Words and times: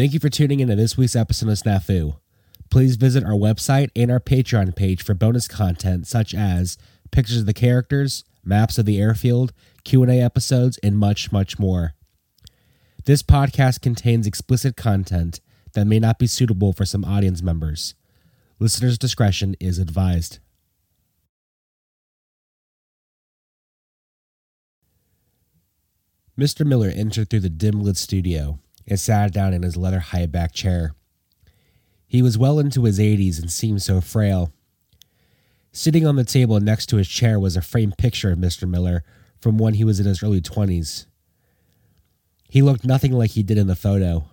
Thank 0.00 0.14
you 0.14 0.18
for 0.18 0.30
tuning 0.30 0.60
in 0.60 0.68
to 0.68 0.76
this 0.76 0.96
week's 0.96 1.14
episode 1.14 1.50
of 1.50 1.58
Snafu. 1.58 2.16
Please 2.70 2.96
visit 2.96 3.22
our 3.22 3.32
website 3.32 3.90
and 3.94 4.10
our 4.10 4.18
Patreon 4.18 4.74
page 4.74 5.04
for 5.04 5.12
bonus 5.12 5.46
content 5.46 6.06
such 6.06 6.32
as 6.34 6.78
pictures 7.10 7.40
of 7.40 7.44
the 7.44 7.52
characters, 7.52 8.24
maps 8.42 8.78
of 8.78 8.86
the 8.86 8.98
airfield, 8.98 9.52
Q&A 9.84 10.18
episodes, 10.18 10.78
and 10.78 10.96
much, 10.96 11.32
much 11.32 11.58
more. 11.58 11.92
This 13.04 13.22
podcast 13.22 13.82
contains 13.82 14.26
explicit 14.26 14.74
content 14.74 15.40
that 15.74 15.86
may 15.86 15.98
not 15.98 16.18
be 16.18 16.26
suitable 16.26 16.72
for 16.72 16.86
some 16.86 17.04
audience 17.04 17.42
members. 17.42 17.94
Listener's 18.58 18.96
discretion 18.96 19.54
is 19.60 19.78
advised. 19.78 20.38
Mr. 26.38 26.64
Miller 26.64 26.88
entered 26.88 27.28
through 27.28 27.40
the 27.40 27.50
dim 27.50 27.82
lit 27.82 27.98
studio 27.98 28.60
and 28.90 29.00
sat 29.00 29.32
down 29.32 29.54
in 29.54 29.62
his 29.62 29.76
leather 29.76 30.00
high 30.00 30.26
back 30.26 30.52
chair. 30.52 30.94
He 32.06 32.20
was 32.20 32.36
well 32.36 32.58
into 32.58 32.84
his 32.84 32.98
80s 32.98 33.40
and 33.40 33.50
seemed 33.50 33.82
so 33.82 34.00
frail. 34.00 34.52
Sitting 35.72 36.04
on 36.04 36.16
the 36.16 36.24
table 36.24 36.58
next 36.58 36.86
to 36.86 36.96
his 36.96 37.08
chair 37.08 37.38
was 37.38 37.56
a 37.56 37.62
framed 37.62 37.96
picture 37.96 38.32
of 38.32 38.38
Mr. 38.38 38.68
Miller 38.68 39.04
from 39.38 39.56
when 39.56 39.74
he 39.74 39.84
was 39.84 40.00
in 40.00 40.06
his 40.06 40.22
early 40.22 40.40
20s. 40.40 41.06
He 42.48 42.62
looked 42.62 42.84
nothing 42.84 43.12
like 43.12 43.30
he 43.30 43.44
did 43.44 43.56
in 43.56 43.68
the 43.68 43.76
photo. 43.76 44.24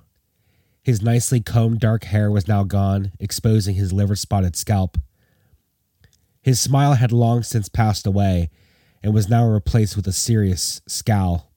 His 0.82 1.04
nicely 1.04 1.40
combed 1.40 1.80
dark 1.80 2.06
hair 2.06 2.32
was 2.32 2.48
now 2.48 2.64
gone, 2.64 3.12
exposing 3.20 3.76
his 3.76 3.94
liver 3.94 4.16
spotted 4.16 4.56
scalp. 4.56 4.98
His 6.42 6.60
smile 6.60 6.94
had 6.94 7.12
long 7.12 7.44
since 7.44 7.70
passed 7.70 8.08
away 8.08 8.50
and 9.04 9.14
was 9.14 9.30
now 9.30 9.48
replaced 9.48 9.96
with 9.96 10.08
a 10.08 10.14
serious 10.14 10.82
scowl. 10.88 11.52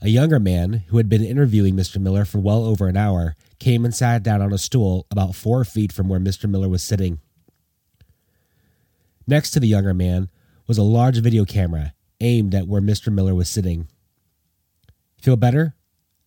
A 0.00 0.08
younger 0.08 0.38
man, 0.38 0.84
who 0.88 0.96
had 0.96 1.08
been 1.08 1.24
interviewing 1.24 1.74
Mr. 1.74 2.00
Miller 2.00 2.24
for 2.24 2.38
well 2.38 2.64
over 2.64 2.86
an 2.86 2.96
hour, 2.96 3.34
came 3.58 3.84
and 3.84 3.94
sat 3.94 4.22
down 4.22 4.40
on 4.40 4.52
a 4.52 4.58
stool 4.58 5.06
about 5.10 5.34
four 5.34 5.64
feet 5.64 5.92
from 5.92 6.08
where 6.08 6.20
Mr. 6.20 6.48
Miller 6.48 6.68
was 6.68 6.82
sitting. 6.82 7.18
Next 9.26 9.50
to 9.50 9.60
the 9.60 9.66
younger 9.66 9.94
man 9.94 10.28
was 10.66 10.78
a 10.78 10.82
large 10.82 11.18
video 11.18 11.44
camera 11.44 11.94
aimed 12.20 12.54
at 12.54 12.68
where 12.68 12.80
Mr. 12.80 13.12
Miller 13.12 13.34
was 13.34 13.48
sitting. 13.48 13.88
Feel 15.20 15.36
better? 15.36 15.74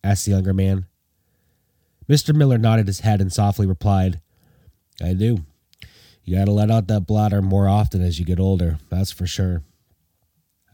asked 0.04 0.26
the 0.26 0.32
younger 0.32 0.52
man. 0.52 0.86
Mr. 2.08 2.34
Miller 2.34 2.58
nodded 2.58 2.88
his 2.88 3.00
head 3.00 3.20
and 3.20 3.32
softly 3.32 3.66
replied, 3.66 4.20
I 5.02 5.14
do. 5.14 5.44
You 6.24 6.36
gotta 6.36 6.50
let 6.50 6.70
out 6.70 6.88
that 6.88 7.06
bladder 7.06 7.40
more 7.40 7.68
often 7.68 8.02
as 8.02 8.18
you 8.18 8.24
get 8.24 8.38
older, 8.38 8.78
that's 8.90 9.10
for 9.10 9.26
sure. 9.26 9.62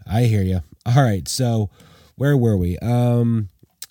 I 0.06 0.22
hear 0.24 0.42
you. 0.42 0.62
All 0.84 1.02
right, 1.02 1.28
so 1.28 1.70
where 2.18 2.36
were 2.36 2.56
we? 2.56 2.78
Um, 2.78 3.48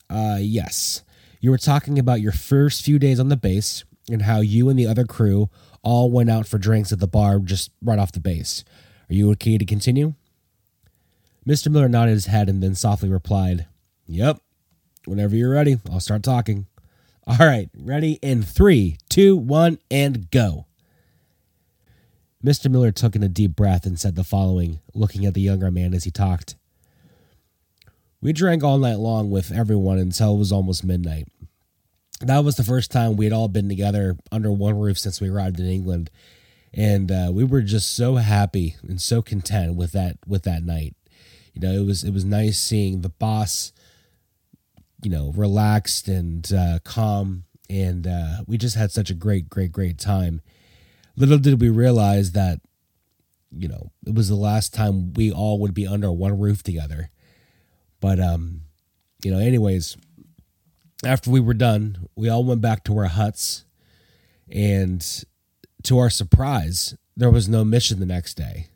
uh, 0.09 0.37
yes. 0.39 1.03
You 1.39 1.49
were 1.51 1.57
talking 1.57 1.97
about 1.97 2.21
your 2.21 2.31
first 2.31 2.83
few 2.83 2.99
days 2.99 3.19
on 3.19 3.29
the 3.29 3.37
base 3.37 3.83
and 4.09 4.23
how 4.23 4.41
you 4.41 4.69
and 4.69 4.77
the 4.77 4.87
other 4.87 5.05
crew 5.05 5.49
all 5.81 6.11
went 6.11 6.29
out 6.29 6.45
for 6.45 6.57
drinks 6.57 6.91
at 6.91 6.99
the 6.99 7.07
bar 7.07 7.39
just 7.39 7.71
right 7.81 7.99
off 7.99 8.11
the 8.11 8.19
base. 8.19 8.65
Are 9.09 9.13
you 9.13 9.31
okay 9.31 9.57
to 9.57 9.65
continue? 9.65 10.13
Mr. 11.47 11.71
Miller 11.71 11.87
nodded 11.87 12.11
his 12.11 12.25
head 12.25 12.49
and 12.49 12.61
then 12.61 12.75
softly 12.75 13.09
replied, 13.09 13.67
Yep. 14.05 14.41
Whenever 15.05 15.35
you're 15.35 15.51
ready, 15.51 15.77
I'll 15.89 16.01
start 16.01 16.23
talking. 16.23 16.67
All 17.25 17.37
right, 17.39 17.69
ready 17.77 18.19
in 18.21 18.43
three, 18.43 18.97
two, 19.09 19.37
one, 19.37 19.79
and 19.89 20.29
go. 20.31 20.65
Mr. 22.43 22.69
Miller 22.69 22.91
took 22.91 23.15
in 23.15 23.23
a 23.23 23.29
deep 23.29 23.55
breath 23.55 23.85
and 23.85 23.97
said 23.97 24.15
the 24.15 24.23
following, 24.25 24.79
looking 24.93 25.25
at 25.25 25.33
the 25.33 25.41
younger 25.41 25.71
man 25.71 25.93
as 25.93 26.03
he 26.03 26.11
talked. 26.11 26.56
We 28.27 28.33
drank 28.33 28.61
all 28.61 28.77
night 28.77 28.99
long 28.99 29.29
with 29.29 29.53
everyone 29.53 29.99
until 29.99 30.35
it 30.35 30.37
was 30.37 30.51
almost 30.51 30.83
midnight. 30.83 31.29
That 32.19 32.43
was 32.43 32.57
the 32.57 32.63
first 32.65 32.91
time 32.91 33.15
we 33.15 33.23
had 33.23 33.31
all 33.31 33.47
been 33.47 33.69
together 33.69 34.17
under 34.33 34.51
one 34.51 34.77
roof 34.77 34.99
since 34.99 35.21
we 35.21 35.29
arrived 35.29 35.61
in 35.61 35.65
England, 35.65 36.09
and 36.73 37.09
uh, 37.09 37.29
we 37.31 37.45
were 37.45 37.61
just 37.61 37.95
so 37.95 38.15
happy 38.15 38.75
and 38.85 39.01
so 39.01 39.21
content 39.21 39.77
with 39.77 39.93
that 39.93 40.17
with 40.27 40.43
that 40.43 40.61
night. 40.61 40.93
You 41.53 41.61
know, 41.61 41.71
it 41.71 41.85
was 41.85 42.03
it 42.03 42.11
was 42.11 42.25
nice 42.25 42.59
seeing 42.59 42.99
the 42.99 43.07
boss, 43.07 43.71
you 45.01 45.09
know, 45.09 45.31
relaxed 45.33 46.09
and 46.09 46.51
uh, 46.51 46.79
calm, 46.83 47.45
and 47.69 48.05
uh, 48.05 48.41
we 48.45 48.57
just 48.57 48.75
had 48.75 48.91
such 48.91 49.09
a 49.09 49.13
great, 49.13 49.49
great, 49.49 49.71
great 49.71 49.97
time. 49.97 50.41
Little 51.15 51.37
did 51.37 51.61
we 51.61 51.69
realize 51.69 52.33
that, 52.33 52.59
you 53.57 53.69
know, 53.69 53.93
it 54.05 54.15
was 54.15 54.27
the 54.27 54.35
last 54.35 54.73
time 54.73 55.13
we 55.13 55.31
all 55.31 55.59
would 55.59 55.73
be 55.73 55.87
under 55.87 56.11
one 56.11 56.37
roof 56.37 56.61
together 56.61 57.09
but 57.99 58.19
um, 58.19 58.61
you 59.23 59.31
know, 59.31 59.39
anyways, 59.39 59.97
after 61.05 61.29
we 61.29 61.39
were 61.39 61.53
done, 61.53 62.07
we 62.15 62.29
all 62.29 62.43
went 62.43 62.61
back 62.61 62.83
to 62.85 62.97
our 62.97 63.05
huts, 63.05 63.65
and 64.49 65.23
to 65.83 65.97
our 65.97 66.09
surprise, 66.09 66.95
there 67.15 67.31
was 67.31 67.49
no 67.49 67.63
mission 67.63 67.99
the 67.99 68.05
next 68.05 68.35
day. 68.35 68.67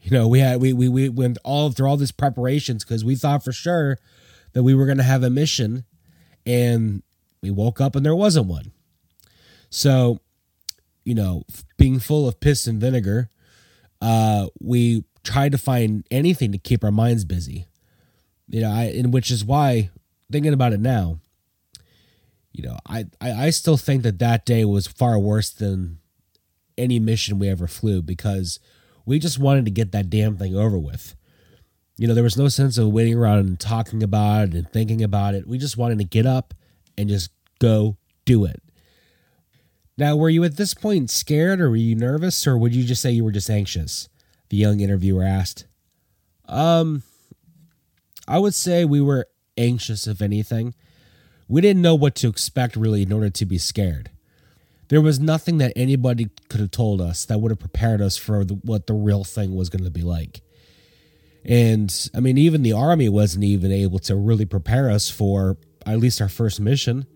You 0.00 0.10
know, 0.10 0.28
we 0.28 0.40
had 0.40 0.60
we 0.60 0.72
we 0.72 0.88
we 0.88 1.08
went 1.08 1.38
all 1.44 1.70
through 1.70 1.88
all 1.88 1.96
these 1.96 2.12
preparations 2.12 2.84
because 2.84 3.04
we 3.04 3.16
thought 3.16 3.44
for 3.44 3.52
sure 3.52 3.98
that 4.52 4.62
we 4.62 4.74
were 4.74 4.86
going 4.86 4.98
to 4.98 5.04
have 5.04 5.22
a 5.22 5.30
mission, 5.30 5.84
and 6.44 7.02
we 7.42 7.50
woke 7.50 7.80
up 7.80 7.96
and 7.96 8.04
there 8.04 8.14
wasn't 8.14 8.46
one. 8.46 8.72
So, 9.70 10.20
you 11.04 11.14
know, 11.14 11.42
being 11.76 11.98
full 11.98 12.28
of 12.28 12.40
piss 12.40 12.66
and 12.66 12.80
vinegar, 12.80 13.30
uh, 14.00 14.46
we 14.60 15.04
tried 15.24 15.52
to 15.52 15.58
find 15.58 16.06
anything 16.10 16.52
to 16.52 16.58
keep 16.58 16.84
our 16.84 16.92
minds 16.92 17.24
busy 17.24 17.66
you 18.48 18.60
know, 18.60 18.70
I 18.70 18.84
and 18.84 19.12
which 19.12 19.30
is 19.30 19.44
why 19.44 19.90
thinking 20.30 20.52
about 20.52 20.72
it 20.72 20.80
now, 20.80 21.20
you 22.52 22.62
know, 22.62 22.78
I, 22.86 23.06
I 23.20 23.46
I 23.46 23.50
still 23.50 23.76
think 23.76 24.02
that 24.02 24.18
that 24.18 24.46
day 24.46 24.64
was 24.64 24.86
far 24.86 25.18
worse 25.18 25.50
than 25.50 25.98
any 26.78 26.98
mission 26.98 27.38
we 27.38 27.48
ever 27.48 27.66
flew 27.66 28.02
because 28.02 28.58
we 29.04 29.18
just 29.18 29.38
wanted 29.38 29.64
to 29.64 29.70
get 29.70 29.92
that 29.92 30.10
damn 30.10 30.36
thing 30.36 30.56
over 30.56 30.78
with. 30.78 31.14
You 31.96 32.06
know, 32.06 32.14
there 32.14 32.24
was 32.24 32.36
no 32.36 32.48
sense 32.48 32.76
of 32.76 32.92
waiting 32.92 33.16
around 33.16 33.38
and 33.38 33.58
talking 33.58 34.02
about 34.02 34.48
it 34.48 34.54
and 34.54 34.70
thinking 34.70 35.02
about 35.02 35.34
it. 35.34 35.46
We 35.46 35.56
just 35.56 35.78
wanted 35.78 35.98
to 35.98 36.04
get 36.04 36.26
up 36.26 36.52
and 36.98 37.08
just 37.08 37.30
go 37.58 37.96
do 38.26 38.44
it. 38.44 38.62
Now, 39.96 40.14
were 40.14 40.28
you 40.28 40.44
at 40.44 40.56
this 40.56 40.74
point 40.74 41.10
scared 41.10 41.58
or 41.58 41.70
were 41.70 41.76
you 41.76 41.94
nervous 41.94 42.46
or 42.46 42.58
would 42.58 42.74
you 42.74 42.84
just 42.84 43.00
say 43.00 43.12
you 43.12 43.24
were 43.24 43.32
just 43.32 43.48
anxious? 43.48 44.10
The 44.50 44.58
young 44.58 44.80
interviewer 44.80 45.22
asked. 45.22 45.66
Um, 46.46 47.02
I 48.28 48.38
would 48.38 48.54
say 48.54 48.84
we 48.84 49.00
were 49.00 49.28
anxious, 49.56 50.06
if 50.06 50.20
anything. 50.20 50.74
We 51.48 51.60
didn't 51.60 51.82
know 51.82 51.94
what 51.94 52.14
to 52.16 52.28
expect 52.28 52.76
really 52.76 53.02
in 53.02 53.12
order 53.12 53.30
to 53.30 53.46
be 53.46 53.58
scared. 53.58 54.10
There 54.88 55.00
was 55.00 55.18
nothing 55.18 55.58
that 55.58 55.72
anybody 55.74 56.30
could 56.48 56.60
have 56.60 56.70
told 56.70 57.00
us 57.00 57.24
that 57.24 57.38
would 57.40 57.50
have 57.50 57.58
prepared 57.58 58.00
us 58.00 58.16
for 58.16 58.44
the, 58.44 58.54
what 58.54 58.86
the 58.86 58.94
real 58.94 59.24
thing 59.24 59.54
was 59.54 59.68
going 59.68 59.84
to 59.84 59.90
be 59.90 60.02
like. 60.02 60.42
And 61.44 61.92
I 62.14 62.20
mean, 62.20 62.38
even 62.38 62.62
the 62.62 62.72
army 62.72 63.08
wasn't 63.08 63.44
even 63.44 63.70
able 63.70 63.98
to 64.00 64.16
really 64.16 64.44
prepare 64.44 64.90
us 64.90 65.08
for 65.08 65.56
at 65.84 65.98
least 65.98 66.20
our 66.20 66.28
first 66.28 66.60
mission. 66.60 67.06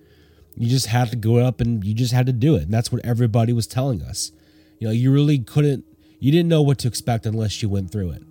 You 0.57 0.69
just 0.69 0.87
had 0.87 1.11
to 1.11 1.17
go 1.17 1.39
up 1.39 1.61
and 1.61 1.85
you 1.85 1.95
just 1.95 2.13
had 2.13 2.27
to 2.27 2.33
do 2.33 2.55
it. 2.55 2.63
And 2.63 2.73
that's 2.73 2.93
what 2.93 3.05
everybody 3.05 3.53
was 3.53 3.67
telling 3.67 4.03
us. 4.03 4.31
You 4.79 4.89
know, 4.89 4.93
you 4.93 5.13
really 5.13 5.39
couldn't, 5.39 5.85
you 6.21 6.31
didn't 6.31 6.49
know 6.49 6.63
what 6.63 6.79
to 6.79 6.89
expect 6.89 7.27
unless 7.27 7.63
you 7.63 7.69
went 7.69 7.91
through 7.91 8.11
it. 8.11 8.23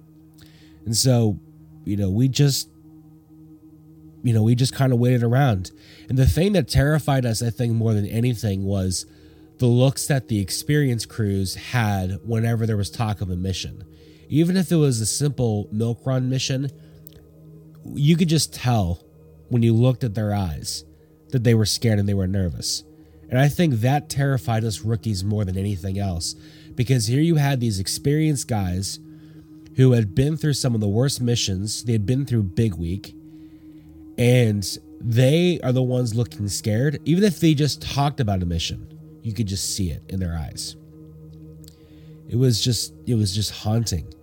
And 0.85 0.95
so 0.95 1.39
you 1.89 1.97
know, 1.97 2.09
we 2.09 2.27
just 2.27 2.69
you 4.21 4.33
know, 4.33 4.43
we 4.43 4.53
just 4.53 4.75
kind 4.75 4.91
of 4.91 4.99
waited 4.99 5.23
around. 5.23 5.71
And 6.09 6.17
the 6.17 6.25
thing 6.25 6.51
that 6.53 6.67
terrified 6.67 7.25
us, 7.25 7.41
I 7.41 7.49
think, 7.49 7.73
more 7.73 7.93
than 7.93 8.05
anything 8.05 8.65
was 8.65 9.05
the 9.59 9.65
looks 9.65 10.07
that 10.07 10.27
the 10.27 10.39
experienced 10.39 11.07
crews 11.07 11.55
had 11.55 12.19
whenever 12.25 12.65
there 12.65 12.77
was 12.77 12.89
talk 12.89 13.21
of 13.21 13.29
a 13.29 13.35
mission. 13.35 13.83
Even 14.27 14.57
if 14.57 14.71
it 14.71 14.75
was 14.75 14.99
a 14.99 15.05
simple 15.05 15.69
milk 15.71 16.05
run 16.05 16.29
mission, 16.29 16.69
you 17.93 18.17
could 18.17 18.27
just 18.27 18.53
tell 18.53 19.03
when 19.47 19.63
you 19.63 19.73
looked 19.73 20.03
at 20.03 20.15
their 20.15 20.33
eyes 20.33 20.83
that 21.29 21.43
they 21.43 21.53
were 21.53 21.65
scared 21.65 21.97
and 21.97 22.07
they 22.07 22.13
were 22.13 22.27
nervous. 22.27 22.83
And 23.29 23.39
I 23.39 23.47
think 23.47 23.75
that 23.75 24.09
terrified 24.09 24.63
us 24.63 24.81
rookies 24.81 25.23
more 25.23 25.45
than 25.45 25.57
anything 25.57 25.97
else 25.97 26.35
because 26.75 27.07
here 27.07 27.21
you 27.21 27.35
had 27.35 27.59
these 27.59 27.79
experienced 27.79 28.47
guys 28.47 28.99
who 29.79 29.93
had 29.93 30.13
been 30.13 30.35
through 30.35 30.51
some 30.51 30.75
of 30.75 30.81
the 30.81 30.87
worst 30.89 31.21
missions. 31.21 31.85
They 31.85 31.93
had 31.93 32.05
been 32.05 32.25
through 32.25 32.43
Big 32.43 32.75
Week, 32.75 33.15
and 34.17 34.77
they 34.99 35.57
are 35.63 35.71
the 35.71 35.81
ones 35.81 36.13
looking 36.13 36.49
scared. 36.49 36.99
Even 37.05 37.23
if 37.23 37.39
they 37.39 37.53
just 37.53 37.81
talked 37.81 38.19
about 38.19 38.43
a 38.43 38.45
mission, 38.45 38.93
you 39.23 39.33
could 39.33 39.47
just 39.47 39.73
see 39.73 39.89
it 39.89 40.03
in 40.09 40.19
their 40.19 40.37
eyes. 40.37 40.75
It 42.27 42.35
was 42.35 42.61
just, 42.61 42.93
it 43.07 43.15
was 43.15 43.33
just 43.33 43.51
haunting. 43.51 44.13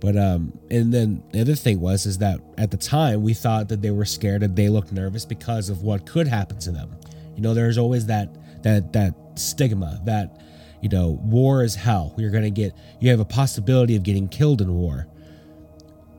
But 0.00 0.16
um, 0.16 0.58
and 0.70 0.92
then 0.92 1.22
the 1.32 1.42
other 1.42 1.54
thing 1.54 1.78
was 1.78 2.06
is 2.06 2.16
that 2.18 2.40
at 2.56 2.70
the 2.70 2.78
time 2.78 3.22
we 3.22 3.34
thought 3.34 3.68
that 3.68 3.82
they 3.82 3.90
were 3.90 4.06
scared 4.06 4.42
and 4.42 4.56
they 4.56 4.70
looked 4.70 4.90
nervous 4.90 5.26
because 5.26 5.68
of 5.68 5.82
what 5.82 6.06
could 6.06 6.26
happen 6.26 6.58
to 6.60 6.72
them. 6.72 6.96
You 7.36 7.42
know, 7.42 7.52
there's 7.52 7.76
always 7.76 8.06
that 8.06 8.62
that 8.62 8.94
that 8.94 9.14
stigma 9.36 10.00
that 10.06 10.40
you 10.82 10.88
know, 10.88 11.20
war 11.22 11.62
is 11.62 11.76
hell. 11.76 12.12
You're 12.18 12.30
going 12.30 12.42
to 12.42 12.50
get, 12.50 12.74
you 13.00 13.10
have 13.10 13.20
a 13.20 13.24
possibility 13.24 13.96
of 13.96 14.02
getting 14.02 14.28
killed 14.28 14.60
in 14.60 14.74
war. 14.74 15.06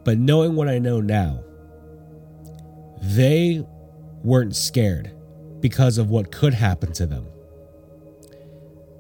But 0.06 0.18
knowing 0.18 0.56
what 0.56 0.69
I 0.69 0.80
know 0.80 1.01
now, 1.01 1.44
they 3.01 3.65
weren't 4.24 4.56
scared 4.56 5.12
because 5.60 5.98
of 5.98 6.10
what 6.10 6.31
could 6.31 6.54
happen 6.54 6.94
to 6.94 7.06
them. 7.06 7.27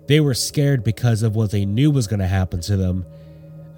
They 0.07 0.19
were 0.19 0.33
scared 0.33 0.83
because 0.83 1.23
of 1.23 1.35
what 1.35 1.51
they 1.51 1.65
knew 1.65 1.89
was 1.89 2.07
going 2.07 2.19
to 2.19 2.27
happen 2.27 2.59
to 2.61 2.75
them. 2.75 3.05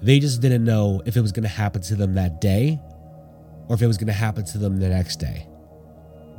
They 0.02 0.18
just 0.18 0.40
didn't 0.40 0.64
know 0.64 1.02
if 1.06 1.16
it 1.16 1.20
was 1.20 1.30
going 1.30 1.44
to 1.44 1.48
happen 1.48 1.82
to 1.82 1.94
them 1.94 2.14
that 2.14 2.40
day 2.40 2.80
or 3.68 3.74
if 3.74 3.82
it 3.82 3.86
was 3.86 3.96
going 3.96 4.08
to 4.08 4.12
happen 4.12 4.44
to 4.46 4.58
them 4.58 4.78
the 4.80 4.88
next 4.88 5.20
day. 5.20 5.46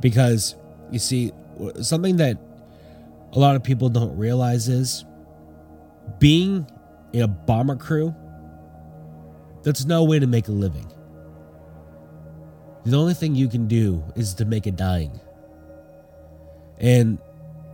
Because, 0.00 0.56
you 0.90 0.98
see, 0.98 1.32
something 1.80 2.16
that 2.18 2.38
a 3.32 3.38
lot 3.38 3.56
of 3.56 3.62
people 3.62 3.88
don't 3.88 4.16
realize 4.16 4.68
is 4.68 5.04
being 6.18 6.66
in 7.12 7.22
a 7.22 7.28
bomber 7.28 7.76
crew, 7.76 8.14
that's 9.62 9.84
no 9.84 10.04
way 10.04 10.18
to 10.18 10.26
make 10.26 10.48
a 10.48 10.52
living. 10.52 10.90
The 12.84 12.96
only 12.96 13.14
thing 13.14 13.34
you 13.34 13.48
can 13.48 13.68
do 13.68 14.02
is 14.16 14.34
to 14.34 14.44
make 14.44 14.66
a 14.66 14.70
dying. 14.70 15.20
And 16.78 17.18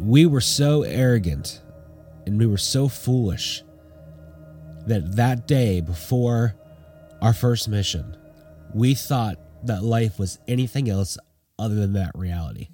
we 0.01 0.27
were 0.27 0.41
so 0.41 0.83
arrogant 0.83 1.61
and 2.27 2.39
we 2.39 2.47
were 2.47 2.59
so 2.59 2.89
foolish 2.89 3.63
that 4.87 5.17
that 5.17 5.47
day 5.47 5.81
before 5.81 6.55
our 7.23 7.33
first 7.33 7.69
mission, 7.69 8.17
we 8.75 8.95
thought 8.95 9.39
that 9.65 9.83
life 9.83 10.19
was 10.19 10.39
anything 10.49 10.89
else 10.89 11.17
other 11.59 11.75
than 11.75 11.93
that 11.95 12.11
reality. 12.15 12.69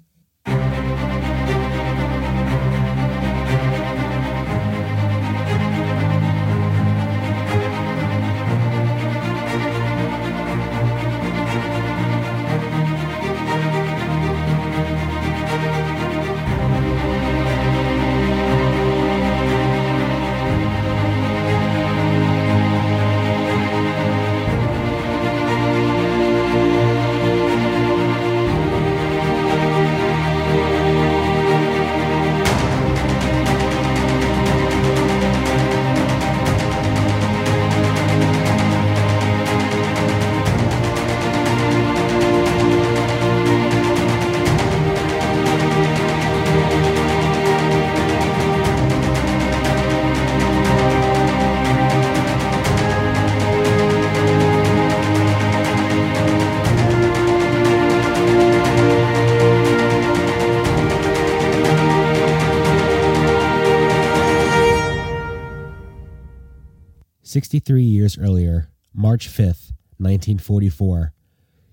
63 67.31 67.81
years 67.81 68.17
earlier, 68.17 68.67
March 68.93 69.29
5th, 69.29 69.71
1944, 69.99 71.13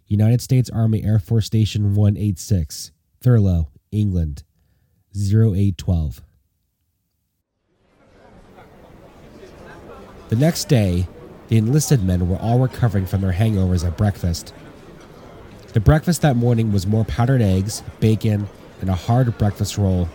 United 0.06 0.40
States 0.40 0.70
Army 0.70 1.02
Air 1.02 1.18
Force 1.18 1.46
Station 1.46 1.96
186, 1.96 2.92
Thurlow, 3.20 3.66
England, 3.90 4.44
0812. 5.16 6.22
The 10.28 10.36
next 10.36 10.68
day, 10.68 11.08
the 11.48 11.56
enlisted 11.56 12.04
men 12.04 12.28
were 12.28 12.36
all 12.36 12.60
recovering 12.60 13.04
from 13.04 13.22
their 13.22 13.32
hangovers 13.32 13.84
at 13.84 13.96
breakfast. 13.96 14.54
The 15.72 15.80
breakfast 15.80 16.22
that 16.22 16.36
morning 16.36 16.70
was 16.70 16.86
more 16.86 17.04
powdered 17.04 17.42
eggs, 17.42 17.82
bacon, 17.98 18.48
and 18.80 18.88
a 18.88 18.94
hard 18.94 19.36
breakfast 19.38 19.76
roll 19.76 20.08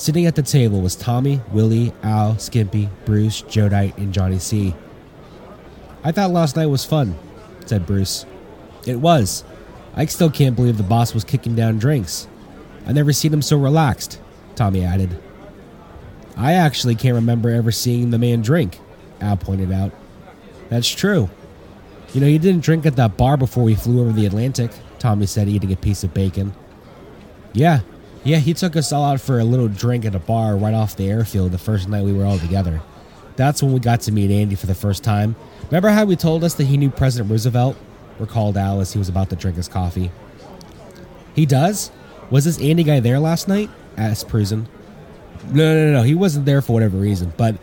Sitting 0.00 0.24
at 0.24 0.34
the 0.34 0.42
table 0.42 0.80
was 0.80 0.96
Tommy, 0.96 1.42
Willie, 1.52 1.92
Al, 2.02 2.38
Skimpy, 2.38 2.88
Bruce, 3.04 3.42
Jodite, 3.42 3.98
and 3.98 4.14
Johnny 4.14 4.38
C. 4.38 4.74
I 6.02 6.10
thought 6.10 6.30
last 6.30 6.56
night 6.56 6.68
was 6.68 6.86
fun, 6.86 7.18
said 7.66 7.84
Bruce. 7.84 8.24
It 8.86 8.96
was. 8.96 9.44
I 9.94 10.06
still 10.06 10.30
can't 10.30 10.56
believe 10.56 10.78
the 10.78 10.82
boss 10.82 11.12
was 11.12 11.22
kicking 11.22 11.54
down 11.54 11.78
drinks. 11.78 12.28
I 12.86 12.92
never 12.92 13.12
seen 13.12 13.30
him 13.30 13.42
so 13.42 13.58
relaxed, 13.58 14.18
Tommy 14.54 14.82
added. 14.82 15.20
I 16.34 16.54
actually 16.54 16.94
can't 16.94 17.16
remember 17.16 17.50
ever 17.50 17.70
seeing 17.70 18.10
the 18.10 18.18
man 18.18 18.40
drink, 18.40 18.78
Al 19.20 19.36
pointed 19.36 19.70
out. 19.70 19.92
That's 20.70 20.88
true. 20.88 21.28
You 22.14 22.22
know, 22.22 22.26
he 22.26 22.38
didn't 22.38 22.64
drink 22.64 22.86
at 22.86 22.96
that 22.96 23.18
bar 23.18 23.36
before 23.36 23.64
we 23.64 23.74
flew 23.74 24.00
over 24.00 24.12
the 24.12 24.24
Atlantic, 24.24 24.70
Tommy 24.98 25.26
said, 25.26 25.46
eating 25.46 25.74
a 25.74 25.76
piece 25.76 26.04
of 26.04 26.14
bacon. 26.14 26.54
Yeah, 27.52 27.80
yeah, 28.24 28.38
he 28.38 28.54
took 28.54 28.76
us 28.76 28.92
all 28.92 29.04
out 29.04 29.20
for 29.20 29.38
a 29.38 29.44
little 29.44 29.68
drink 29.68 30.04
at 30.04 30.14
a 30.14 30.18
bar 30.18 30.56
right 30.56 30.74
off 30.74 30.96
the 30.96 31.08
airfield 31.08 31.52
the 31.52 31.58
first 31.58 31.88
night 31.88 32.04
we 32.04 32.12
were 32.12 32.24
all 32.24 32.38
together. 32.38 32.82
That's 33.36 33.62
when 33.62 33.72
we 33.72 33.80
got 33.80 34.02
to 34.02 34.12
meet 34.12 34.30
Andy 34.30 34.54
for 34.54 34.66
the 34.66 34.74
first 34.74 35.02
time. 35.02 35.36
Remember 35.64 35.88
how 35.88 36.06
he 36.06 36.16
told 36.16 36.44
us 36.44 36.54
that 36.54 36.64
he 36.64 36.76
knew 36.76 36.90
President 36.90 37.30
Roosevelt? 37.30 37.76
Recalled 38.18 38.58
Al 38.58 38.80
as 38.80 38.92
he 38.92 38.98
was 38.98 39.08
about 39.08 39.30
to 39.30 39.36
drink 39.36 39.56
his 39.56 39.68
coffee. 39.68 40.10
He 41.34 41.46
does? 41.46 41.90
Was 42.30 42.44
this 42.44 42.60
Andy 42.60 42.84
guy 42.84 43.00
there 43.00 43.18
last 43.18 43.48
night? 43.48 43.70
asked 43.96 44.28
Prusen. 44.28 44.66
No, 45.50 45.74
no, 45.74 45.92
no. 45.92 46.02
He 46.02 46.14
wasn't 46.14 46.44
there 46.44 46.60
for 46.60 46.74
whatever 46.74 46.98
reason, 46.98 47.32
but 47.38 47.56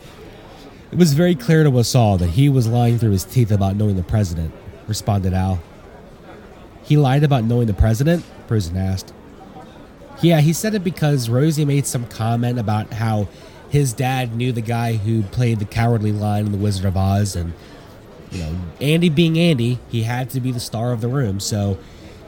it 0.91 0.97
was 0.97 1.13
very 1.13 1.35
clear 1.35 1.63
to 1.63 1.77
us 1.77 1.93
all 1.93 2.17
that 2.17 2.31
he 2.31 2.49
was 2.49 2.65
lying 2.65 2.97
through 2.97 3.11
his 3.11 3.23
teeth 3.23 3.51
about 3.51 3.75
knowing 3.75 3.95
the 3.95 4.03
president, 4.03 4.53
responded 4.87 5.33
Al. 5.33 5.61
He 6.83 6.97
lied 6.97 7.23
about 7.23 7.43
knowing 7.43 7.67
the 7.67 7.73
president? 7.73 8.25
Prusen 8.47 8.77
asked. 8.77 9.13
Yeah, 10.21 10.41
he 10.41 10.53
said 10.53 10.73
it 10.73 10.83
because 10.83 11.29
Rosie 11.29 11.65
made 11.65 11.85
some 11.85 12.05
comment 12.07 12.57
about 12.57 12.93
how 12.93 13.27
his 13.69 13.93
dad 13.93 14.35
knew 14.35 14.51
the 14.51 14.61
guy 14.61 14.93
who 14.93 15.23
played 15.23 15.59
the 15.59 15.65
cowardly 15.65 16.11
lion 16.11 16.47
in 16.47 16.51
The 16.51 16.57
Wizard 16.57 16.85
of 16.85 16.97
Oz, 16.97 17.35
and 17.35 17.53
you 18.31 18.39
know, 18.39 18.55
Andy 18.81 19.09
being 19.09 19.37
Andy, 19.37 19.79
he 19.89 20.03
had 20.03 20.29
to 20.31 20.39
be 20.39 20.51
the 20.51 20.59
star 20.59 20.91
of 20.91 21.01
the 21.01 21.07
room. 21.07 21.39
So 21.39 21.77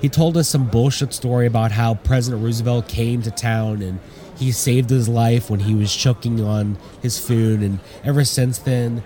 he 0.02 0.08
told 0.08 0.38
us 0.38 0.48
some 0.48 0.68
bullshit 0.68 1.14
story 1.14 1.46
about 1.48 1.72
how 1.72 1.96
President 1.96 2.44
Roosevelt 2.44 2.88
came 2.88 3.22
to 3.24 3.32
town 3.32 3.82
and 3.82 4.00
he 4.38 4.52
saved 4.54 4.90
his 4.90 5.10
life 5.10 5.50
when 5.50 5.62
he 5.62 5.76
was 5.76 5.94
choking 5.94 6.42
on 6.42 6.78
his 7.02 7.20
food, 7.20 7.62
and 7.62 7.80
ever 8.06 8.24
since 8.24 8.58
then, 8.60 9.04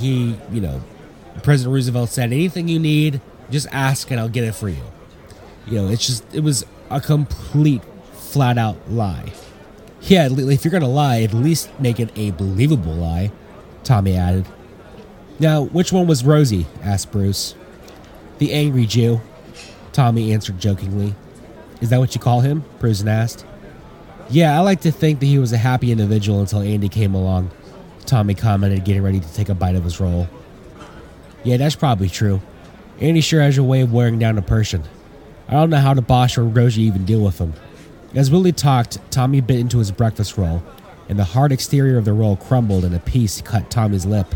he, 0.00 0.36
you 0.50 0.60
know, 0.60 0.82
President 1.44 1.72
Roosevelt 1.72 2.10
said, 2.10 2.32
"Anything 2.32 2.66
you 2.66 2.80
need, 2.80 3.20
just 3.50 3.68
ask 3.70 4.10
and 4.10 4.18
I'll 4.18 4.28
get 4.28 4.42
it 4.42 4.54
for 4.54 4.68
you." 4.68 4.82
You 5.68 5.82
know, 5.82 5.88
it's 5.88 6.04
just 6.04 6.24
it 6.34 6.40
was 6.40 6.66
a 6.90 7.00
complete 7.00 7.82
flat 8.32 8.58
out 8.58 8.76
lie. 8.90 9.32
Yeah, 10.02 10.28
if 10.30 10.64
you're 10.64 10.80
to 10.80 10.86
lie, 10.86 11.20
at 11.22 11.32
least 11.32 11.70
make 11.78 12.00
it 12.00 12.10
a 12.16 12.30
believable 12.32 12.94
lie, 12.94 13.30
Tommy 13.84 14.16
added. 14.16 14.46
Now, 15.38 15.62
which 15.62 15.92
one 15.92 16.06
was 16.06 16.24
Rosie? 16.24 16.66
asked 16.82 17.12
Bruce. 17.12 17.54
The 18.38 18.52
angry 18.52 18.86
Jew, 18.86 19.20
Tommy 19.92 20.32
answered 20.32 20.58
jokingly. 20.58 21.14
Is 21.80 21.90
that 21.90 21.98
what 21.98 22.14
you 22.14 22.20
call 22.20 22.40
him? 22.40 22.64
Prusen 22.80 23.06
asked. 23.06 23.44
Yeah, 24.30 24.56
I 24.56 24.60
like 24.60 24.80
to 24.82 24.90
think 24.90 25.20
that 25.20 25.26
he 25.26 25.38
was 25.38 25.52
a 25.52 25.58
happy 25.58 25.92
individual 25.92 26.40
until 26.40 26.60
Andy 26.60 26.88
came 26.88 27.14
along, 27.14 27.50
Tommy 28.06 28.34
commented, 28.34 28.84
getting 28.84 29.02
ready 29.02 29.20
to 29.20 29.34
take 29.34 29.48
a 29.48 29.54
bite 29.54 29.74
of 29.74 29.84
his 29.84 30.00
roll. 30.00 30.28
Yeah, 31.44 31.58
that's 31.58 31.76
probably 31.76 32.08
true. 32.08 32.40
Andy 33.00 33.20
sure 33.20 33.42
has 33.42 33.58
a 33.58 33.64
way 33.64 33.82
of 33.82 33.92
wearing 33.92 34.18
down 34.18 34.38
a 34.38 34.42
person. 34.42 34.84
I 35.48 35.52
don't 35.52 35.70
know 35.70 35.78
how 35.78 35.92
the 35.94 36.02
boss 36.02 36.38
or 36.38 36.44
Rosie 36.44 36.82
even 36.82 37.04
deal 37.04 37.20
with 37.20 37.38
him. 37.38 37.52
As 38.14 38.30
Willie 38.30 38.52
talked, 38.52 38.98
Tommy 39.10 39.40
bit 39.40 39.58
into 39.58 39.78
his 39.78 39.90
breakfast 39.90 40.36
roll, 40.36 40.62
and 41.08 41.18
the 41.18 41.24
hard 41.24 41.50
exterior 41.50 41.96
of 41.96 42.04
the 42.04 42.12
roll 42.12 42.36
crumbled 42.36 42.84
and 42.84 42.94
a 42.94 43.00
piece 43.00 43.40
cut 43.40 43.70
Tommy's 43.70 44.04
lip. 44.04 44.34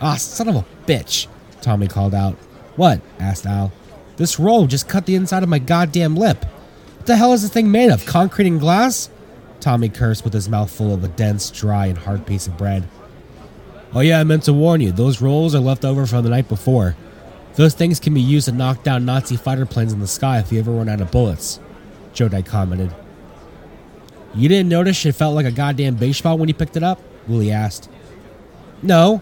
Ah, 0.00 0.14
son 0.14 0.48
of 0.48 0.56
a 0.56 0.64
bitch, 0.86 1.26
Tommy 1.60 1.88
called 1.88 2.14
out. 2.14 2.34
What? 2.76 3.00
asked 3.18 3.44
Al. 3.44 3.72
This 4.16 4.38
roll 4.38 4.66
just 4.68 4.88
cut 4.88 5.06
the 5.06 5.16
inside 5.16 5.42
of 5.42 5.48
my 5.48 5.58
goddamn 5.58 6.14
lip. 6.14 6.44
What 6.96 7.06
the 7.06 7.16
hell 7.16 7.32
is 7.32 7.42
this 7.42 7.50
thing 7.50 7.72
made 7.72 7.90
of? 7.90 8.06
Concrete 8.06 8.46
and 8.46 8.60
glass? 8.60 9.10
Tommy 9.58 9.88
cursed 9.88 10.22
with 10.22 10.32
his 10.32 10.48
mouth 10.48 10.70
full 10.70 10.94
of 10.94 11.02
a 11.02 11.08
dense, 11.08 11.50
dry, 11.50 11.86
and 11.86 11.98
hard 11.98 12.24
piece 12.24 12.46
of 12.46 12.56
bread. 12.56 12.88
Oh, 13.92 14.00
yeah, 14.00 14.20
I 14.20 14.24
meant 14.24 14.44
to 14.44 14.52
warn 14.52 14.80
you. 14.80 14.92
Those 14.92 15.20
rolls 15.20 15.54
are 15.54 15.60
left 15.60 15.84
over 15.84 16.06
from 16.06 16.22
the 16.22 16.30
night 16.30 16.48
before. 16.48 16.94
Those 17.54 17.74
things 17.74 17.98
can 17.98 18.14
be 18.14 18.20
used 18.20 18.46
to 18.46 18.52
knock 18.52 18.84
down 18.84 19.04
Nazi 19.04 19.36
fighter 19.36 19.66
planes 19.66 19.92
in 19.92 19.98
the 19.98 20.06
sky 20.06 20.38
if 20.38 20.52
you 20.52 20.60
ever 20.60 20.70
run 20.70 20.88
out 20.88 21.00
of 21.00 21.10
bullets, 21.10 21.58
Jodite 22.14 22.46
commented. 22.46 22.94
You 24.38 24.48
didn't 24.48 24.68
notice 24.68 25.04
it 25.04 25.16
felt 25.16 25.34
like 25.34 25.46
a 25.46 25.50
goddamn 25.50 25.96
baseball 25.96 26.38
when 26.38 26.48
you 26.48 26.54
picked 26.54 26.76
it 26.76 26.84
up? 26.84 27.02
Willie 27.26 27.50
asked. 27.50 27.90
No. 28.82 29.20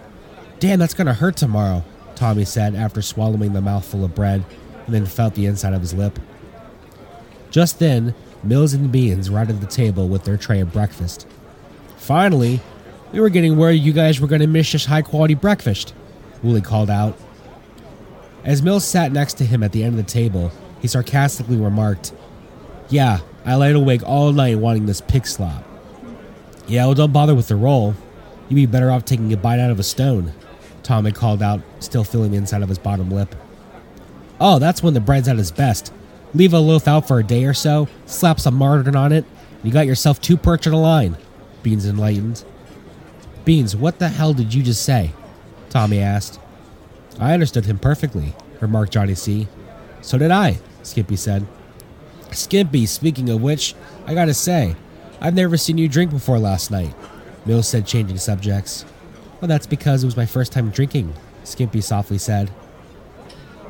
Damn, 0.61 0.79
that's 0.79 0.93
gonna 0.93 1.15
hurt 1.15 1.37
tomorrow, 1.37 1.85
Tommy 2.15 2.45
said 2.45 2.75
after 2.75 3.01
swallowing 3.01 3.55
the 3.55 3.63
mouthful 3.63 4.05
of 4.05 4.15
bread 4.15 4.45
and 4.85 4.95
then 4.95 5.07
felt 5.07 5.35
the 5.35 5.47
inside 5.47 5.73
of 5.73 5.81
his 5.81 5.95
lip. 5.95 6.19
Just 7.51 7.79
then, 7.79 8.15
Mills 8.43 8.75
and 8.75 8.93
Beans 8.93 9.31
at 9.49 9.61
the 9.63 9.67
table 9.67 10.07
with 10.07 10.25
their 10.25 10.37
tray 10.37 10.61
of 10.61 10.71
breakfast. 10.71 11.27
Finally, 11.97 12.61
we 13.13 13.19
were 13.19 13.31
getting 13.31 13.57
worried 13.57 13.83
you 13.83 13.95
guys 13.95 14.21
were 14.21 14.29
to 14.43 14.47
miss 14.47 14.71
this 14.71 14.85
high 14.85 15.01
quality 15.01 15.35
breakfast, 15.35 15.95
Wooly 16.43 16.61
called 16.61 16.91
out. 16.91 17.17
As 18.45 18.63
Mills 18.63 18.85
sat 18.85 19.13
next 19.13 19.35
to 19.39 19.47
him 19.47 19.63
at 19.63 19.73
the 19.73 19.83
end 19.83 19.99
of 19.99 20.05
the 20.05 20.13
table, 20.13 20.53
he 20.81 20.89
sarcastically 20.89 21.57
remarked, 21.57 22.13
Yeah, 22.91 23.21
I 23.47 23.55
laid 23.55 23.77
awake 23.77 24.03
all 24.05 24.33
night 24.33 24.59
wanting 24.59 24.87
this 24.87 25.01
pig 25.01 25.27
slop. 25.27 25.65
Yeah, 26.67 26.87
well, 26.87 26.95
don't 26.95 27.13
bother 27.13 27.35
with 27.35 27.49
the 27.49 27.57
roll. 27.57 27.95
You'd 28.49 28.57
be 28.57 28.67
better 28.67 28.91
off 28.91 29.05
taking 29.05 29.33
a 29.33 29.37
bite 29.37 29.61
out 29.61 29.71
of 29.71 29.79
a 29.79 29.85
stone, 29.85 30.33
Tom 30.83 31.05
had 31.05 31.15
called 31.15 31.43
out, 31.43 31.61
still 31.81 32.05
feeling 32.05 32.33
the 32.33 32.37
inside 32.37 32.63
of 32.63 32.69
his 32.69 32.79
bottom 32.79 33.11
lip. 33.11 33.35
Oh, 34.41 34.59
that's 34.59 34.83
when 34.83 34.95
the 34.95 35.01
bread's 35.01 35.29
at 35.29 35.39
its 35.39 35.51
best. 35.51 35.93
Leave 36.35 36.53
a 36.53 36.59
loaf 36.59 36.87
out 36.87 37.09
for 37.09 37.19
a 37.19 37.25
day 37.25 37.45
or 37.45 37.55
so, 37.55 37.89
slap 38.05 38.39
some 38.41 38.55
margarine 38.55 38.97
on 38.97 39.13
it, 39.13 39.25
and 39.53 39.65
you 39.65 39.73
got 39.73 39.87
yourself 39.87 40.21
two 40.21 40.37
perch 40.37 40.67
on 40.67 40.73
a 40.73 40.81
line, 40.81 41.17
Beans 41.63 41.87
enlightened. 41.87 42.45
Beans, 43.45 43.75
what 43.77 43.99
the 43.99 44.09
hell 44.09 44.33
did 44.33 44.55
you 44.55 44.63
just 44.63 44.85
say? 44.85 45.13
Tommy 45.71 46.01
asked. 46.01 46.41
I 47.19 47.33
understood 47.33 47.65
him 47.65 47.79
perfectly, 47.79 48.35
remarked 48.61 48.93
Johnny 48.93 49.15
C. 49.15 49.49
So 50.03 50.19
did 50.19 50.31
I, 50.31 50.59
Skimpy 50.83 51.17
said. 51.17 51.47
Skimpy, 52.33 52.87
speaking 52.87 53.31
of 53.31 53.43
which, 53.43 53.75
I 54.07 54.15
gotta 54.15 54.35
say, 54.35 54.77
I've 55.21 55.35
never 55.35 55.57
seen 55.57 55.79
you 55.79 55.89
drink 55.89 56.11
before 56.11 56.39
last 56.39 56.71
night, 56.71 56.95
Mills 57.47 57.69
said, 57.69 57.87
changing 57.87 58.19
subjects. 58.19 58.85
Well, 59.41 59.49
that's 59.49 59.67
because 59.67 60.03
it 60.03 60.07
was 60.07 60.17
my 60.17 60.27
first 60.27 60.53
time 60.53 60.71
drinking, 60.71 61.15
Skimpy 61.45 61.81
softly 61.81 62.19
said. 62.19 62.51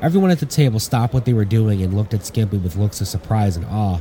Everyone 0.01 0.31
at 0.31 0.39
the 0.39 0.45
table 0.45 0.79
stopped 0.79 1.13
what 1.13 1.25
they 1.25 1.33
were 1.33 1.45
doing 1.45 1.81
and 1.81 1.93
looked 1.93 2.13
at 2.13 2.25
Skimpy 2.25 2.57
with 2.57 2.75
looks 2.75 3.01
of 3.01 3.07
surprise 3.07 3.55
and 3.55 3.65
awe. 3.65 3.99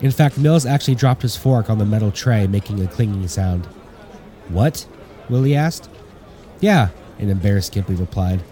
In 0.00 0.10
fact, 0.10 0.38
Mills 0.38 0.66
actually 0.66 0.94
dropped 0.96 1.22
his 1.22 1.36
fork 1.36 1.70
on 1.70 1.78
the 1.78 1.84
metal 1.84 2.10
tray, 2.10 2.46
making 2.46 2.82
a 2.82 2.86
clinging 2.86 3.28
sound. 3.28 3.66
What? 4.48 4.86
Willie 5.28 5.54
asked. 5.54 5.88
Yeah, 6.60 6.88
an 7.18 7.30
embarrassed 7.30 7.68
Skimpy 7.68 7.94
replied. 7.94 8.42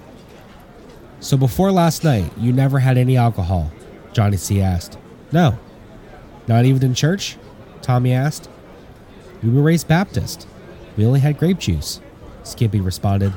So 1.20 1.36
before 1.36 1.72
last 1.72 2.04
night, 2.04 2.32
you 2.36 2.52
never 2.52 2.78
had 2.78 2.98
any 2.98 3.16
alcohol? 3.16 3.70
Johnny 4.12 4.36
C. 4.36 4.60
asked. 4.60 4.98
No. 5.32 5.58
Not 6.46 6.64
even 6.64 6.82
in 6.84 6.94
church? 6.94 7.36
Tommy 7.80 8.12
asked. 8.12 8.48
We 9.42 9.50
were 9.50 9.62
raised 9.62 9.88
Baptist. 9.88 10.46
We 10.96 11.06
only 11.06 11.20
had 11.20 11.38
grape 11.38 11.58
juice. 11.58 12.00
Skimpy 12.44 12.80
responded. 12.80 13.32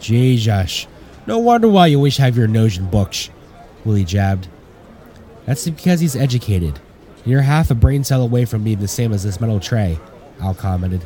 Jesus, 0.00 0.86
no 1.26 1.38
wonder 1.38 1.68
why 1.68 1.88
you 1.88 1.96
always 1.96 2.16
have 2.18 2.36
your 2.36 2.46
nose 2.46 2.78
in 2.78 2.88
books, 2.88 3.30
Willie 3.84 4.04
jabbed. 4.04 4.48
That's 5.44 5.64
because 5.68 6.00
he's 6.00 6.16
educated. 6.16 6.78
You're 7.24 7.42
half 7.42 7.70
a 7.70 7.74
brain 7.74 8.04
cell 8.04 8.22
away 8.22 8.44
from 8.44 8.62
being 8.62 8.78
the 8.78 8.88
same 8.88 9.12
as 9.12 9.24
this 9.24 9.40
metal 9.40 9.58
tray, 9.58 9.98
Al 10.40 10.54
commented. 10.54 11.04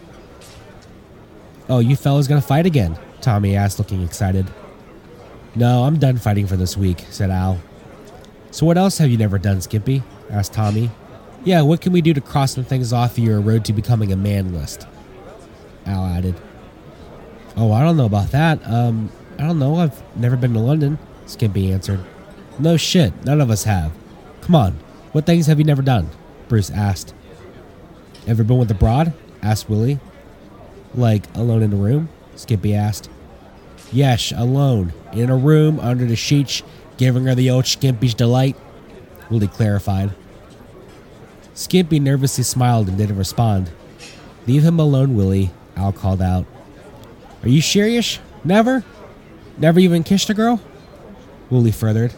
Oh, 1.68 1.78
you 1.78 1.96
fellas 1.96 2.26
gonna 2.26 2.42
fight 2.42 2.66
again? 2.66 2.98
Tommy 3.20 3.56
asked, 3.56 3.78
looking 3.78 4.02
excited. 4.02 4.46
No, 5.54 5.84
I'm 5.84 5.98
done 5.98 6.18
fighting 6.18 6.46
for 6.46 6.56
this 6.56 6.76
week, 6.76 7.04
said 7.10 7.30
Al. 7.30 7.58
So 8.50 8.66
what 8.66 8.76
else 8.76 8.98
have 8.98 9.10
you 9.10 9.16
never 9.16 9.38
done, 9.38 9.60
Skimpy? 9.60 10.02
Asked 10.30 10.52
Tommy. 10.52 10.90
Yeah, 11.44 11.62
what 11.62 11.80
can 11.80 11.92
we 11.92 12.02
do 12.02 12.14
to 12.14 12.20
cross 12.20 12.54
some 12.54 12.64
things 12.64 12.92
off 12.92 13.18
your 13.18 13.40
road 13.40 13.64
to 13.64 13.72
becoming 13.72 14.12
a 14.12 14.16
man 14.16 14.52
list? 14.54 14.86
Al 15.86 16.04
added. 16.04 16.34
Oh, 17.56 17.72
I 17.72 17.82
don't 17.82 17.96
know 17.96 18.04
about 18.06 18.30
that. 18.30 18.60
Um, 18.66 19.10
I 19.38 19.46
don't 19.46 19.58
know. 19.58 19.76
I've 19.76 20.02
never 20.16 20.36
been 20.36 20.52
to 20.52 20.60
London, 20.60 20.98
Skimpy 21.26 21.72
answered. 21.72 22.04
No 22.58 22.76
shit, 22.76 23.24
none 23.24 23.40
of 23.40 23.50
us 23.50 23.64
have. 23.64 23.92
Come 24.42 24.54
on, 24.54 24.72
what 25.12 25.26
things 25.26 25.46
have 25.46 25.58
you 25.58 25.64
never 25.64 25.82
done? 25.82 26.08
Bruce 26.48 26.70
asked. 26.70 27.14
Ever 28.26 28.44
been 28.44 28.58
with 28.58 28.70
a 28.70 28.74
broad? 28.74 29.12
asked 29.42 29.70
Willie. 29.70 29.98
Like 30.94 31.24
alone 31.34 31.62
in 31.62 31.72
a 31.72 31.76
room? 31.76 32.08
Skimpy 32.36 32.74
asked. 32.74 33.08
Yes, 33.92 34.32
alone, 34.36 34.92
in 35.12 35.30
a 35.30 35.36
room 35.36 35.80
under 35.80 36.04
the 36.04 36.16
sheets, 36.16 36.62
giving 36.96 37.24
her 37.24 37.34
the 37.34 37.50
old 37.50 37.66
Skimpy's 37.66 38.14
delight, 38.14 38.56
Willie 39.30 39.48
clarified. 39.48 40.10
Skimpy 41.60 42.00
nervously 42.00 42.42
smiled 42.42 42.88
and 42.88 42.96
didn't 42.96 43.18
respond. 43.18 43.70
Leave 44.46 44.64
him 44.64 44.80
alone, 44.80 45.14
Willie, 45.14 45.50
Al 45.76 45.92
called 45.92 46.22
out. 46.22 46.46
Are 47.42 47.50
you 47.50 47.60
serious? 47.60 48.18
Never? 48.42 48.82
Never 49.58 49.78
even 49.78 50.02
kissed 50.02 50.30
a 50.30 50.34
girl? 50.34 50.58
Wooly 51.50 51.70
furthered. 51.70 52.14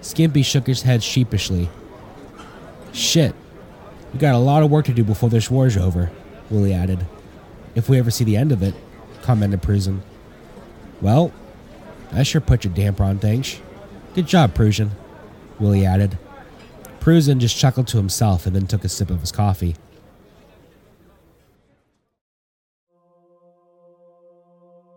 Skimpy 0.00 0.42
shook 0.42 0.66
his 0.66 0.82
head 0.82 1.04
sheepishly. 1.04 1.70
Shit. 2.92 3.36
We 4.12 4.18
got 4.18 4.34
a 4.34 4.38
lot 4.38 4.64
of 4.64 4.72
work 4.72 4.86
to 4.86 4.92
do 4.92 5.04
before 5.04 5.30
this 5.30 5.48
war's 5.48 5.76
over, 5.76 6.10
Wooly 6.50 6.72
added. 6.74 7.06
If 7.76 7.88
we 7.88 8.00
ever 8.00 8.10
see 8.10 8.24
the 8.24 8.36
end 8.36 8.50
of 8.50 8.60
it, 8.60 8.74
commented 9.22 9.62
Prusen. 9.62 10.00
Well, 11.00 11.32
that 12.10 12.26
sure 12.26 12.40
put 12.40 12.64
your 12.64 12.74
damper 12.74 13.04
on 13.04 13.20
things. 13.20 13.56
Good 14.16 14.26
job, 14.26 14.52
Prusen, 14.52 14.90
Willie 15.60 15.86
added. 15.86 16.18
Prusen 17.04 17.36
just 17.36 17.54
chuckled 17.58 17.86
to 17.88 17.98
himself 17.98 18.46
and 18.46 18.56
then 18.56 18.66
took 18.66 18.82
a 18.82 18.88
sip 18.88 19.10
of 19.10 19.20
his 19.20 19.30
coffee. 19.30 19.76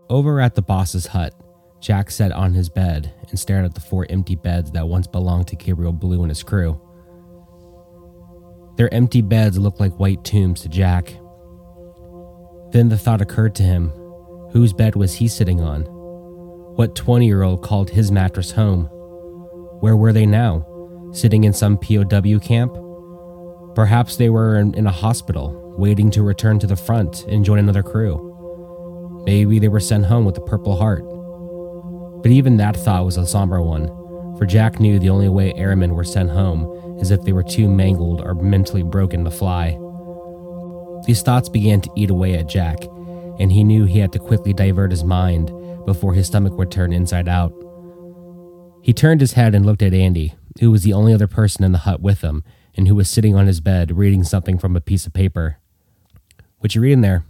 Over 0.09 0.39
at 0.39 0.55
the 0.55 0.61
boss's 0.61 1.07
hut, 1.07 1.33
Jack 1.81 2.09
sat 2.09 2.31
on 2.31 2.53
his 2.53 2.69
bed 2.69 3.13
and 3.29 3.37
stared 3.37 3.65
at 3.65 3.75
the 3.75 3.81
four 3.81 4.07
empty 4.09 4.35
beds 4.35 4.71
that 4.71 4.87
once 4.87 5.05
belonged 5.05 5.49
to 5.49 5.57
Gabriel 5.57 5.91
Blue 5.91 6.21
and 6.21 6.31
his 6.31 6.43
crew. 6.43 6.79
Their 8.77 8.93
empty 8.93 9.21
beds 9.21 9.57
looked 9.57 9.81
like 9.81 9.99
white 9.99 10.23
tombs 10.23 10.61
to 10.61 10.69
Jack. 10.69 11.07
Then 12.71 12.87
the 12.87 12.97
thought 12.97 13.19
occurred 13.19 13.53
to 13.55 13.63
him 13.63 13.89
whose 14.53 14.71
bed 14.71 14.95
was 14.95 15.15
he 15.15 15.27
sitting 15.27 15.59
on? 15.59 15.81
What 16.77 16.95
20 16.95 17.25
year 17.25 17.43
old 17.43 17.63
called 17.63 17.89
his 17.89 18.13
mattress 18.13 18.51
home? 18.51 18.85
Where 19.81 19.97
were 19.97 20.13
they 20.13 20.25
now? 20.25 20.65
Sitting 21.13 21.45
in 21.45 21.53
some 21.53 21.77
POW 21.77 22.39
camp? 22.39 22.75
Perhaps 23.75 24.17
they 24.17 24.29
were 24.29 24.57
in, 24.57 24.73
in 24.73 24.87
a 24.87 24.91
hospital, 24.91 25.75
waiting 25.77 26.11
to 26.11 26.23
return 26.23 26.59
to 26.59 26.67
the 26.67 26.75
front 26.75 27.23
and 27.23 27.45
join 27.45 27.59
another 27.59 27.83
crew. 27.83 28.23
Maybe 29.25 29.59
they 29.59 29.67
were 29.67 29.79
sent 29.79 30.05
home 30.05 30.25
with 30.25 30.37
a 30.37 30.41
Purple 30.41 30.75
Heart. 30.75 31.03
But 32.21 32.31
even 32.31 32.57
that 32.57 32.75
thought 32.75 33.05
was 33.05 33.17
a 33.17 33.25
somber 33.25 33.61
one, 33.61 33.87
for 34.37 34.45
Jack 34.45 34.79
knew 34.79 34.99
the 34.99 35.09
only 35.09 35.29
way 35.29 35.53
airmen 35.55 35.95
were 35.95 36.03
sent 36.03 36.29
home 36.29 36.99
is 36.99 37.11
if 37.11 37.21
they 37.23 37.33
were 37.33 37.43
too 37.43 37.67
mangled 37.67 38.21
or 38.21 38.33
mentally 38.33 38.83
broken 38.83 39.23
to 39.23 39.31
fly. 39.31 39.77
These 41.05 41.21
thoughts 41.21 41.49
began 41.49 41.81
to 41.81 41.91
eat 41.95 42.09
away 42.09 42.33
at 42.33 42.47
Jack, 42.47 42.83
and 43.39 43.51
he 43.51 43.63
knew 43.63 43.85
he 43.85 43.99
had 43.99 44.11
to 44.13 44.19
quickly 44.19 44.53
divert 44.53 44.91
his 44.91 45.03
mind 45.03 45.51
before 45.85 46.13
his 46.13 46.27
stomach 46.27 46.53
would 46.57 46.71
turn 46.71 46.91
inside 46.91 47.29
out. 47.29 47.53
He 48.81 48.93
turned 48.93 49.21
his 49.21 49.33
head 49.33 49.53
and 49.53 49.65
looked 49.65 49.83
at 49.83 49.93
Andy, 49.93 50.33
who 50.59 50.71
was 50.71 50.83
the 50.83 50.93
only 50.93 51.13
other 51.13 51.27
person 51.27 51.63
in 51.63 51.71
the 51.71 51.79
hut 51.79 52.01
with 52.01 52.21
him 52.21 52.43
and 52.75 52.87
who 52.87 52.95
was 52.95 53.09
sitting 53.09 53.35
on 53.35 53.47
his 53.47 53.59
bed 53.59 53.97
reading 53.97 54.23
something 54.23 54.57
from 54.57 54.75
a 54.75 54.81
piece 54.81 55.05
of 55.05 55.13
paper. 55.13 55.57
What 56.59 56.75
you 56.75 56.81
reading 56.81 57.01
there? 57.01 57.23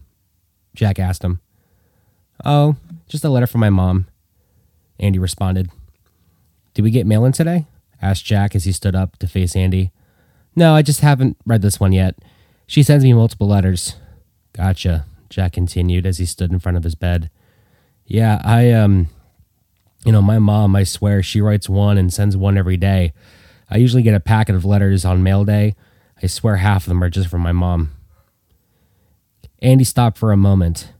Jack 0.76 1.00
asked 1.00 1.24
him. 1.24 1.42
Oh, 2.46 2.76
just 3.08 3.24
a 3.24 3.30
letter 3.30 3.48
from 3.48 3.62
my 3.62 3.70
mom. 3.70 4.08
Andy 5.00 5.20
responded. 5.20 5.70
Did 6.74 6.84
we 6.84 6.92
get 6.92 7.08
mail 7.08 7.26
in 7.26 7.32
today? 7.32 7.66
asked 8.02 8.26
Jack 8.26 8.56
as 8.56 8.66
he 8.66 8.72
stood 8.72 8.96
up 8.96 9.18
to 9.18 9.28
face 9.28 9.56
Andy. 9.56 9.92
No, 10.56 10.76
I 10.76 10.82
just 10.82 11.02
haven't 11.02 11.38
read 11.46 11.62
this 11.62 11.80
one 11.80 11.92
yet. 11.92 12.16
She 12.68 12.84
sends 12.84 13.04
me 13.04 13.14
multiple 13.14 13.48
letters. 13.48 13.96
Gotcha, 14.54 15.06
Jack 15.30 15.54
continued 15.54 16.06
as 16.06 16.18
he 16.18 16.26
stood 16.26 16.52
in 16.52 16.60
front 16.60 16.78
of 16.78 16.84
his 16.84 16.96
bed. 16.96 17.30
Yeah, 18.06 18.42
I, 18.44 18.72
um, 18.72 19.10
you 20.08 20.14
know, 20.14 20.22
my 20.22 20.40
mom, 20.40 20.74
I 20.74 20.86
swear, 20.86 21.22
she 21.22 21.42
writes 21.42 21.68
one 21.68 21.98
and 21.98 22.14
sends 22.14 22.38
one 22.38 22.58
every 22.58 22.78
day. 22.78 23.12
I 23.70 23.76
usually 23.76 24.04
get 24.04 24.16
a 24.16 24.22
packet 24.22 24.56
of 24.56 24.64
letters 24.64 25.04
on 25.04 25.22
mail 25.22 25.44
day. 25.44 25.76
I 26.24 26.28
swear 26.28 26.56
half 26.56 26.84
of 26.84 26.88
them 26.88 27.04
are 27.04 27.10
just 27.10 27.28
from 27.28 27.42
my 27.42 27.52
mom. 27.52 27.92
Andy 29.62 29.84
stopped 29.84 30.18
for 30.18 30.32
a 30.32 30.38
moment 30.38 30.94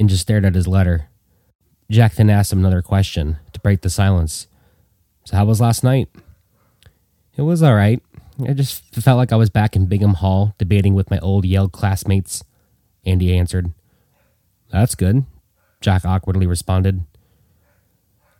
and 0.00 0.08
just 0.08 0.22
stared 0.22 0.44
at 0.44 0.56
his 0.56 0.66
letter. 0.66 1.08
Jack 1.88 2.16
then 2.16 2.30
asked 2.30 2.52
him 2.52 2.58
another 2.58 2.82
question 2.82 3.36
to 3.52 3.60
break 3.60 3.82
the 3.82 3.90
silence. 3.90 4.48
So, 5.24 5.36
how 5.36 5.44
was 5.44 5.60
last 5.60 5.84
night? 5.84 6.08
It 7.36 7.42
was 7.42 7.62
all 7.62 7.76
right. 7.76 8.02
I 8.44 8.54
just 8.54 8.92
felt 8.92 9.18
like 9.18 9.32
I 9.32 9.36
was 9.36 9.50
back 9.50 9.76
in 9.76 9.86
Bingham 9.86 10.14
Hall 10.14 10.56
debating 10.58 10.94
with 10.94 11.12
my 11.12 11.20
old 11.20 11.44
Yale 11.44 11.68
classmates, 11.68 12.42
Andy 13.06 13.38
answered. 13.38 13.72
That's 14.72 14.96
good, 14.96 15.26
Jack 15.80 16.04
awkwardly 16.04 16.46
responded. 16.48 17.04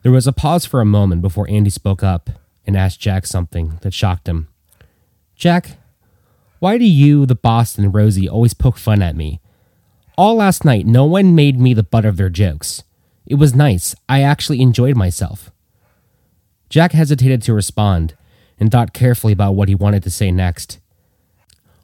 There 0.08 0.14
was 0.14 0.26
a 0.26 0.32
pause 0.32 0.64
for 0.64 0.80
a 0.80 0.86
moment 0.86 1.20
before 1.20 1.46
Andy 1.50 1.68
spoke 1.68 2.02
up 2.02 2.30
and 2.66 2.78
asked 2.78 2.98
Jack 2.98 3.26
something 3.26 3.78
that 3.82 3.92
shocked 3.92 4.26
him. 4.26 4.48
Jack, 5.36 5.76
why 6.60 6.78
do 6.78 6.86
you, 6.86 7.26
the 7.26 7.34
boss, 7.34 7.76
and 7.76 7.92
Rosie 7.92 8.26
always 8.26 8.54
poke 8.54 8.78
fun 8.78 9.02
at 9.02 9.16
me? 9.16 9.38
All 10.16 10.36
last 10.36 10.64
night, 10.64 10.86
no 10.86 11.04
one 11.04 11.34
made 11.34 11.60
me 11.60 11.74
the 11.74 11.82
butt 11.82 12.06
of 12.06 12.16
their 12.16 12.30
jokes. 12.30 12.84
It 13.26 13.34
was 13.34 13.54
nice. 13.54 13.94
I 14.08 14.22
actually 14.22 14.62
enjoyed 14.62 14.96
myself. 14.96 15.50
Jack 16.70 16.92
hesitated 16.92 17.42
to 17.42 17.52
respond 17.52 18.16
and 18.58 18.72
thought 18.72 18.94
carefully 18.94 19.34
about 19.34 19.56
what 19.56 19.68
he 19.68 19.74
wanted 19.74 20.02
to 20.04 20.10
say 20.10 20.30
next. 20.30 20.78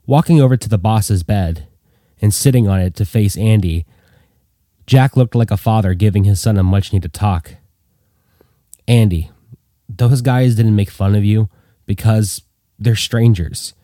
Walking 0.07 0.41
over 0.41 0.57
to 0.57 0.69
the 0.71 0.79
boss's 0.79 1.23
bed 1.23 1.69
and 2.23 2.33
sitting 2.33 2.69
on 2.69 2.81
it 2.81 2.95
to 2.95 3.05
face 3.05 3.37
Andy, 3.37 3.85
Jack 4.87 5.15
looked 5.15 5.35
like 5.35 5.51
a 5.51 5.59
father 5.59 5.93
giving 5.93 6.25
his 6.25 6.41
son 6.41 6.57
a 6.57 6.63
much 6.63 6.91
needed 6.91 7.13
talk. 7.13 7.57
Andy, 8.87 9.31
those 9.89 10.21
guys 10.21 10.55
didn't 10.55 10.77
make 10.77 10.91
fun 10.91 11.15
of 11.15 11.25
you 11.25 11.49
because 11.87 12.43
they're 12.79 12.97
strangers. 12.97 13.75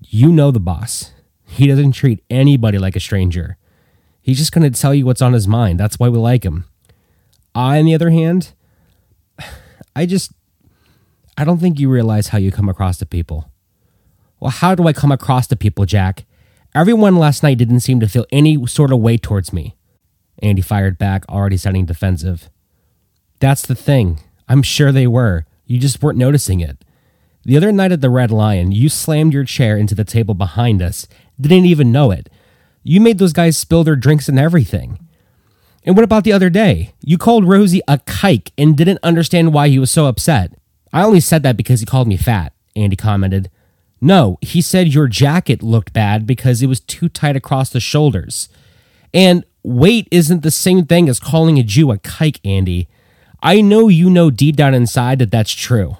You 0.00 0.30
know 0.32 0.50
the 0.50 0.60
boss. 0.60 1.12
He 1.44 1.66
doesn't 1.66 1.92
treat 1.92 2.24
anybody 2.30 2.78
like 2.78 2.96
a 2.96 3.00
stranger. 3.00 3.56
He's 4.20 4.38
just 4.38 4.52
going 4.52 4.70
to 4.70 4.80
tell 4.80 4.94
you 4.94 5.04
what's 5.04 5.22
on 5.22 5.34
his 5.34 5.46
mind. 5.46 5.78
That's 5.78 5.98
why 5.98 6.08
we 6.08 6.18
like 6.18 6.44
him. 6.44 6.64
I, 7.54 7.78
on 7.78 7.84
the 7.84 7.94
other 7.94 8.10
hand, 8.10 8.52
I 9.96 10.06
just, 10.06 10.32
I 11.36 11.44
don't 11.44 11.58
think 11.58 11.78
you 11.78 11.88
realize 11.88 12.28
how 12.28 12.38
you 12.38 12.50
come 12.50 12.68
across 12.68 12.98
to 12.98 13.06
people. 13.06 13.50
Well, 14.40 14.50
how 14.50 14.74
do 14.74 14.86
I 14.88 14.92
come 14.92 15.12
across 15.12 15.46
to 15.48 15.56
people, 15.56 15.84
Jack? 15.84 16.24
Everyone 16.74 17.16
last 17.16 17.42
night 17.42 17.58
didn't 17.58 17.80
seem 17.80 18.00
to 18.00 18.08
feel 18.08 18.26
any 18.32 18.66
sort 18.66 18.92
of 18.92 18.98
way 18.98 19.16
towards 19.16 19.52
me. 19.52 19.76
Andy 20.42 20.62
fired 20.62 20.98
back, 20.98 21.24
already 21.28 21.56
sounding 21.56 21.86
defensive. 21.86 22.50
That's 23.44 23.66
the 23.66 23.74
thing. 23.74 24.20
I'm 24.48 24.62
sure 24.62 24.90
they 24.90 25.06
were. 25.06 25.44
You 25.66 25.78
just 25.78 26.02
weren't 26.02 26.16
noticing 26.16 26.60
it. 26.60 26.82
The 27.44 27.58
other 27.58 27.72
night 27.72 27.92
at 27.92 28.00
the 28.00 28.08
Red 28.08 28.30
Lion, 28.30 28.72
you 28.72 28.88
slammed 28.88 29.34
your 29.34 29.44
chair 29.44 29.76
into 29.76 29.94
the 29.94 30.02
table 30.02 30.32
behind 30.32 30.80
us, 30.80 31.06
didn't 31.38 31.66
even 31.66 31.92
know 31.92 32.10
it. 32.10 32.30
You 32.82 33.02
made 33.02 33.18
those 33.18 33.34
guys 33.34 33.58
spill 33.58 33.84
their 33.84 33.96
drinks 33.96 34.30
and 34.30 34.38
everything. 34.38 34.98
And 35.84 35.94
what 35.94 36.04
about 36.04 36.24
the 36.24 36.32
other 36.32 36.48
day? 36.48 36.94
You 37.02 37.18
called 37.18 37.46
Rosie 37.46 37.82
a 37.86 37.98
kike 37.98 38.50
and 38.56 38.78
didn't 38.78 39.00
understand 39.02 39.52
why 39.52 39.68
he 39.68 39.78
was 39.78 39.90
so 39.90 40.06
upset. 40.06 40.54
I 40.90 41.02
only 41.02 41.20
said 41.20 41.42
that 41.42 41.58
because 41.58 41.80
he 41.80 41.86
called 41.86 42.08
me 42.08 42.16
fat, 42.16 42.54
Andy 42.74 42.96
commented. 42.96 43.50
No, 44.00 44.38
he 44.40 44.62
said 44.62 44.94
your 44.94 45.06
jacket 45.06 45.62
looked 45.62 45.92
bad 45.92 46.26
because 46.26 46.62
it 46.62 46.66
was 46.66 46.80
too 46.80 47.10
tight 47.10 47.36
across 47.36 47.68
the 47.68 47.78
shoulders. 47.78 48.48
And 49.12 49.44
weight 49.62 50.08
isn't 50.10 50.42
the 50.42 50.50
same 50.50 50.86
thing 50.86 51.10
as 51.10 51.20
calling 51.20 51.58
a 51.58 51.62
Jew 51.62 51.90
a 51.90 51.98
kike, 51.98 52.40
Andy. 52.42 52.88
I 53.44 53.60
know 53.60 53.88
you 53.88 54.08
know 54.08 54.30
deep 54.30 54.56
down 54.56 54.72
inside 54.72 55.18
that 55.18 55.30
that's 55.30 55.52
true. 55.52 55.98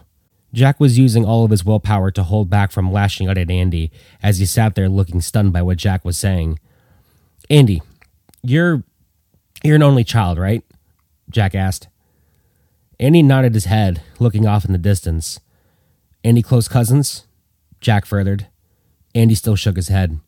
Jack 0.54 0.80
was 0.80 0.98
using 0.98 1.26
all 1.26 1.44
of 1.44 1.50
his 1.50 1.62
willpower 1.62 2.10
to 2.12 2.22
hold 2.22 2.48
back 2.48 2.72
from 2.72 2.90
lashing 2.90 3.28
out 3.28 3.36
at 3.36 3.50
Andy 3.50 3.92
as 4.22 4.38
he 4.38 4.46
sat 4.46 4.74
there 4.74 4.88
looking 4.88 5.20
stunned 5.20 5.52
by 5.52 5.60
what 5.60 5.76
Jack 5.76 6.06
was 6.06 6.16
saying. 6.16 6.58
Andy, 7.50 7.82
you're 8.42 8.82
you're 9.62 9.76
an 9.76 9.82
only 9.82 10.04
child, 10.04 10.38
right? 10.38 10.64
Jack 11.28 11.54
asked. 11.54 11.88
Andy 12.98 13.22
nodded 13.22 13.52
his 13.52 13.66
head, 13.66 14.00
looking 14.18 14.46
off 14.46 14.64
in 14.64 14.72
the 14.72 14.78
distance. 14.78 15.38
Any 16.22 16.40
close 16.40 16.66
cousins? 16.66 17.26
Jack 17.80 18.06
furthered. 18.06 18.46
Andy 19.14 19.34
still 19.34 19.56
shook 19.56 19.76
his 19.76 19.88
head. 19.88 20.18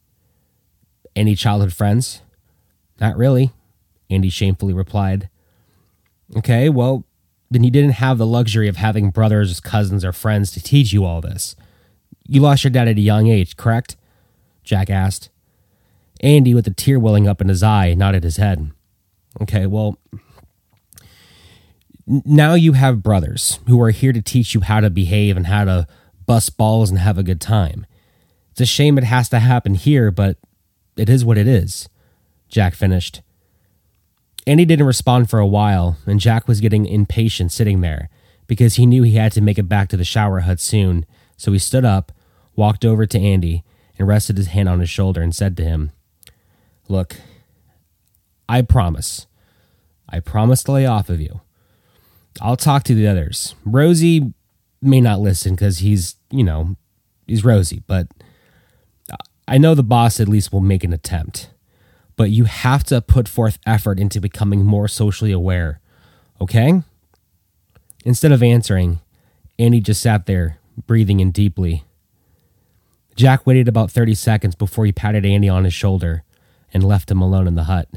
Any 1.14 1.34
childhood 1.34 1.72
friends? 1.72 2.20
Not 3.00 3.16
really, 3.16 3.52
Andy 4.10 4.28
shamefully 4.28 4.74
replied. 4.74 5.30
Okay, 6.34 6.68
well, 6.68 7.04
then 7.50 7.62
you 7.62 7.70
didn't 7.70 7.92
have 7.92 8.18
the 8.18 8.26
luxury 8.26 8.68
of 8.68 8.76
having 8.76 9.10
brothers, 9.10 9.60
cousins, 9.60 10.04
or 10.04 10.12
friends 10.12 10.50
to 10.52 10.62
teach 10.62 10.92
you 10.92 11.04
all 11.04 11.20
this. 11.20 11.54
You 12.26 12.40
lost 12.40 12.64
your 12.64 12.72
dad 12.72 12.88
at 12.88 12.96
a 12.96 13.00
young 13.00 13.28
age, 13.28 13.56
correct? 13.56 13.96
Jack 14.64 14.90
asked. 14.90 15.30
Andy, 16.20 16.54
with 16.54 16.66
a 16.66 16.72
tear 16.72 16.98
welling 16.98 17.28
up 17.28 17.40
in 17.40 17.48
his 17.48 17.62
eye, 17.62 17.94
nodded 17.94 18.24
his 18.24 18.38
head. 18.38 18.72
Okay, 19.40 19.66
well, 19.66 19.98
now 22.06 22.54
you 22.54 22.72
have 22.72 23.02
brothers 23.02 23.60
who 23.68 23.80
are 23.80 23.90
here 23.90 24.12
to 24.12 24.22
teach 24.22 24.54
you 24.54 24.60
how 24.60 24.80
to 24.80 24.90
behave 24.90 25.36
and 25.36 25.46
how 25.46 25.64
to 25.64 25.86
bust 26.24 26.56
balls 26.56 26.90
and 26.90 26.98
have 26.98 27.18
a 27.18 27.22
good 27.22 27.40
time. 27.40 27.86
It's 28.52 28.60
a 28.60 28.66
shame 28.66 28.96
it 28.96 29.04
has 29.04 29.28
to 29.28 29.38
happen 29.38 29.74
here, 29.74 30.10
but 30.10 30.38
it 30.96 31.08
is 31.10 31.24
what 31.24 31.38
it 31.38 31.46
is. 31.46 31.88
Jack 32.48 32.74
finished. 32.74 33.20
Andy 34.46 34.64
didn't 34.64 34.86
respond 34.86 35.28
for 35.28 35.40
a 35.40 35.46
while, 35.46 35.98
and 36.06 36.20
Jack 36.20 36.46
was 36.46 36.60
getting 36.60 36.86
impatient 36.86 37.50
sitting 37.50 37.80
there 37.80 38.08
because 38.46 38.76
he 38.76 38.86
knew 38.86 39.02
he 39.02 39.16
had 39.16 39.32
to 39.32 39.40
make 39.40 39.58
it 39.58 39.68
back 39.68 39.88
to 39.88 39.96
the 39.96 40.04
shower 40.04 40.40
hut 40.40 40.60
soon. 40.60 41.04
So 41.36 41.52
he 41.52 41.58
stood 41.58 41.84
up, 41.84 42.12
walked 42.54 42.84
over 42.84 43.06
to 43.06 43.18
Andy, 43.18 43.64
and 43.98 44.06
rested 44.06 44.36
his 44.36 44.48
hand 44.48 44.68
on 44.68 44.78
his 44.78 44.90
shoulder 44.90 45.20
and 45.20 45.34
said 45.34 45.56
to 45.56 45.64
him, 45.64 45.90
Look, 46.88 47.16
I 48.48 48.62
promise. 48.62 49.26
I 50.08 50.20
promise 50.20 50.62
to 50.64 50.72
lay 50.72 50.86
off 50.86 51.08
of 51.08 51.20
you. 51.20 51.40
I'll 52.40 52.56
talk 52.56 52.84
to 52.84 52.94
the 52.94 53.08
others. 53.08 53.56
Rosie 53.64 54.32
may 54.80 55.00
not 55.00 55.18
listen 55.18 55.54
because 55.54 55.78
he's, 55.78 56.16
you 56.30 56.44
know, 56.44 56.76
he's 57.26 57.44
Rosie, 57.44 57.82
but 57.88 58.06
I 59.48 59.58
know 59.58 59.74
the 59.74 59.82
boss 59.82 60.20
at 60.20 60.28
least 60.28 60.52
will 60.52 60.60
make 60.60 60.84
an 60.84 60.92
attempt 60.92 61.50
but 62.16 62.30
you 62.30 62.44
have 62.44 62.82
to 62.84 63.00
put 63.00 63.28
forth 63.28 63.58
effort 63.66 64.00
into 64.00 64.20
becoming 64.20 64.64
more 64.64 64.88
socially 64.88 65.32
aware. 65.32 65.80
Okay? 66.40 66.82
Instead 68.04 68.32
of 68.32 68.42
answering, 68.42 69.00
Andy 69.58 69.80
just 69.80 70.00
sat 70.00 70.26
there, 70.26 70.58
breathing 70.86 71.20
in 71.20 71.30
deeply. 71.30 71.84
Jack 73.14 73.46
waited 73.46 73.68
about 73.68 73.90
30 73.90 74.14
seconds 74.14 74.54
before 74.54 74.84
he 74.84 74.92
patted 74.92 75.24
Andy 75.24 75.48
on 75.48 75.64
his 75.64 75.74
shoulder 75.74 76.22
and 76.72 76.84
left 76.84 77.10
him 77.10 77.20
alone 77.20 77.46
in 77.46 77.54
the 77.54 77.64
hut. 77.64 77.88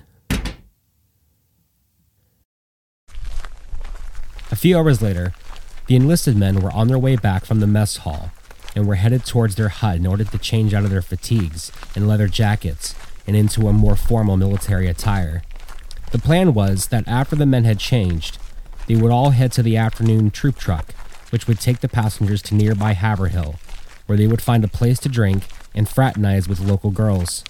A 4.51 4.55
few 4.55 4.77
hours 4.77 5.01
later, 5.01 5.33
the 5.87 5.95
enlisted 5.95 6.35
men 6.35 6.61
were 6.61 6.71
on 6.71 6.87
their 6.87 6.97
way 6.97 7.15
back 7.15 7.45
from 7.45 7.59
the 7.59 7.67
mess 7.67 7.97
hall 7.97 8.31
and 8.75 8.87
were 8.87 8.95
headed 8.95 9.25
towards 9.25 9.55
their 9.55 9.69
hut 9.69 9.97
in 9.97 10.07
order 10.07 10.23
to 10.23 10.37
change 10.37 10.73
out 10.73 10.83
of 10.83 10.89
their 10.89 11.01
fatigues 11.01 11.71
and 11.95 12.07
leather 12.07 12.27
jackets 12.27 12.95
and 13.29 13.37
into 13.37 13.67
a 13.67 13.73
more 13.73 13.95
formal 13.95 14.37
military 14.37 14.87
attire. 14.87 15.43
The 16.11 16.17
plan 16.17 16.55
was 16.55 16.87
that 16.87 17.07
after 17.07 17.35
the 17.35 17.45
men 17.45 17.63
had 17.63 17.77
changed, 17.77 18.39
they 18.87 18.95
would 18.95 19.11
all 19.11 19.29
head 19.29 19.51
to 19.51 19.61
the 19.61 19.77
afternoon 19.77 20.31
troop 20.31 20.57
truck, 20.57 20.95
which 21.29 21.47
would 21.47 21.59
take 21.59 21.81
the 21.81 21.87
passengers 21.87 22.41
to 22.41 22.55
nearby 22.55 22.93
Haverhill, 22.93 23.59
where 24.07 24.17
they 24.17 24.25
would 24.25 24.41
find 24.41 24.63
a 24.63 24.67
place 24.67 24.97
to 25.01 25.09
drink 25.09 25.43
and 25.75 25.87
fraternize 25.87 26.49
with 26.49 26.59
local 26.59 26.89
girls. 26.89 27.43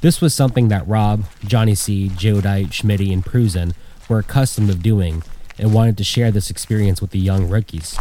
This 0.00 0.20
was 0.20 0.34
something 0.34 0.66
that 0.68 0.88
Rob, 0.88 1.26
Johnny 1.44 1.76
C, 1.76 2.08
Jodite, 2.08 2.70
Schmitty, 2.70 3.12
and 3.12 3.24
Prusen 3.24 3.74
were 4.08 4.18
accustomed 4.18 4.70
of 4.70 4.82
doing 4.82 5.22
and 5.56 5.72
wanted 5.72 5.96
to 5.98 6.04
share 6.04 6.32
this 6.32 6.50
experience 6.50 7.00
with 7.00 7.12
the 7.12 7.20
young 7.20 7.48
rookies. 7.48 7.96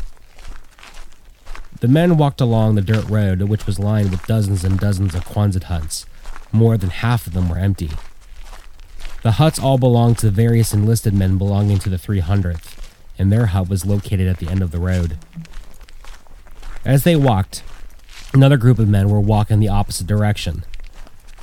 The 1.81 1.87
men 1.87 2.17
walked 2.17 2.41
along 2.41 2.73
the 2.73 2.81
dirt 2.81 3.07
road, 3.07 3.43
which 3.43 3.67
was 3.67 3.77
lined 3.77 4.09
with 4.09 4.25
dozens 4.25 4.63
and 4.63 4.79
dozens 4.79 5.13
of 5.13 5.25
Quonset 5.25 5.65
huts, 5.65 6.07
more 6.51 6.77
than 6.77 6.89
half 6.89 7.27
of 7.27 7.33
them 7.33 7.49
were 7.49 7.57
empty. 7.57 7.91
The 9.23 9.33
huts 9.33 9.59
all 9.59 9.77
belonged 9.77 10.19
to 10.19 10.29
various 10.29 10.73
enlisted 10.73 11.13
men 11.13 11.37
belonging 11.37 11.79
to 11.79 11.89
the 11.89 11.97
300th, 11.97 12.75
and 13.17 13.31
their 13.31 13.47
hut 13.47 13.69
was 13.69 13.85
located 13.85 14.27
at 14.27 14.37
the 14.37 14.47
end 14.47 14.61
of 14.61 14.71
the 14.71 14.79
road. 14.79 15.17
As 16.85 17.03
they 17.03 17.15
walked, 17.15 17.63
another 18.33 18.57
group 18.57 18.79
of 18.79 18.87
men 18.87 19.09
were 19.09 19.19
walking 19.19 19.59
the 19.59 19.67
opposite 19.67 20.07
direction. 20.07 20.63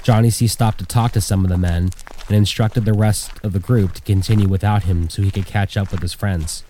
Johnny 0.03 0.31
C 0.31 0.47
stopped 0.47 0.79
to 0.79 0.87
talk 0.87 1.13
to 1.13 1.21
some 1.21 1.45
of 1.45 1.51
the 1.51 1.59
men 1.59 1.91
and 2.29 2.37
instructed 2.37 2.85
the 2.85 2.93
rest 2.93 3.33
of 3.43 3.53
the 3.53 3.59
group 3.59 3.93
to 3.95 4.03
continue 4.03 4.49
without 4.49 4.85
him 4.85 5.11
so 5.11 5.23
he 5.23 5.31
could 5.31 5.47
catch 5.47 5.77
up 5.77 5.91
with 5.91 6.01
his 6.01 6.13
friends. 6.13 6.65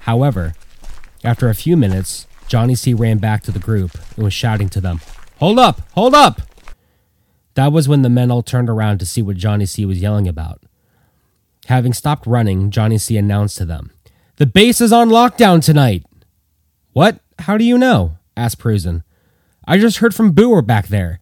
However, 0.00 0.54
after 1.22 1.48
a 1.48 1.54
few 1.54 1.76
minutes, 1.76 2.26
Johnny 2.48 2.74
C 2.74 2.94
ran 2.94 3.18
back 3.18 3.42
to 3.42 3.52
the 3.52 3.58
group 3.58 3.92
and 4.16 4.24
was 4.24 4.32
shouting 4.32 4.68
to 4.70 4.80
them, 4.80 5.00
Hold 5.38 5.58
up! 5.58 5.82
Hold 5.92 6.14
up! 6.14 6.47
That 7.58 7.72
was 7.72 7.88
when 7.88 8.02
the 8.02 8.08
men 8.08 8.30
all 8.30 8.44
turned 8.44 8.70
around 8.70 8.98
to 8.98 9.04
see 9.04 9.20
what 9.20 9.36
Johnny 9.36 9.66
C 9.66 9.84
was 9.84 10.00
yelling 10.00 10.28
about. 10.28 10.62
Having 11.66 11.94
stopped 11.94 12.24
running, 12.24 12.70
Johnny 12.70 12.98
C 12.98 13.16
announced 13.16 13.56
to 13.56 13.64
them, 13.64 13.90
The 14.36 14.46
base 14.46 14.80
is 14.80 14.92
on 14.92 15.08
lockdown 15.08 15.60
tonight. 15.60 16.06
What? 16.92 17.18
How 17.40 17.58
do 17.58 17.64
you 17.64 17.76
know? 17.76 18.16
asked 18.36 18.60
Prusen. 18.60 19.02
I 19.66 19.76
just 19.76 19.96
heard 19.96 20.14
from 20.14 20.30
Booer 20.30 20.62
back 20.62 20.86
there. 20.86 21.18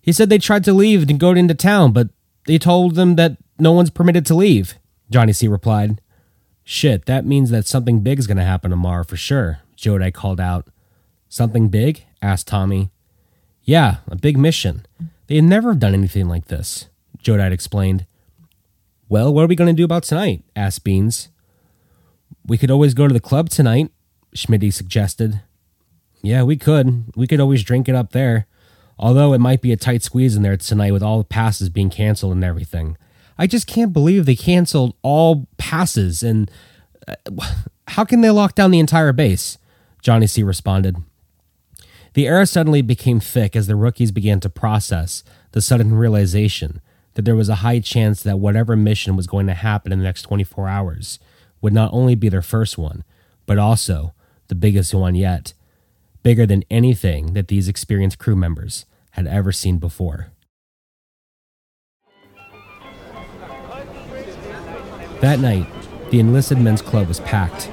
He 0.00 0.12
said 0.12 0.28
they 0.28 0.38
tried 0.38 0.62
to 0.62 0.72
leave 0.72 1.10
and 1.10 1.18
go 1.18 1.32
into 1.32 1.54
town, 1.54 1.92
but 1.92 2.10
they 2.46 2.56
told 2.56 2.94
them 2.94 3.16
that 3.16 3.38
no 3.58 3.72
one's 3.72 3.90
permitted 3.90 4.24
to 4.26 4.36
leave. 4.36 4.74
Johnny 5.10 5.32
C 5.32 5.48
replied. 5.48 6.00
Shit, 6.62 7.06
that 7.06 7.26
means 7.26 7.50
that 7.50 7.66
something 7.66 7.98
big 7.98 8.20
is 8.20 8.28
going 8.28 8.36
to 8.36 8.44
happen 8.44 8.70
tomorrow 8.70 9.02
for 9.02 9.16
sure, 9.16 9.58
Jodite 9.76 10.14
called 10.14 10.38
out. 10.38 10.68
Something 11.28 11.68
big? 11.68 12.04
asked 12.22 12.46
Tommy. 12.46 12.92
Yeah, 13.64 13.96
a 14.06 14.14
big 14.14 14.38
mission. 14.38 14.86
They 15.30 15.36
had 15.36 15.44
never 15.44 15.70
have 15.70 15.78
done 15.78 15.94
anything 15.94 16.26
like 16.26 16.46
this, 16.46 16.88
Jodite 17.22 17.52
explained. 17.52 18.04
Well, 19.08 19.32
what 19.32 19.44
are 19.44 19.46
we 19.46 19.54
going 19.54 19.72
to 19.72 19.80
do 19.80 19.84
about 19.84 20.02
tonight? 20.02 20.42
asked 20.56 20.82
Beans. 20.82 21.28
We 22.44 22.58
could 22.58 22.70
always 22.70 22.94
go 22.94 23.06
to 23.06 23.14
the 23.14 23.20
club 23.20 23.48
tonight, 23.48 23.92
Schmitty 24.34 24.72
suggested. 24.72 25.40
Yeah, 26.20 26.42
we 26.42 26.56
could. 26.56 27.12
We 27.14 27.28
could 27.28 27.38
always 27.38 27.62
drink 27.62 27.88
it 27.88 27.94
up 27.94 28.10
there. 28.10 28.48
Although 28.98 29.32
it 29.32 29.38
might 29.38 29.62
be 29.62 29.70
a 29.70 29.76
tight 29.76 30.02
squeeze 30.02 30.34
in 30.34 30.42
there 30.42 30.56
tonight 30.56 30.90
with 30.92 31.02
all 31.02 31.18
the 31.18 31.24
passes 31.24 31.68
being 31.68 31.90
canceled 31.90 32.32
and 32.32 32.42
everything. 32.42 32.96
I 33.38 33.46
just 33.46 33.68
can't 33.68 33.92
believe 33.92 34.26
they 34.26 34.34
canceled 34.34 34.96
all 35.02 35.46
passes 35.58 36.24
and 36.24 36.50
uh, 37.06 37.14
how 37.86 38.04
can 38.04 38.20
they 38.20 38.30
lock 38.30 38.56
down 38.56 38.72
the 38.72 38.80
entire 38.80 39.12
base? 39.12 39.58
Johnny 40.02 40.26
C 40.26 40.42
responded. 40.42 40.96
The 42.14 42.26
air 42.26 42.44
suddenly 42.44 42.82
became 42.82 43.20
thick 43.20 43.54
as 43.54 43.66
the 43.66 43.76
rookies 43.76 44.10
began 44.10 44.40
to 44.40 44.50
process 44.50 45.22
the 45.52 45.62
sudden 45.62 45.94
realization 45.94 46.80
that 47.14 47.22
there 47.22 47.36
was 47.36 47.48
a 47.48 47.56
high 47.56 47.80
chance 47.80 48.22
that 48.22 48.38
whatever 48.38 48.76
mission 48.76 49.16
was 49.16 49.26
going 49.26 49.46
to 49.46 49.54
happen 49.54 49.92
in 49.92 49.98
the 49.98 50.04
next 50.04 50.22
24 50.22 50.68
hours 50.68 51.18
would 51.60 51.72
not 51.72 51.92
only 51.92 52.14
be 52.14 52.28
their 52.28 52.42
first 52.42 52.76
one, 52.78 53.04
but 53.46 53.58
also 53.58 54.12
the 54.48 54.54
biggest 54.54 54.92
one 54.92 55.14
yet, 55.14 55.52
bigger 56.22 56.46
than 56.46 56.64
anything 56.70 57.34
that 57.34 57.48
these 57.48 57.68
experienced 57.68 58.18
crew 58.18 58.36
members 58.36 58.86
had 59.12 59.26
ever 59.26 59.52
seen 59.52 59.78
before. 59.78 60.32
That 65.20 65.38
night, 65.38 65.66
the 66.10 66.18
enlisted 66.18 66.58
men's 66.58 66.82
club 66.82 67.06
was 67.06 67.20
packed. 67.20 67.70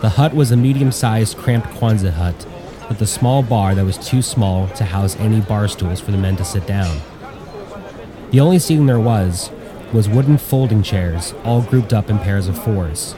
The 0.00 0.10
hut 0.10 0.34
was 0.34 0.50
a 0.50 0.56
medium 0.56 0.90
sized, 0.90 1.36
cramped 1.36 1.68
Quonset 1.68 2.14
hut 2.14 2.46
with 2.88 3.00
a 3.00 3.06
small 3.06 3.42
bar 3.42 3.74
that 3.74 3.84
was 3.84 3.98
too 3.98 4.22
small 4.22 4.68
to 4.68 4.84
house 4.84 5.16
any 5.16 5.40
bar 5.40 5.68
stools 5.68 6.00
for 6.00 6.12
the 6.12 6.18
men 6.18 6.36
to 6.36 6.44
sit 6.44 6.66
down. 6.66 7.00
The 8.30 8.40
only 8.40 8.58
seating 8.58 8.86
there 8.86 9.00
was 9.00 9.50
was 9.92 10.08
wooden 10.08 10.36
folding 10.36 10.82
chairs, 10.82 11.32
all 11.44 11.62
grouped 11.62 11.92
up 11.92 12.10
in 12.10 12.18
pairs 12.18 12.48
of 12.48 12.62
fours. 12.62 13.14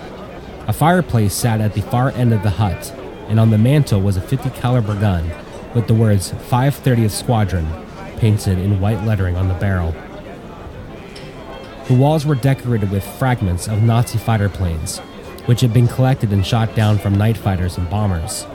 A 0.67 0.73
fireplace 0.73 1.33
sat 1.33 1.61
at 1.61 1.75
the 1.75 1.81
far 1.81 2.11
end 2.11 2.33
of 2.35 2.43
the 2.43 2.51
hut, 2.51 2.95
and 3.29 3.41
on 3.41 3.51
the 3.51 3.59
mantel 3.59 4.01
was 4.01 4.17
a 4.17 4.21
50 4.21 4.51
caliber 4.51 4.95
gun 4.95 5.31
with 5.75 5.87
the 5.87 5.95
words 5.95 6.33
530th 6.33 7.11
Squadron 7.11 7.67
painted 8.19 8.59
in 8.59 8.81
white 8.81 9.03
lettering 9.05 9.37
on 9.37 9.49
the 9.49 9.55
barrel. 9.55 9.95
The 11.89 11.95
walls 11.95 12.27
were 12.27 12.35
decorated 12.35 12.91
with 12.91 13.03
fragments 13.03 13.67
of 13.67 13.83
Nazi 13.83 14.19
fighter 14.19 14.49
planes, 14.49 14.99
which 15.47 15.63
had 15.63 15.73
been 15.73 15.89
collected 15.89 16.33
and 16.33 16.47
shot 16.47 16.75
down 16.75 16.99
from 16.99 17.17
night 17.17 17.39
fighters 17.39 17.79
and 17.79 17.89
bombers. 17.89 18.47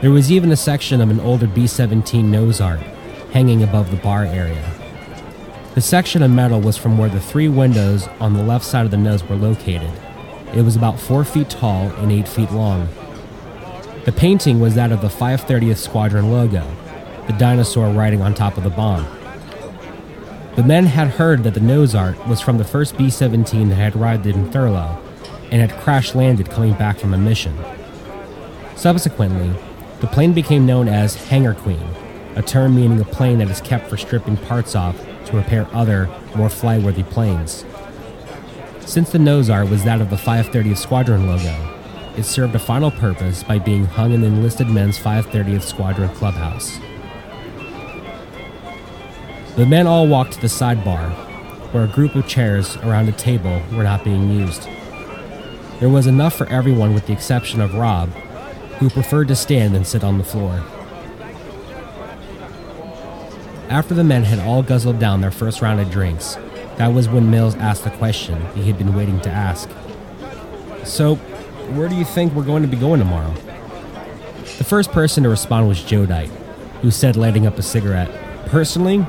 There 0.00 0.10
was 0.10 0.32
even 0.32 0.50
a 0.50 0.56
section 0.56 1.02
of 1.02 1.10
an 1.10 1.20
older 1.20 1.46
B 1.46 1.66
17 1.66 2.30
nose 2.30 2.58
art 2.58 2.80
hanging 3.32 3.62
above 3.62 3.90
the 3.90 3.98
bar 3.98 4.24
area. 4.24 4.72
The 5.74 5.82
section 5.82 6.22
of 6.22 6.30
metal 6.30 6.58
was 6.58 6.78
from 6.78 6.96
where 6.96 7.10
the 7.10 7.20
three 7.20 7.48
windows 7.48 8.08
on 8.18 8.32
the 8.32 8.42
left 8.42 8.64
side 8.64 8.86
of 8.86 8.90
the 8.90 8.96
nose 8.96 9.22
were 9.22 9.36
located. 9.36 9.92
It 10.54 10.62
was 10.62 10.74
about 10.74 10.98
4 10.98 11.22
feet 11.24 11.50
tall 11.50 11.90
and 11.98 12.10
8 12.10 12.26
feet 12.26 12.50
long. 12.50 12.88
The 14.06 14.12
painting 14.12 14.58
was 14.58 14.74
that 14.74 14.90
of 14.90 15.02
the 15.02 15.08
530th 15.08 15.76
Squadron 15.76 16.32
logo, 16.32 16.66
the 17.26 17.34
dinosaur 17.34 17.90
riding 17.90 18.22
on 18.22 18.32
top 18.32 18.56
of 18.56 18.64
the 18.64 18.70
bomb. 18.70 19.06
The 20.56 20.64
men 20.64 20.86
had 20.86 21.08
heard 21.08 21.44
that 21.44 21.52
the 21.52 21.60
nose 21.60 21.94
art 21.94 22.26
was 22.26 22.40
from 22.40 22.56
the 22.56 22.64
first 22.64 22.96
B 22.96 23.10
17 23.10 23.68
that 23.68 23.74
had 23.74 23.94
arrived 23.94 24.26
in 24.26 24.50
Thurlow 24.50 24.98
and 25.50 25.60
had 25.60 25.78
crash 25.82 26.14
landed 26.14 26.48
coming 26.48 26.72
back 26.72 26.98
from 26.98 27.12
a 27.12 27.18
mission. 27.18 27.54
Subsequently, 28.76 29.54
the 30.00 30.06
plane 30.06 30.32
became 30.32 30.66
known 30.66 30.88
as 30.88 31.14
Hangar 31.26 31.54
Queen, 31.54 31.86
a 32.34 32.42
term 32.42 32.74
meaning 32.74 33.00
a 33.00 33.04
plane 33.04 33.38
that 33.38 33.50
is 33.50 33.60
kept 33.60 33.88
for 33.88 33.96
stripping 33.96 34.36
parts 34.36 34.74
off 34.74 34.96
to 35.26 35.36
repair 35.36 35.66
other, 35.72 36.06
more 36.34 36.48
flyworthy 36.48 37.08
planes. 37.08 37.64
Since 38.80 39.10
the 39.10 39.18
nose 39.18 39.50
art 39.50 39.68
was 39.68 39.84
that 39.84 40.00
of 40.00 40.10
the 40.10 40.16
530th 40.16 40.78
Squadron 40.78 41.26
logo, 41.26 41.76
it 42.16 42.24
served 42.24 42.54
a 42.54 42.58
final 42.58 42.90
purpose 42.90 43.42
by 43.42 43.58
being 43.58 43.84
hung 43.84 44.12
in 44.12 44.22
the 44.22 44.26
enlisted 44.26 44.68
men's 44.68 44.98
530th 44.98 45.62
Squadron 45.62 46.08
clubhouse. 46.14 46.78
The 49.56 49.66
men 49.66 49.86
all 49.86 50.08
walked 50.08 50.32
to 50.32 50.40
the 50.40 50.46
sidebar, 50.46 51.10
where 51.72 51.84
a 51.84 51.88
group 51.88 52.14
of 52.14 52.26
chairs 52.26 52.76
around 52.78 53.08
a 53.08 53.12
table 53.12 53.62
were 53.72 53.84
not 53.84 54.02
being 54.02 54.30
used. 54.30 54.66
There 55.78 55.88
was 55.88 56.06
enough 56.06 56.34
for 56.34 56.46
everyone 56.46 56.94
with 56.94 57.06
the 57.06 57.12
exception 57.12 57.60
of 57.60 57.74
Rob, 57.74 58.10
who 58.80 58.90
preferred 58.90 59.28
to 59.28 59.36
stand 59.36 59.76
and 59.76 59.86
sit 59.86 60.02
on 60.02 60.18
the 60.18 60.24
floor. 60.24 60.62
After 63.68 63.94
the 63.94 64.02
men 64.02 64.24
had 64.24 64.40
all 64.40 64.64
guzzled 64.64 64.98
down 64.98 65.20
their 65.20 65.30
first 65.30 65.62
round 65.62 65.78
of 65.80 65.90
drinks, 65.90 66.36
that 66.76 66.88
was 66.88 67.08
when 67.08 67.30
Mills 67.30 67.54
asked 67.54 67.84
the 67.84 67.90
question 67.90 68.44
he 68.56 68.64
had 68.64 68.76
been 68.76 68.96
waiting 68.96 69.20
to 69.20 69.30
ask. 69.30 69.70
So, 70.82 71.14
where 71.76 71.88
do 71.88 71.94
you 71.94 72.04
think 72.04 72.32
we're 72.32 72.42
going 72.42 72.62
to 72.62 72.68
be 72.68 72.76
going 72.76 72.98
tomorrow? 72.98 73.32
The 74.58 74.64
first 74.64 74.90
person 74.90 75.22
to 75.22 75.28
respond 75.28 75.68
was 75.68 75.78
Jodite, 75.80 76.30
who 76.82 76.90
said, 76.90 77.14
lighting 77.14 77.46
up 77.46 77.58
a 77.58 77.62
cigarette, 77.62 78.10
Personally, 78.50 79.06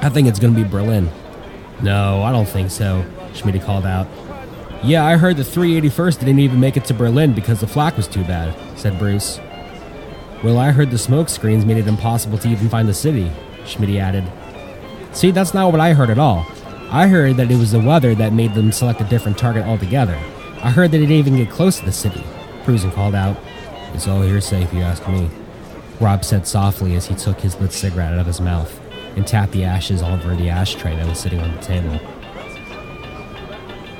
I 0.00 0.08
think 0.08 0.26
it's 0.26 0.38
going 0.38 0.54
to 0.54 0.62
be 0.62 0.66
Berlin. 0.66 1.10
No, 1.82 2.22
I 2.22 2.32
don't 2.32 2.48
think 2.48 2.70
so, 2.70 3.04
Schmidt 3.34 3.60
called 3.60 3.84
out. 3.84 4.06
Yeah, 4.82 5.04
I 5.04 5.18
heard 5.18 5.36
the 5.36 5.42
381st 5.42 6.20
didn't 6.20 6.38
even 6.38 6.58
make 6.58 6.76
it 6.76 6.86
to 6.86 6.94
Berlin 6.94 7.34
because 7.34 7.60
the 7.60 7.66
flak 7.66 7.98
was 7.98 8.08
too 8.08 8.24
bad, 8.24 8.54
said 8.78 8.98
Bruce. 8.98 9.38
Well, 10.42 10.58
I 10.58 10.70
heard 10.70 10.90
the 10.90 10.96
smoke 10.96 11.28
screens 11.28 11.66
made 11.66 11.76
it 11.76 11.86
impossible 11.86 12.38
to 12.38 12.48
even 12.48 12.70
find 12.70 12.88
the 12.88 12.94
city, 12.94 13.30
Schmidt 13.66 13.90
added. 13.96 14.24
See, 15.12 15.32
that's 15.32 15.52
not 15.52 15.70
what 15.70 15.80
I 15.80 15.92
heard 15.92 16.08
at 16.08 16.18
all. 16.18 16.46
I 16.90 17.08
heard 17.08 17.36
that 17.36 17.50
it 17.50 17.58
was 17.58 17.72
the 17.72 17.80
weather 17.80 18.14
that 18.14 18.32
made 18.32 18.54
them 18.54 18.72
select 18.72 19.02
a 19.02 19.04
different 19.04 19.36
target 19.36 19.66
altogether. 19.66 20.18
I 20.62 20.70
heard 20.70 20.92
that 20.92 20.96
it 20.96 21.06
didn't 21.06 21.16
even 21.16 21.36
get 21.36 21.50
close 21.50 21.78
to 21.78 21.84
the 21.84 21.92
city, 21.92 22.24
Prusen 22.64 22.92
called 22.92 23.14
out. 23.14 23.36
It's 23.92 24.08
all 24.08 24.22
hearsay 24.22 24.62
if 24.62 24.72
you 24.72 24.80
ask 24.80 25.06
me, 25.08 25.28
Rob 26.00 26.24
said 26.24 26.46
softly 26.46 26.94
as 26.94 27.06
he 27.06 27.14
took 27.14 27.38
his 27.40 27.54
lit 27.60 27.72
cigarette 27.72 28.14
out 28.14 28.20
of 28.20 28.26
his 28.26 28.40
mouth 28.40 28.80
and 29.14 29.26
tapped 29.26 29.52
the 29.52 29.64
ashes 29.64 30.00
all 30.00 30.14
over 30.14 30.34
the 30.34 30.48
ashtray 30.48 30.96
that 30.96 31.06
was 31.06 31.18
sitting 31.18 31.40
on 31.40 31.54
the 31.54 31.60
table. 31.60 32.00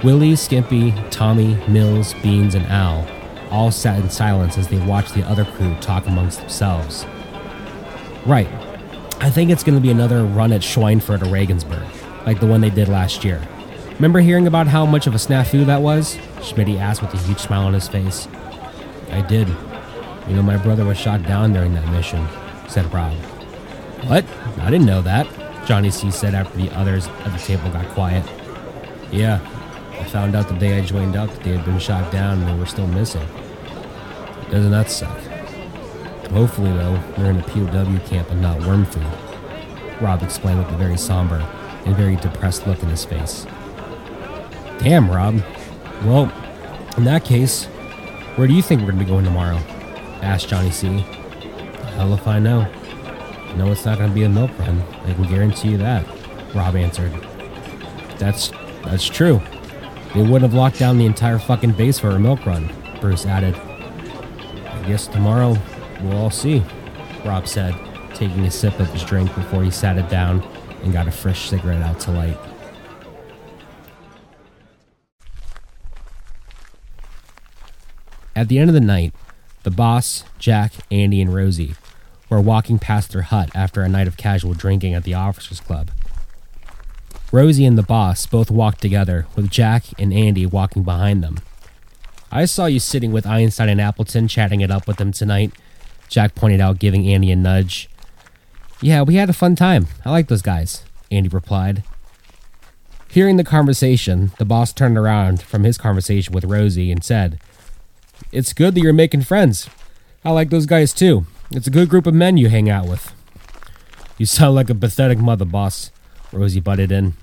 Willie, 0.03 0.35
Skimpy, 0.35 0.95
Tommy, 1.11 1.57
Mills, 1.69 2.15
Beans, 2.23 2.55
and 2.55 2.67
Al 2.67 3.07
all 3.51 3.71
sat 3.71 4.01
in 4.01 4.09
silence 4.09 4.57
as 4.57 4.69
they 4.69 4.79
watched 4.87 5.15
the 5.15 5.23
other 5.25 5.45
crew 5.45 5.75
talk 5.81 6.07
amongst 6.07 6.41
themselves. 6.41 7.05
Right. 8.25 8.49
I 9.21 9.29
think 9.29 9.51
it's 9.51 9.63
going 9.63 9.75
to 9.75 9.83
be 9.83 9.91
another 9.91 10.25
run 10.25 10.53
at 10.53 10.63
Schweinfurt 10.63 11.23
or 11.23 11.31
Regensburg, 11.31 11.87
like 12.25 12.41
the 12.41 12.47
one 12.47 12.61
they 12.63 12.71
did 12.71 12.89
last 12.89 13.25
year. 13.25 13.47
Remember 13.95 14.21
hearing 14.21 14.47
about 14.47 14.67
how 14.67 14.87
much 14.87 15.07
of 15.07 15.15
a 15.15 15.19
snafu 15.19 15.67
that 15.67 15.83
was? 15.83 16.19
Schmidt 16.43 16.69
asked 16.79 17.03
with 17.03 17.13
a 17.13 17.19
huge 17.19 17.39
smile 17.39 17.67
on 17.67 17.75
his 17.75 17.87
face. 17.87 18.27
I 19.11 19.21
did. 19.21 19.49
You 20.27 20.37
know, 20.37 20.43
my 20.43 20.57
brother 20.57 20.87
was 20.87 20.97
shot 20.97 21.23
down 21.25 21.53
during 21.53 21.75
that 21.75 21.87
mission, 21.91 22.27
said 22.69 22.91
Rob. 22.95 23.13
What? 24.07 24.25
I 24.59 24.71
didn't 24.71 24.87
know 24.87 25.03
that, 25.03 25.27
Johnny 25.67 25.91
C 25.91 26.11
said 26.11 26.35
after 26.35 26.57
the 26.57 26.71
others 26.71 27.09
at 27.09 27.33
the 27.33 27.39
table 27.39 27.69
got 27.71 27.87
quiet. 27.89 28.25
Yeah, 29.13 29.41
I 30.01 30.05
found 30.05 30.35
out 30.35 30.49
the 30.49 30.55
day 30.55 30.79
I 30.79 30.81
joined 30.81 31.15
up 31.15 31.31
that 31.31 31.43
they 31.43 31.57
had 31.57 31.65
been 31.65 31.79
shot 31.79 32.11
down 32.11 32.39
and 32.39 32.49
they 32.49 32.55
were 32.59 32.67
still 32.67 32.87
missing. 32.87 33.27
Doesn't 34.51 34.71
that 34.71 34.91
suck? 34.91 35.17
Hopefully, 36.31 36.73
though, 36.73 36.99
they're 37.17 37.31
in 37.31 37.39
a 37.39 37.43
POW 37.43 37.99
camp 38.09 38.31
and 38.31 38.41
not 38.41 38.61
worm 38.61 38.87
food. 38.87 39.07
Rob 40.01 40.23
explained 40.23 40.59
with 40.59 40.73
a 40.73 40.77
very 40.77 40.97
somber 40.97 41.37
and 41.85 41.95
very 41.95 42.17
depressed 42.17 42.67
look 42.67 42.83
in 42.83 42.89
his 42.89 43.05
face. 43.05 43.47
Damn, 44.79 45.11
Rob. 45.11 45.43
Well, 46.05 46.33
in 46.97 47.05
that 47.05 47.25
case, 47.25 47.67
where 48.37 48.49
do 48.49 48.55
you 48.55 48.63
think 48.63 48.81
we're 48.81 48.93
going 48.93 48.99
to 49.01 49.05
be 49.05 49.11
going 49.11 49.25
tomorrow? 49.25 49.59
asked 50.23 50.49
Johnny 50.49 50.71
C. 50.71 50.89
Hell 51.97 52.15
if 52.15 52.27
I 52.27 52.39
know. 52.39 52.67
Know 53.57 53.71
it's 53.73 53.85
not 53.85 53.99
going 53.99 54.11
to 54.11 54.15
be 54.15 54.23
a 54.23 54.29
milk 54.29 54.57
run. 54.59 54.81
I 55.05 55.13
can 55.13 55.25
guarantee 55.25 55.73
you 55.73 55.77
that, 55.79 56.07
Rob 56.55 56.77
answered. 56.77 57.13
That's 58.19 58.53
that's 58.85 59.05
true. 59.07 59.41
They 60.15 60.23
wouldn't 60.23 60.43
have 60.43 60.55
locked 60.55 60.79
down 60.79 60.99
the 60.99 61.07
entire 61.07 61.39
fucking 61.39 61.73
base 61.73 62.01
for 62.01 62.11
a 62.11 62.19
milk 62.19 62.45
run, 62.45 62.69
Bruce 63.01 63.27
added. 63.27 63.55
I 63.55 64.85
guess 64.89 65.07
tomorrow 65.07 65.57
we'll 66.03 66.17
all 66.17 66.31
see, 66.31 66.65
Rob 67.25 67.47
said, 67.47 67.75
taking 68.15 68.45
a 68.45 68.51
sip 68.51 68.79
of 68.81 68.89
his 68.89 69.05
drink 69.05 69.33
before 69.37 69.63
he 69.63 69.71
sat 69.71 69.99
it 69.99 70.09
down 70.09 70.43
and 70.83 70.93
got 70.93 71.07
a 71.07 71.13
fresh 71.13 71.49
cigarette 71.49 71.83
out 71.83 72.01
to 72.01 72.11
light. 72.11 72.37
At 78.35 78.49
the 78.49 78.59
end 78.59 78.69
of 78.69 78.75
the 78.75 78.81
night, 78.81 79.15
the 79.63 79.71
boss, 79.71 80.25
Jack, 80.39 80.73
Andy, 80.91 81.21
and 81.21 81.33
Rosie 81.33 81.75
were 82.29 82.41
walking 82.41 82.79
past 82.79 83.13
their 83.13 83.23
hut 83.23 83.51
after 83.55 83.83
a 83.83 83.89
night 83.89 84.09
of 84.09 84.17
casual 84.17 84.55
drinking 84.55 84.95
at 84.95 85.05
the 85.05 85.15
officers' 85.15 85.61
club. 85.61 85.91
Rosie 87.33 87.65
and 87.65 87.79
the 87.79 87.83
boss 87.83 88.27
both 88.27 88.51
walked 88.51 88.81
together, 88.81 89.27
with 89.37 89.51
Jack 89.51 89.85
and 89.99 90.13
Andy 90.13 90.47
walking 90.47 90.83
behind 90.83 91.23
them. 91.23 91.39
I 92.33 92.45
saw 92.45 92.67
you 92.67 92.81
sitting 92.81 93.13
with 93.13 93.27
Einstein 93.27 93.69
and 93.69 93.81
Appleton 93.81 94.29
chatting 94.29 94.61
it 94.61 94.71
up 94.71 94.89
with 94.89 94.97
them 94.97 95.13
tonight, 95.13 95.53
Jack 96.09 96.35
pointed 96.35 96.61
out, 96.61 96.81
giving 96.81 97.09
Andy 97.09 97.31
a 97.31 97.37
nudge. 97.37 97.89
Yeah, 98.83 99.03
we 99.03 99.15
had 99.15 99.31
a 99.31 99.33
fun 99.33 99.55
time. 99.55 99.87
I 100.05 100.11
like 100.11 100.27
those 100.27 100.43
guys, 100.43 100.83
Andy 101.11 101.29
replied. 101.29 101.85
Hearing 103.09 103.37
the 103.37 103.45
conversation, 103.45 104.33
the 104.39 104.45
boss 104.45 104.73
turned 104.73 104.99
around 104.99 105.43
from 105.43 105.63
his 105.63 105.79
conversation 105.79 106.33
with 106.33 106.45
Rosie 106.45 106.91
and 106.91 107.05
said, 107.05 107.41
It's 108.33 108.53
good 108.53 108.75
that 108.75 108.81
you're 108.81 108.93
making 108.93 109.23
friends. 109.23 109.69
I 110.25 110.31
like 110.31 110.51
those 110.51 110.67
guys 110.67 110.93
too. 110.93 111.27
It's 111.53 111.67
a 111.69 111.71
good 111.71 111.89
group 111.89 112.07
of 112.07 112.15
men 112.15 112.37
you 112.37 112.49
hang 112.49 112.69
out 112.69 112.89
with. 112.89 113.13
You 114.19 114.27
sound 114.27 114.55
like 114.55 114.71
a 114.71 114.75
pathetic 114.75 115.19
mother, 115.19 115.45
boss. 115.45 115.91
Rosie 116.33 116.61
butted 116.61 116.93
in. 116.93 117.15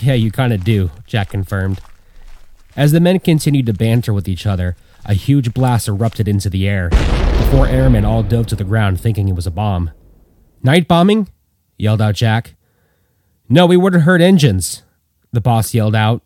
Yeah, 0.00 0.14
you 0.14 0.30
kind 0.30 0.52
of 0.52 0.64
do, 0.64 0.90
Jack 1.06 1.30
confirmed. 1.30 1.80
As 2.76 2.92
the 2.92 3.00
men 3.00 3.18
continued 3.18 3.66
to 3.66 3.72
banter 3.72 4.12
with 4.12 4.28
each 4.28 4.46
other, 4.46 4.76
a 5.04 5.14
huge 5.14 5.52
blast 5.54 5.88
erupted 5.88 6.28
into 6.28 6.48
the 6.48 6.68
air. 6.68 6.90
The 6.90 7.48
four 7.50 7.66
airmen 7.66 8.04
all 8.04 8.22
dove 8.22 8.46
to 8.48 8.56
the 8.56 8.64
ground 8.64 9.00
thinking 9.00 9.28
it 9.28 9.34
was 9.34 9.46
a 9.46 9.50
bomb. 9.50 9.90
Night 10.62 10.86
bombing? 10.86 11.28
yelled 11.76 12.02
out 12.02 12.14
Jack. 12.14 12.54
No, 13.48 13.66
we 13.66 13.76
would 13.76 13.94
have 13.94 14.02
heard 14.02 14.20
engines, 14.20 14.82
the 15.32 15.40
boss 15.40 15.72
yelled 15.74 15.94
out. 15.94 16.22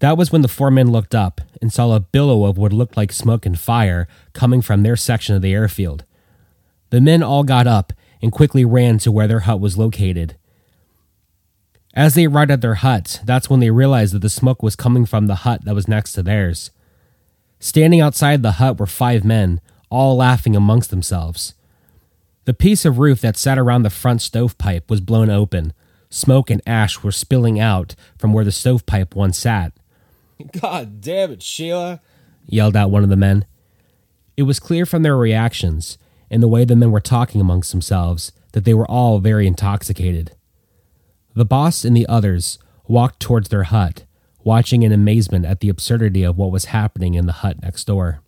That 0.00 0.16
was 0.16 0.30
when 0.30 0.42
the 0.42 0.48
four 0.48 0.70
men 0.70 0.92
looked 0.92 1.14
up 1.14 1.40
and 1.60 1.72
saw 1.72 1.94
a 1.94 2.00
billow 2.00 2.44
of 2.44 2.56
what 2.56 2.72
looked 2.72 2.96
like 2.96 3.12
smoke 3.12 3.44
and 3.44 3.58
fire 3.58 4.06
coming 4.32 4.62
from 4.62 4.82
their 4.82 4.96
section 4.96 5.34
of 5.34 5.42
the 5.42 5.52
airfield. 5.52 6.04
The 6.90 7.00
men 7.00 7.22
all 7.22 7.42
got 7.42 7.66
up 7.66 7.92
and 8.22 8.30
quickly 8.30 8.64
ran 8.64 8.98
to 8.98 9.12
where 9.12 9.26
their 9.26 9.40
hut 9.40 9.60
was 9.60 9.76
located. 9.76 10.36
As 11.98 12.14
they 12.14 12.26
arrived 12.26 12.52
at 12.52 12.60
their 12.60 12.76
hut, 12.76 13.20
that's 13.24 13.50
when 13.50 13.58
they 13.58 13.72
realized 13.72 14.14
that 14.14 14.20
the 14.20 14.28
smoke 14.28 14.62
was 14.62 14.76
coming 14.76 15.04
from 15.04 15.26
the 15.26 15.34
hut 15.34 15.64
that 15.64 15.74
was 15.74 15.88
next 15.88 16.12
to 16.12 16.22
theirs. 16.22 16.70
Standing 17.58 18.00
outside 18.00 18.40
the 18.40 18.52
hut 18.52 18.78
were 18.78 18.86
five 18.86 19.24
men, 19.24 19.60
all 19.90 20.16
laughing 20.16 20.54
amongst 20.54 20.90
themselves. 20.90 21.54
The 22.44 22.54
piece 22.54 22.84
of 22.84 23.00
roof 23.00 23.20
that 23.22 23.36
sat 23.36 23.58
around 23.58 23.82
the 23.82 23.90
front 23.90 24.22
stovepipe 24.22 24.88
was 24.88 25.00
blown 25.00 25.28
open. 25.28 25.72
Smoke 26.08 26.50
and 26.50 26.62
ash 26.64 27.02
were 27.02 27.10
spilling 27.10 27.58
out 27.58 27.96
from 28.16 28.32
where 28.32 28.44
the 28.44 28.52
stovepipe 28.52 29.16
once 29.16 29.36
sat. 29.36 29.72
God 30.60 31.00
damn 31.00 31.32
it, 31.32 31.42
Sheila! 31.42 32.00
yelled 32.46 32.76
out 32.76 32.92
one 32.92 33.02
of 33.02 33.10
the 33.10 33.16
men. 33.16 33.44
It 34.36 34.44
was 34.44 34.60
clear 34.60 34.86
from 34.86 35.02
their 35.02 35.16
reactions 35.16 35.98
and 36.30 36.44
the 36.44 36.46
way 36.46 36.64
the 36.64 36.76
men 36.76 36.92
were 36.92 37.00
talking 37.00 37.40
amongst 37.40 37.72
themselves 37.72 38.30
that 38.52 38.64
they 38.64 38.72
were 38.72 38.88
all 38.88 39.18
very 39.18 39.48
intoxicated. 39.48 40.30
The 41.38 41.44
boss 41.44 41.84
and 41.84 41.96
the 41.96 42.08
others 42.08 42.58
walked 42.88 43.20
towards 43.20 43.48
their 43.48 43.62
hut, 43.62 44.02
watching 44.42 44.82
in 44.82 44.90
amazement 44.90 45.46
at 45.46 45.60
the 45.60 45.68
absurdity 45.68 46.24
of 46.24 46.36
what 46.36 46.50
was 46.50 46.64
happening 46.74 47.14
in 47.14 47.26
the 47.26 47.32
hut 47.32 47.62
next 47.62 47.84
door. 47.84 48.22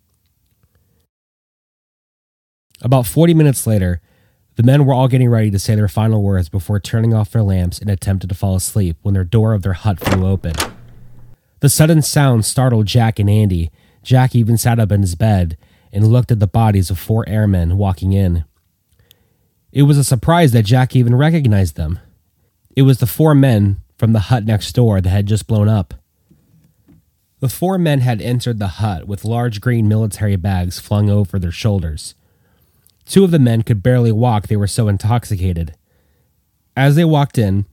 About 2.81 3.05
40 3.05 3.33
minutes 3.33 3.67
later, 3.67 3.99
the 4.55 4.63
men 4.63 4.85
were 4.85 4.93
all 4.93 5.09
getting 5.09 5.29
ready 5.29 5.51
to 5.51 5.59
say 5.59 5.75
their 5.75 5.89
final 5.89 6.23
words 6.23 6.47
before 6.47 6.79
turning 6.79 7.13
off 7.13 7.31
their 7.31 7.43
lamps 7.43 7.79
and 7.79 7.89
attempted 7.89 8.29
to 8.29 8.33
fall 8.33 8.55
asleep 8.55 8.95
when 9.01 9.13
their 9.13 9.25
door 9.25 9.53
of 9.53 9.61
their 9.61 9.73
hut 9.73 9.99
flew 9.99 10.25
open. 10.25 10.53
The 11.59 11.67
sudden 11.67 12.01
sound 12.01 12.45
startled 12.45 12.85
Jack 12.85 13.19
and 13.19 13.29
Andy. 13.29 13.71
Jack 14.03 14.35
even 14.35 14.57
sat 14.57 14.79
up 14.79 14.89
in 14.89 15.01
his 15.01 15.15
bed 15.15 15.57
and 15.91 16.07
looked 16.07 16.31
at 16.31 16.39
the 16.39 16.47
bodies 16.47 16.89
of 16.89 16.97
four 16.97 17.27
airmen 17.27 17.77
walking 17.77 18.13
in. 18.13 18.45
It 19.73 19.81
was 19.81 19.97
a 19.97 20.05
surprise 20.05 20.53
that 20.53 20.63
Jack 20.63 20.95
even 20.95 21.13
recognized 21.13 21.75
them. 21.75 21.99
It 22.75 22.83
was 22.83 22.99
the 22.99 23.07
four 23.07 23.35
men 23.35 23.77
from 23.97 24.13
the 24.13 24.19
hut 24.19 24.45
next 24.45 24.73
door 24.73 25.01
that 25.01 25.09
had 25.09 25.25
just 25.25 25.47
blown 25.47 25.67
up. 25.67 25.93
The 27.39 27.49
four 27.49 27.77
men 27.77 28.01
had 28.01 28.21
entered 28.21 28.59
the 28.59 28.67
hut 28.67 29.07
with 29.07 29.25
large 29.25 29.61
green 29.61 29.87
military 29.87 30.35
bags 30.35 30.79
flung 30.79 31.09
over 31.09 31.39
their 31.39 31.51
shoulders. 31.51 32.13
Two 33.05 33.23
of 33.23 33.31
the 33.31 33.39
men 33.39 33.63
could 33.63 33.83
barely 33.83 34.11
walk, 34.11 34.47
they 34.47 34.55
were 34.55 34.67
so 34.67 34.87
intoxicated. 34.87 35.75
As 36.77 36.95
they 36.95 37.03
walked 37.03 37.37
in, 37.37 37.65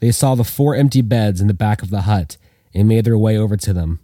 they 0.00 0.12
saw 0.12 0.34
the 0.34 0.44
four 0.44 0.74
empty 0.74 1.00
beds 1.00 1.40
in 1.40 1.46
the 1.46 1.54
back 1.54 1.82
of 1.82 1.90
the 1.90 2.02
hut 2.02 2.36
and 2.74 2.86
made 2.86 3.04
their 3.04 3.18
way 3.18 3.36
over 3.36 3.56
to 3.56 3.72
them. 3.72 4.00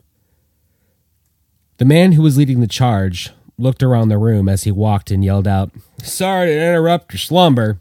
The 1.76 1.84
man 1.84 2.12
who 2.12 2.22
was 2.22 2.38
leading 2.38 2.60
the 2.60 2.66
charge 2.66 3.30
looked 3.58 3.82
around 3.82 4.08
the 4.08 4.18
room 4.18 4.48
as 4.48 4.64
he 4.64 4.72
walked 4.72 5.10
and 5.10 5.24
yelled 5.24 5.46
out, 5.46 5.70
Sorry 6.02 6.46
to 6.46 6.52
interrupt 6.54 7.12
your 7.12 7.18
slumber. 7.18 7.78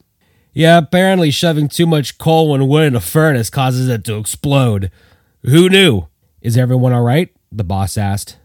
Yeah, 0.54 0.78
apparently 0.78 1.32
shoving 1.32 1.70
too 1.70 1.86
much 1.86 2.18
coal 2.18 2.54
and 2.54 2.68
wood 2.68 2.88
in 2.88 2.96
a 2.96 3.00
furnace 3.00 3.50
causes 3.50 3.88
it 3.88 4.04
to 4.06 4.18
explode. 4.18 4.92
Who 5.44 5.70
knew? 5.70 6.08
Is 6.42 6.58
everyone 6.58 6.92
all 6.94 7.04
right? 7.04 7.34
The 7.52 7.64
boss 7.64 7.98
asked. 7.98 8.38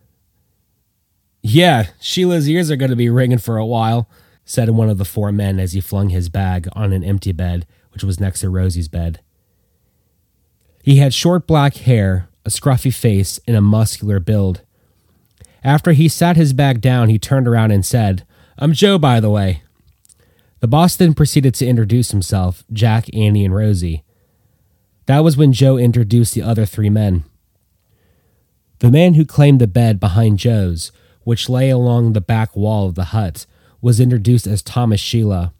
Yeah, 1.42 1.88
Sheila's 2.00 2.48
ears 2.48 2.70
are 2.70 2.76
going 2.76 2.90
to 2.90 2.96
be 2.96 3.10
ringing 3.10 3.38
for 3.38 3.56
a 3.56 3.66
while, 3.66 4.08
said 4.44 4.70
one 4.70 4.88
of 4.88 4.98
the 4.98 5.04
four 5.04 5.32
men 5.32 5.58
as 5.58 5.72
he 5.72 5.80
flung 5.80 6.10
his 6.10 6.28
bag 6.28 6.68
on 6.72 6.92
an 6.92 7.04
empty 7.04 7.32
bed, 7.32 7.66
which 7.90 8.04
was 8.04 8.20
next 8.20 8.40
to 8.40 8.50
Rosie's 8.50 8.88
bed. 8.88 9.20
He 10.82 10.96
had 10.96 11.12
short 11.12 11.46
black 11.46 11.74
hair, 11.74 12.28
a 12.44 12.50
scruffy 12.50 12.94
face, 12.94 13.40
and 13.46 13.56
a 13.56 13.60
muscular 13.60 14.20
build. 14.20 14.62
After 15.64 15.92
he 15.92 16.08
sat 16.08 16.36
his 16.36 16.52
bag 16.52 16.80
down, 16.80 17.08
he 17.08 17.18
turned 17.18 17.48
around 17.48 17.72
and 17.72 17.84
said, 17.84 18.24
I'm 18.58 18.72
Joe, 18.72 18.98
by 18.98 19.18
the 19.18 19.30
way. 19.30 19.62
The 20.66 20.70
boss 20.70 20.96
then 20.96 21.14
proceeded 21.14 21.54
to 21.54 21.66
introduce 21.68 22.10
himself, 22.10 22.64
Jack, 22.72 23.06
Andy, 23.14 23.44
and 23.44 23.54
Rosie. 23.54 24.02
That 25.06 25.22
was 25.22 25.36
when 25.36 25.52
Joe 25.52 25.78
introduced 25.78 26.34
the 26.34 26.42
other 26.42 26.66
three 26.66 26.90
men. 26.90 27.22
The 28.80 28.90
man 28.90 29.14
who 29.14 29.24
claimed 29.24 29.60
the 29.60 29.68
bed 29.68 30.00
behind 30.00 30.40
Joe's, 30.40 30.90
which 31.22 31.48
lay 31.48 31.70
along 31.70 32.14
the 32.14 32.20
back 32.20 32.56
wall 32.56 32.88
of 32.88 32.96
the 32.96 33.14
hut, 33.14 33.46
was 33.80 34.00
introduced 34.00 34.48
as 34.48 34.60
Thomas 34.60 35.00
Sheila. 35.00 35.52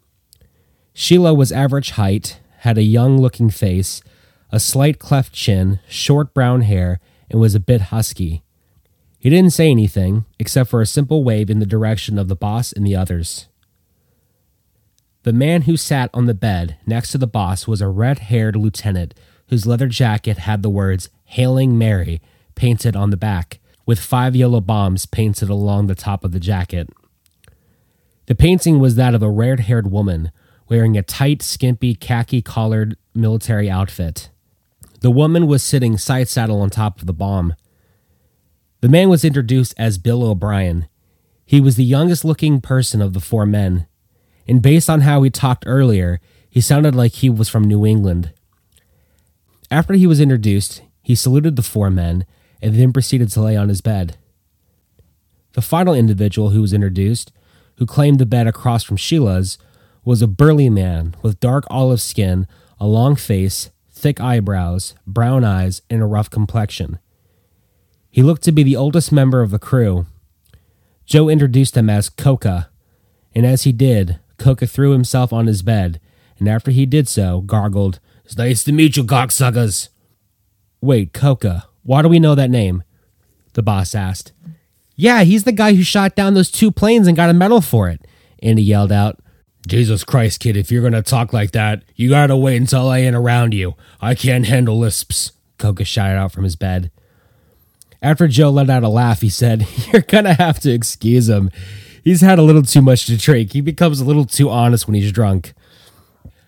Sheila 0.93 1.33
was 1.33 1.53
average 1.53 1.91
height, 1.91 2.41
had 2.57 2.77
a 2.77 2.83
young 2.83 3.17
looking 3.17 3.49
face, 3.49 4.01
a 4.51 4.59
slight 4.59 4.99
cleft 4.99 5.31
chin, 5.31 5.79
short 5.87 6.33
brown 6.33 6.63
hair, 6.63 6.99
and 7.31 7.39
was 7.39 7.55
a 7.55 7.61
bit 7.61 7.93
husky. 7.95 8.43
He 9.19 9.29
didn't 9.29 9.53
say 9.53 9.71
anything, 9.71 10.25
except 10.37 10.69
for 10.69 10.81
a 10.81 10.85
simple 10.85 11.23
wave 11.23 11.49
in 11.49 11.59
the 11.59 11.65
direction 11.65 12.19
of 12.19 12.27
the 12.27 12.35
boss 12.35 12.73
and 12.73 12.85
the 12.85 12.97
others. 12.97 13.47
The 15.27 15.33
man 15.33 15.63
who 15.63 15.75
sat 15.75 16.09
on 16.13 16.25
the 16.25 16.33
bed 16.33 16.77
next 16.85 17.11
to 17.11 17.17
the 17.17 17.27
boss 17.27 17.67
was 17.67 17.81
a 17.81 17.89
red 17.89 18.19
haired 18.19 18.55
lieutenant 18.55 19.13
whose 19.49 19.65
leather 19.65 19.87
jacket 19.87 20.37
had 20.37 20.63
the 20.63 20.69
words 20.69 21.09
Hailing 21.25 21.77
Mary 21.77 22.21
painted 22.55 22.95
on 22.95 23.09
the 23.09 23.17
back, 23.17 23.59
with 23.85 23.99
five 23.99 24.37
yellow 24.37 24.61
bombs 24.61 25.05
painted 25.05 25.49
along 25.49 25.87
the 25.87 25.95
top 25.95 26.23
of 26.23 26.31
the 26.31 26.39
jacket. 26.39 26.89
The 28.27 28.35
painting 28.35 28.79
was 28.79 28.95
that 28.95 29.13
of 29.13 29.21
a 29.21 29.29
red 29.29 29.59
haired 29.59 29.91
woman 29.91 30.31
wearing 30.69 30.95
a 30.95 31.03
tight, 31.03 31.41
skimpy, 31.41 31.93
khaki 31.93 32.41
collared 32.41 32.95
military 33.13 33.69
outfit. 33.69 34.29
The 35.01 35.11
woman 35.11 35.45
was 35.45 35.61
sitting 35.61 35.97
side 35.97 36.29
saddle 36.29 36.61
on 36.61 36.69
top 36.69 37.01
of 37.01 37.05
the 37.05 37.11
bomb. 37.11 37.53
The 38.79 38.87
man 38.87 39.09
was 39.09 39.25
introduced 39.25 39.73
as 39.77 39.97
Bill 39.97 40.23
O'Brien. 40.23 40.87
He 41.45 41.59
was 41.59 41.75
the 41.75 41.83
youngest 41.83 42.23
looking 42.23 42.61
person 42.61 43.01
of 43.01 43.11
the 43.11 43.19
four 43.19 43.45
men, 43.45 43.87
and 44.47 44.61
based 44.61 44.89
on 44.89 45.01
how 45.01 45.21
he 45.23 45.29
talked 45.29 45.65
earlier, 45.67 46.19
he 46.49 46.61
sounded 46.61 46.95
like 46.95 47.13
he 47.13 47.29
was 47.29 47.49
from 47.49 47.65
New 47.65 47.85
England. 47.85 48.31
After 49.69 49.93
he 49.93 50.07
was 50.07 50.21
introduced, 50.21 50.81
he 51.03 51.15
saluted 51.15 51.55
the 51.55 51.61
four 51.61 51.89
men 51.89 52.25
and 52.61 52.75
then 52.75 52.93
proceeded 52.93 53.29
to 53.31 53.41
lay 53.41 53.55
on 53.55 53.69
his 53.69 53.81
bed. 53.81 54.17
The 55.53 55.61
final 55.61 55.93
individual 55.93 56.51
who 56.51 56.61
was 56.61 56.73
introduced, 56.73 57.31
who 57.75 57.85
claimed 57.85 58.19
the 58.19 58.25
bed 58.25 58.47
across 58.47 58.83
from 58.83 58.97
Sheila's, 58.97 59.57
was 60.05 60.21
a 60.21 60.27
burly 60.27 60.69
man 60.69 61.15
with 61.21 61.39
dark 61.39 61.65
olive 61.69 62.01
skin, 62.01 62.47
a 62.79 62.87
long 62.87 63.15
face, 63.15 63.71
thick 63.91 64.21
eyebrows, 64.21 64.95
brown 65.05 65.43
eyes, 65.43 65.81
and 65.89 66.01
a 66.01 66.05
rough 66.05 66.29
complexion. 66.29 66.99
He 68.09 68.23
looked 68.23 68.43
to 68.43 68.51
be 68.51 68.63
the 68.63 68.75
oldest 68.75 69.11
member 69.11 69.41
of 69.41 69.51
the 69.51 69.59
crew. 69.59 70.05
Joe 71.05 71.29
introduced 71.29 71.75
him 71.75 71.89
as 71.89 72.09
Coca, 72.09 72.69
and 73.35 73.45
as 73.45 73.63
he 73.63 73.71
did, 73.71 74.19
Coca 74.37 74.67
threw 74.67 74.91
himself 74.91 75.33
on 75.33 75.47
his 75.47 75.61
bed, 75.61 75.99
and 76.39 76.47
after 76.47 76.71
he 76.71 76.85
did 76.85 77.07
so, 77.07 77.41
gargled, 77.41 77.99
It's 78.25 78.37
nice 78.37 78.63
to 78.65 78.71
meet 78.71 78.97
you, 78.97 79.03
cocksuckers. 79.03 79.89
Wait, 80.81 81.13
Coca, 81.13 81.67
why 81.83 82.01
do 82.01 82.09
we 82.09 82.19
know 82.19 82.35
that 82.35 82.49
name? 82.49 82.83
The 83.53 83.63
boss 83.63 83.95
asked. 83.95 84.33
Yeah, 84.95 85.23
he's 85.23 85.43
the 85.43 85.51
guy 85.51 85.73
who 85.73 85.83
shot 85.83 86.15
down 86.15 86.33
those 86.33 86.51
two 86.51 86.71
planes 86.71 87.07
and 87.07 87.15
got 87.15 87.29
a 87.29 87.33
medal 87.33 87.61
for 87.61 87.87
it, 87.89 88.05
Andy 88.41 88.63
yelled 88.63 88.91
out. 88.91 89.19
Jesus 89.67 90.03
Christ, 90.03 90.39
kid, 90.39 90.55
if 90.57 90.71
you're 90.71 90.83
gonna 90.83 91.01
talk 91.01 91.33
like 91.33 91.51
that, 91.51 91.83
you 91.95 92.09
gotta 92.09 92.37
wait 92.37 92.57
until 92.57 92.87
I 92.87 92.99
ain't 92.99 93.15
around 93.15 93.53
you. 93.53 93.75
I 94.01 94.15
can't 94.15 94.45
handle 94.45 94.77
lisps, 94.77 95.33
Coca 95.57 95.83
shouted 95.83 96.17
out 96.17 96.31
from 96.31 96.43
his 96.43 96.55
bed. 96.55 96.91
After 98.01 98.27
Joe 98.27 98.49
let 98.51 98.69
out 98.69 98.83
a 98.83 98.89
laugh, 98.89 99.21
he 99.21 99.29
said, 99.29 99.67
You're 99.93 100.03
gonna 100.03 100.33
have 100.35 100.59
to 100.61 100.71
excuse 100.71 101.27
him. 101.29 101.49
He's 102.07 102.21
had 102.21 102.39
a 102.39 102.41
little 102.41 102.61
too 102.61 102.81
much 102.81 103.05
to 103.07 103.17
drink. 103.17 103.51
He 103.51 103.59
becomes 103.59 103.99
a 103.99 104.05
little 104.05 104.23
too 104.23 104.49
honest 104.49 104.87
when 104.87 104.95
he's 104.95 105.11
drunk. 105.11 105.53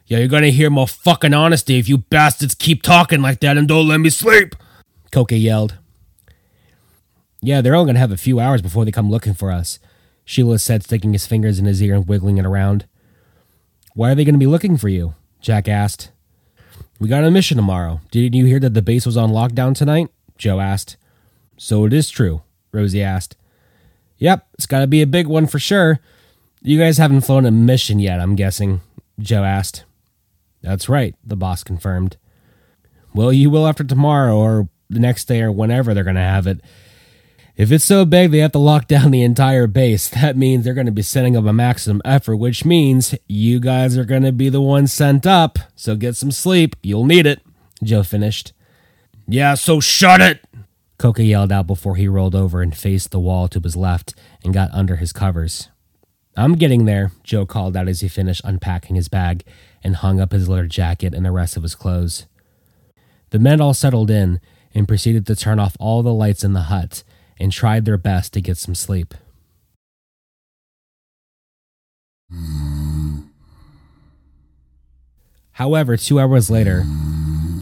Yeah, 0.05 0.19
you're 0.19 0.29
gonna 0.29 0.51
hear 0.51 0.69
more 0.69 0.87
fucking 0.87 1.33
honesty 1.33 1.77
if 1.77 1.89
you 1.89 1.97
bastards 1.97 2.55
keep 2.55 2.81
talking 2.81 3.21
like 3.21 3.41
that 3.41 3.57
and 3.57 3.67
don't 3.67 3.89
let 3.89 3.97
me 3.97 4.09
sleep, 4.09 4.55
Coca 5.11 5.35
yelled. 5.35 5.77
Yeah, 7.41 7.59
they're 7.59 7.75
only 7.75 7.89
gonna 7.89 7.99
have 7.99 8.13
a 8.13 8.15
few 8.15 8.39
hours 8.39 8.61
before 8.61 8.85
they 8.85 8.91
come 8.93 9.11
looking 9.11 9.33
for 9.33 9.51
us, 9.51 9.79
Sheila 10.23 10.59
said, 10.59 10.85
sticking 10.85 11.11
his 11.11 11.27
fingers 11.27 11.59
in 11.59 11.65
his 11.65 11.83
ear 11.83 11.93
and 11.93 12.07
wiggling 12.07 12.37
it 12.37 12.45
around. 12.45 12.85
Why 13.95 14.11
are 14.11 14.15
they 14.15 14.23
gonna 14.23 14.37
be 14.37 14.47
looking 14.47 14.77
for 14.77 14.87
you? 14.87 15.15
Jack 15.41 15.67
asked. 15.67 16.09
We 17.01 17.09
got 17.09 17.25
a 17.25 17.31
mission 17.31 17.57
tomorrow. 17.57 17.99
Didn't 18.11 18.31
you 18.31 18.45
hear 18.45 18.61
that 18.61 18.75
the 18.75 18.81
base 18.81 19.05
was 19.05 19.17
on 19.17 19.31
lockdown 19.31 19.75
tonight? 19.75 20.07
Joe 20.37 20.61
asked. 20.61 20.95
So 21.57 21.83
it 21.83 21.91
is 21.91 22.09
true, 22.09 22.43
Rosie 22.71 23.03
asked. 23.03 23.35
Yep, 24.19 24.47
it's 24.53 24.65
gotta 24.65 24.87
be 24.87 25.01
a 25.01 25.07
big 25.07 25.27
one 25.27 25.47
for 25.47 25.59
sure. 25.59 25.99
You 26.61 26.77
guys 26.77 26.97
haven't 26.97 27.21
flown 27.21 27.45
a 27.45 27.51
mission 27.51 27.99
yet, 27.99 28.19
I'm 28.19 28.35
guessing, 28.35 28.81
Joe 29.19 29.43
asked. 29.43 29.85
That's 30.61 30.89
right, 30.89 31.15
the 31.25 31.35
boss 31.35 31.63
confirmed. 31.63 32.17
Well, 33.13 33.33
you 33.33 33.49
will 33.49 33.67
after 33.67 33.83
tomorrow 33.83 34.37
or 34.37 34.69
the 34.89 34.99
next 34.99 35.25
day 35.25 35.41
or 35.41 35.51
whenever 35.51 35.93
they're 35.93 36.03
gonna 36.03 36.19
have 36.19 36.47
it. 36.47 36.61
If 37.59 37.73
it's 37.73 37.83
so 37.83 38.05
big 38.05 38.31
they 38.31 38.37
have 38.37 38.53
to 38.53 38.57
lock 38.59 38.87
down 38.89 39.11
the 39.11 39.21
entire 39.21 39.67
base, 39.67 40.07
that 40.07 40.37
means 40.37 40.63
they're 40.63 40.73
going 40.73 40.85
to 40.85 40.93
be 40.93 41.01
sending 41.01 41.35
up 41.35 41.43
a 41.43 41.51
maximum 41.51 42.01
effort, 42.05 42.37
which 42.37 42.63
means 42.63 43.13
you 43.27 43.59
guys 43.59 43.97
are 43.97 44.05
going 44.05 44.23
to 44.23 44.31
be 44.31 44.47
the 44.47 44.61
ones 44.61 44.93
sent 44.93 45.27
up. 45.27 45.59
So 45.75 45.97
get 45.97 46.15
some 46.15 46.31
sleep. 46.31 46.77
You'll 46.81 47.05
need 47.05 47.25
it. 47.25 47.41
Joe 47.83 48.03
finished. 48.03 48.53
Yeah, 49.27 49.55
so 49.55 49.81
shut 49.81 50.21
it! 50.21 50.45
Coca 50.99 51.23
yelled 51.23 51.51
out 51.51 51.65
before 51.65 51.95
he 51.95 52.09
rolled 52.09 52.35
over 52.35 52.61
and 52.61 52.75
faced 52.75 53.11
the 53.11 53.21
wall 53.21 53.47
to 53.47 53.61
his 53.61 53.77
left 53.77 54.13
and 54.43 54.53
got 54.53 54.69
under 54.73 54.97
his 54.97 55.13
covers. 55.13 55.69
I'm 56.35 56.55
getting 56.55 56.83
there, 56.83 57.13
Joe 57.23 57.45
called 57.45 57.77
out 57.77 57.87
as 57.87 58.01
he 58.01 58.09
finished 58.09 58.41
unpacking 58.43 58.97
his 58.97 59.07
bag 59.07 59.45
and 59.81 59.95
hung 59.95 60.19
up 60.19 60.33
his 60.33 60.49
leather 60.49 60.67
jacket 60.67 61.13
and 61.13 61.25
the 61.25 61.31
rest 61.31 61.55
of 61.55 61.63
his 61.63 61.73
clothes. 61.73 62.27
The 63.29 63.39
men 63.39 63.61
all 63.61 63.73
settled 63.73 64.11
in 64.11 64.41
and 64.75 64.89
proceeded 64.89 65.25
to 65.27 65.35
turn 65.37 65.57
off 65.57 65.77
all 65.79 66.03
the 66.03 66.13
lights 66.13 66.43
in 66.43 66.51
the 66.51 66.63
hut 66.63 67.03
and 67.39 67.51
tried 67.51 67.85
their 67.85 67.97
best 67.97 68.33
to 68.33 68.41
get 68.41 68.57
some 68.57 68.75
sleep. 68.75 69.13
However, 75.53 75.95
two 75.95 76.19
hours 76.19 76.49
later, 76.49 76.83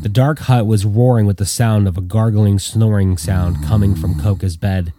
the 0.07 0.13
dark 0.13 0.39
hut 0.39 0.65
was 0.65 0.85
roaring 0.85 1.25
with 1.25 1.35
the 1.35 1.45
sound 1.45 1.85
of 1.85 1.97
a 1.97 2.01
gargling, 2.01 2.59
snoring 2.59 3.17
sound 3.17 3.61
coming 3.65 3.93
from 3.93 4.17
Coca's 4.17 4.55
bed. 4.55 4.93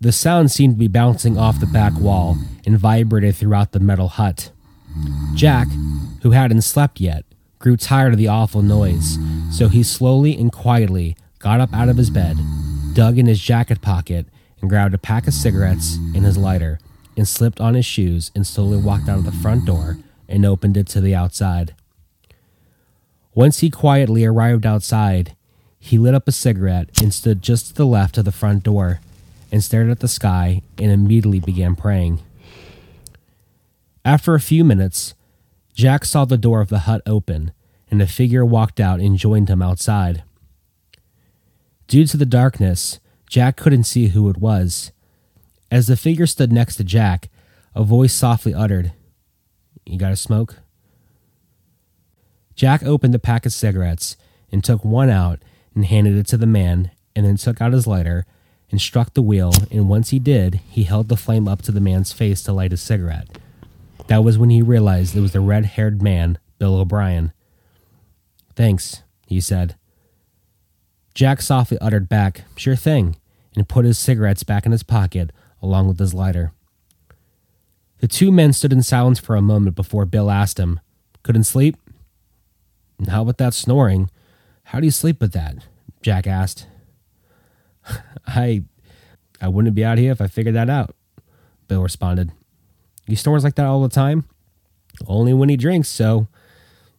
The 0.00 0.10
sound 0.10 0.50
seemed 0.50 0.74
to 0.74 0.78
be 0.80 0.88
bouncing 0.88 1.38
off 1.38 1.60
the 1.60 1.66
back 1.66 1.92
wall 1.96 2.36
and 2.66 2.76
vibrated 2.76 3.36
throughout 3.36 3.70
the 3.70 3.78
metal 3.78 4.08
hut. 4.08 4.50
Jack, 5.36 5.68
who 6.22 6.32
hadn't 6.32 6.62
slept 6.62 6.98
yet, 6.98 7.24
grew 7.60 7.76
tired 7.76 8.14
of 8.14 8.18
the 8.18 8.26
awful 8.26 8.62
noise, 8.62 9.16
so 9.48 9.68
he 9.68 9.84
slowly 9.84 10.36
and 10.36 10.50
quietly 10.50 11.16
got 11.38 11.60
up 11.60 11.72
out 11.72 11.88
of 11.88 11.96
his 11.96 12.10
bed, 12.10 12.36
dug 12.94 13.16
in 13.16 13.26
his 13.26 13.38
jacket 13.38 13.80
pocket, 13.80 14.26
and 14.60 14.68
grabbed 14.68 14.92
a 14.92 14.98
pack 14.98 15.28
of 15.28 15.34
cigarettes 15.34 15.98
and 16.16 16.24
his 16.24 16.36
lighter, 16.36 16.80
and 17.16 17.28
slipped 17.28 17.60
on 17.60 17.74
his 17.74 17.86
shoes 17.86 18.32
and 18.34 18.44
slowly 18.44 18.76
walked 18.76 19.08
out 19.08 19.18
of 19.18 19.24
the 19.24 19.30
front 19.30 19.64
door 19.64 19.98
and 20.28 20.44
opened 20.44 20.76
it 20.76 20.88
to 20.88 21.00
the 21.00 21.14
outside. 21.14 21.76
Once 23.34 23.60
he 23.60 23.70
quietly 23.70 24.24
arrived 24.24 24.66
outside, 24.66 25.36
he 25.78 25.98
lit 25.98 26.14
up 26.14 26.26
a 26.26 26.32
cigarette 26.32 26.88
and 27.00 27.14
stood 27.14 27.42
just 27.42 27.68
to 27.68 27.74
the 27.74 27.86
left 27.86 28.18
of 28.18 28.24
the 28.24 28.32
front 28.32 28.62
door 28.62 29.00
and 29.52 29.62
stared 29.62 29.90
at 29.90 30.00
the 30.00 30.08
sky 30.08 30.62
and 30.78 30.90
immediately 30.90 31.40
began 31.40 31.74
praying. 31.74 32.20
After 34.04 34.34
a 34.34 34.40
few 34.40 34.64
minutes, 34.64 35.14
Jack 35.74 36.04
saw 36.04 36.24
the 36.24 36.36
door 36.36 36.60
of 36.60 36.68
the 36.68 36.80
hut 36.80 37.02
open 37.06 37.52
and 37.90 38.02
a 38.02 38.06
figure 38.06 38.44
walked 38.44 38.80
out 38.80 39.00
and 39.00 39.16
joined 39.16 39.48
him 39.48 39.62
outside. 39.62 40.22
Due 41.86 42.06
to 42.06 42.16
the 42.16 42.26
darkness, 42.26 43.00
Jack 43.28 43.56
couldn't 43.56 43.84
see 43.84 44.08
who 44.08 44.28
it 44.28 44.36
was. 44.36 44.92
As 45.70 45.86
the 45.86 45.96
figure 45.96 46.26
stood 46.26 46.52
next 46.52 46.76
to 46.76 46.84
Jack, 46.84 47.28
a 47.74 47.82
voice 47.84 48.12
softly 48.12 48.54
uttered, 48.54 48.92
You 49.84 49.98
got 49.98 50.12
a 50.12 50.16
smoke? 50.16 50.56
Jack 52.60 52.82
opened 52.82 53.14
a 53.14 53.18
pack 53.18 53.46
of 53.46 53.54
cigarettes 53.54 54.18
and 54.52 54.62
took 54.62 54.84
one 54.84 55.08
out 55.08 55.40
and 55.74 55.86
handed 55.86 56.14
it 56.18 56.26
to 56.26 56.36
the 56.36 56.46
man, 56.46 56.90
and 57.16 57.24
then 57.24 57.38
took 57.38 57.58
out 57.58 57.72
his 57.72 57.86
lighter 57.86 58.26
and 58.70 58.78
struck 58.78 59.14
the 59.14 59.22
wheel. 59.22 59.54
And 59.70 59.88
once 59.88 60.10
he 60.10 60.18
did, 60.18 60.60
he 60.68 60.84
held 60.84 61.08
the 61.08 61.16
flame 61.16 61.48
up 61.48 61.62
to 61.62 61.72
the 61.72 61.80
man's 61.80 62.12
face 62.12 62.42
to 62.42 62.52
light 62.52 62.72
his 62.72 62.82
cigarette. 62.82 63.38
That 64.08 64.22
was 64.24 64.36
when 64.36 64.50
he 64.50 64.60
realized 64.60 65.16
it 65.16 65.22
was 65.22 65.32
the 65.32 65.40
red 65.40 65.64
haired 65.64 66.02
man, 66.02 66.36
Bill 66.58 66.74
O'Brien. 66.74 67.32
Thanks, 68.54 69.04
he 69.26 69.40
said. 69.40 69.76
Jack 71.14 71.40
softly 71.40 71.78
uttered 71.80 72.10
back, 72.10 72.42
Sure 72.56 72.76
thing, 72.76 73.16
and 73.56 73.70
put 73.70 73.86
his 73.86 73.98
cigarettes 73.98 74.42
back 74.42 74.66
in 74.66 74.72
his 74.72 74.82
pocket 74.82 75.32
along 75.62 75.88
with 75.88 75.98
his 75.98 76.12
lighter. 76.12 76.52
The 78.00 78.06
two 78.06 78.30
men 78.30 78.52
stood 78.52 78.74
in 78.74 78.82
silence 78.82 79.18
for 79.18 79.34
a 79.34 79.40
moment 79.40 79.76
before 79.76 80.04
Bill 80.04 80.30
asked 80.30 80.58
him, 80.58 80.78
Couldn't 81.22 81.44
sleep? 81.44 81.78
How 83.08 83.22
about 83.22 83.38
that 83.38 83.54
snoring? 83.54 84.10
How 84.64 84.80
do 84.80 84.86
you 84.86 84.90
sleep 84.90 85.20
with 85.20 85.32
that? 85.32 85.56
Jack 86.02 86.26
asked. 86.26 86.66
I 88.26 88.64
I 89.40 89.48
wouldn't 89.48 89.74
be 89.74 89.84
out 89.84 89.98
here 89.98 90.12
if 90.12 90.20
I 90.20 90.26
figured 90.26 90.54
that 90.54 90.68
out, 90.68 90.94
Bill 91.66 91.82
responded. 91.82 92.30
He 93.06 93.14
snores 93.14 93.42
like 93.42 93.54
that 93.54 93.66
all 93.66 93.82
the 93.82 93.88
time? 93.88 94.24
Only 95.06 95.32
when 95.32 95.48
he 95.48 95.56
drinks, 95.56 95.88
so 95.88 96.28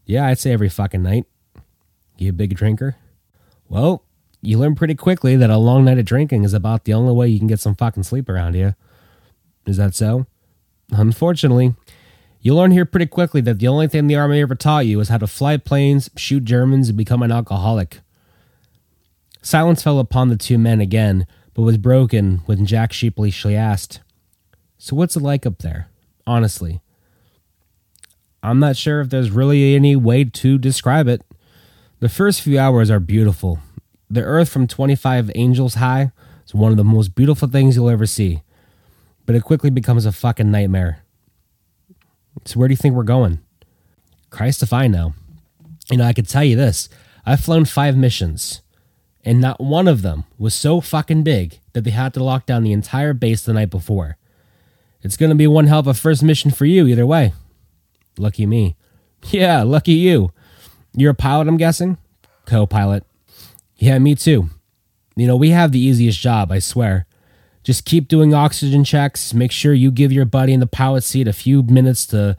yeah, 0.05 0.25
I'd 0.27 0.39
say 0.39 0.51
every 0.51 0.69
fucking 0.69 1.03
night. 1.03 1.25
You 2.17 2.29
a 2.29 2.33
big 2.33 2.55
drinker? 2.55 2.95
Well, 3.69 4.03
you 4.41 4.57
learn 4.57 4.75
pretty 4.75 4.95
quickly 4.95 5.35
that 5.35 5.49
a 5.49 5.57
long 5.57 5.85
night 5.85 5.99
of 5.99 6.05
drinking 6.05 6.43
is 6.43 6.53
about 6.53 6.83
the 6.85 6.93
only 6.93 7.13
way 7.13 7.27
you 7.27 7.39
can 7.39 7.47
get 7.47 7.59
some 7.59 7.75
fucking 7.75 8.03
sleep 8.03 8.27
around 8.27 8.55
here. 8.55 8.75
Is 9.65 9.77
that 9.77 9.93
so? 9.93 10.25
Unfortunately, 10.91 11.75
you 12.41 12.55
learn 12.55 12.71
here 12.71 12.85
pretty 12.85 13.05
quickly 13.05 13.39
that 13.41 13.59
the 13.59 13.67
only 13.67 13.87
thing 13.87 14.07
the 14.07 14.15
Army 14.15 14.41
ever 14.41 14.55
taught 14.55 14.87
you 14.87 14.99
is 14.99 15.09
how 15.09 15.19
to 15.19 15.27
fly 15.27 15.57
planes, 15.57 16.09
shoot 16.15 16.43
Germans, 16.43 16.89
and 16.89 16.97
become 16.97 17.21
an 17.21 17.31
alcoholic. 17.31 17.99
Silence 19.43 19.83
fell 19.83 19.99
upon 19.99 20.29
the 20.29 20.35
two 20.35 20.57
men 20.57 20.81
again, 20.81 21.27
but 21.53 21.61
was 21.61 21.77
broken 21.77 22.41
when 22.45 22.65
Jack 22.65 22.93
sheepishly 22.93 23.55
asked, 23.55 23.99
So 24.77 24.95
what's 24.95 25.15
it 25.15 25.21
like 25.21 25.45
up 25.45 25.59
there? 25.59 25.87
Honestly. 26.25 26.81
I'm 28.43 28.59
not 28.59 28.75
sure 28.75 29.01
if 29.01 29.09
there's 29.09 29.29
really 29.29 29.75
any 29.75 29.95
way 29.95 30.23
to 30.23 30.57
describe 30.57 31.07
it. 31.07 31.21
The 31.99 32.09
first 32.09 32.41
few 32.41 32.57
hours 32.57 32.89
are 32.89 32.99
beautiful. 32.99 33.59
The 34.09 34.23
earth 34.23 34.49
from 34.49 34.65
25 34.65 35.29
angels 35.35 35.75
high 35.75 36.11
is 36.45 36.55
one 36.55 36.71
of 36.71 36.77
the 36.77 36.83
most 36.83 37.13
beautiful 37.13 37.47
things 37.47 37.75
you'll 37.75 37.89
ever 37.89 38.07
see. 38.07 38.41
But 39.27 39.35
it 39.35 39.43
quickly 39.43 39.69
becomes 39.69 40.07
a 40.07 40.11
fucking 40.11 40.49
nightmare. 40.49 41.03
So 42.45 42.59
where 42.59 42.67
do 42.67 42.73
you 42.73 42.77
think 42.77 42.95
we're 42.95 43.03
going? 43.03 43.39
Christ 44.29 44.63
if 44.63 44.73
I 44.73 44.87
know. 44.87 45.13
You 45.89 45.97
know, 45.97 46.05
I 46.05 46.13
could 46.13 46.27
tell 46.27 46.43
you 46.43 46.55
this. 46.55 46.89
I've 47.25 47.41
flown 47.41 47.65
five 47.65 47.95
missions, 47.97 48.61
and 49.23 49.39
not 49.41 49.59
one 49.59 49.87
of 49.87 50.01
them 50.01 50.23
was 50.37 50.53
so 50.55 50.81
fucking 50.81 51.23
big 51.23 51.59
that 51.73 51.83
they 51.83 51.91
had 51.91 52.13
to 52.15 52.23
lock 52.23 52.45
down 52.45 52.63
the 52.63 52.71
entire 52.71 53.13
base 53.13 53.43
the 53.43 53.53
night 53.53 53.69
before. 53.69 54.17
It's 55.01 55.17
gonna 55.17 55.35
be 55.35 55.47
one 55.47 55.67
hell 55.67 55.79
of 55.79 55.87
a 55.87 55.93
first 55.93 56.23
mission 56.23 56.51
for 56.51 56.65
you 56.65 56.87
either 56.87 57.05
way. 57.05 57.33
Lucky 58.17 58.45
me. 58.45 58.75
Yeah, 59.29 59.61
lucky 59.61 59.91
you. 59.93 60.31
You're 60.95 61.11
a 61.11 61.15
pilot, 61.15 61.47
I'm 61.47 61.57
guessing? 61.57 61.99
Co 62.45 62.65
pilot. 62.65 63.05
Yeah, 63.77 63.99
me 63.99 64.15
too. 64.15 64.49
You 65.15 65.27
know, 65.27 65.35
we 65.35 65.51
have 65.51 65.71
the 65.71 65.79
easiest 65.79 66.19
job, 66.19 66.51
I 66.51 66.57
swear. 66.57 67.05
Just 67.63 67.85
keep 67.85 68.07
doing 68.07 68.33
oxygen 68.33 68.83
checks. 68.83 69.33
Make 69.33 69.51
sure 69.51 69.73
you 69.73 69.91
give 69.91 70.11
your 70.11 70.25
buddy 70.25 70.53
in 70.53 70.59
the 70.59 70.67
pilot 70.67 71.03
seat 71.03 71.27
a 71.27 71.33
few 71.33 71.61
minutes 71.63 72.05
to 72.07 72.35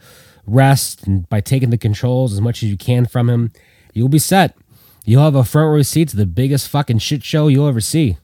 rest. 0.46 1.06
And 1.06 1.28
by 1.28 1.40
taking 1.40 1.70
the 1.70 1.78
controls 1.78 2.32
as 2.32 2.40
much 2.40 2.62
as 2.62 2.70
you 2.70 2.76
can 2.76 3.06
from 3.06 3.30
him, 3.30 3.52
you'll 3.92 4.08
be 4.08 4.18
set. 4.18 4.56
You'll 5.04 5.24
have 5.24 5.34
a 5.34 5.44
front 5.44 5.72
row 5.72 5.82
seat 5.82 6.08
to 6.10 6.16
the 6.16 6.26
biggest 6.26 6.68
fucking 6.68 6.98
shit 6.98 7.22
show 7.22 7.48
you'll 7.48 7.68
ever 7.68 7.80
see. 7.80 8.18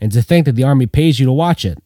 And 0.00 0.10
to 0.12 0.22
think 0.22 0.46
that 0.46 0.52
the 0.52 0.64
Army 0.64 0.86
pays 0.86 1.20
you 1.20 1.26
to 1.26 1.32
watch 1.32 1.64
it. 1.64 1.78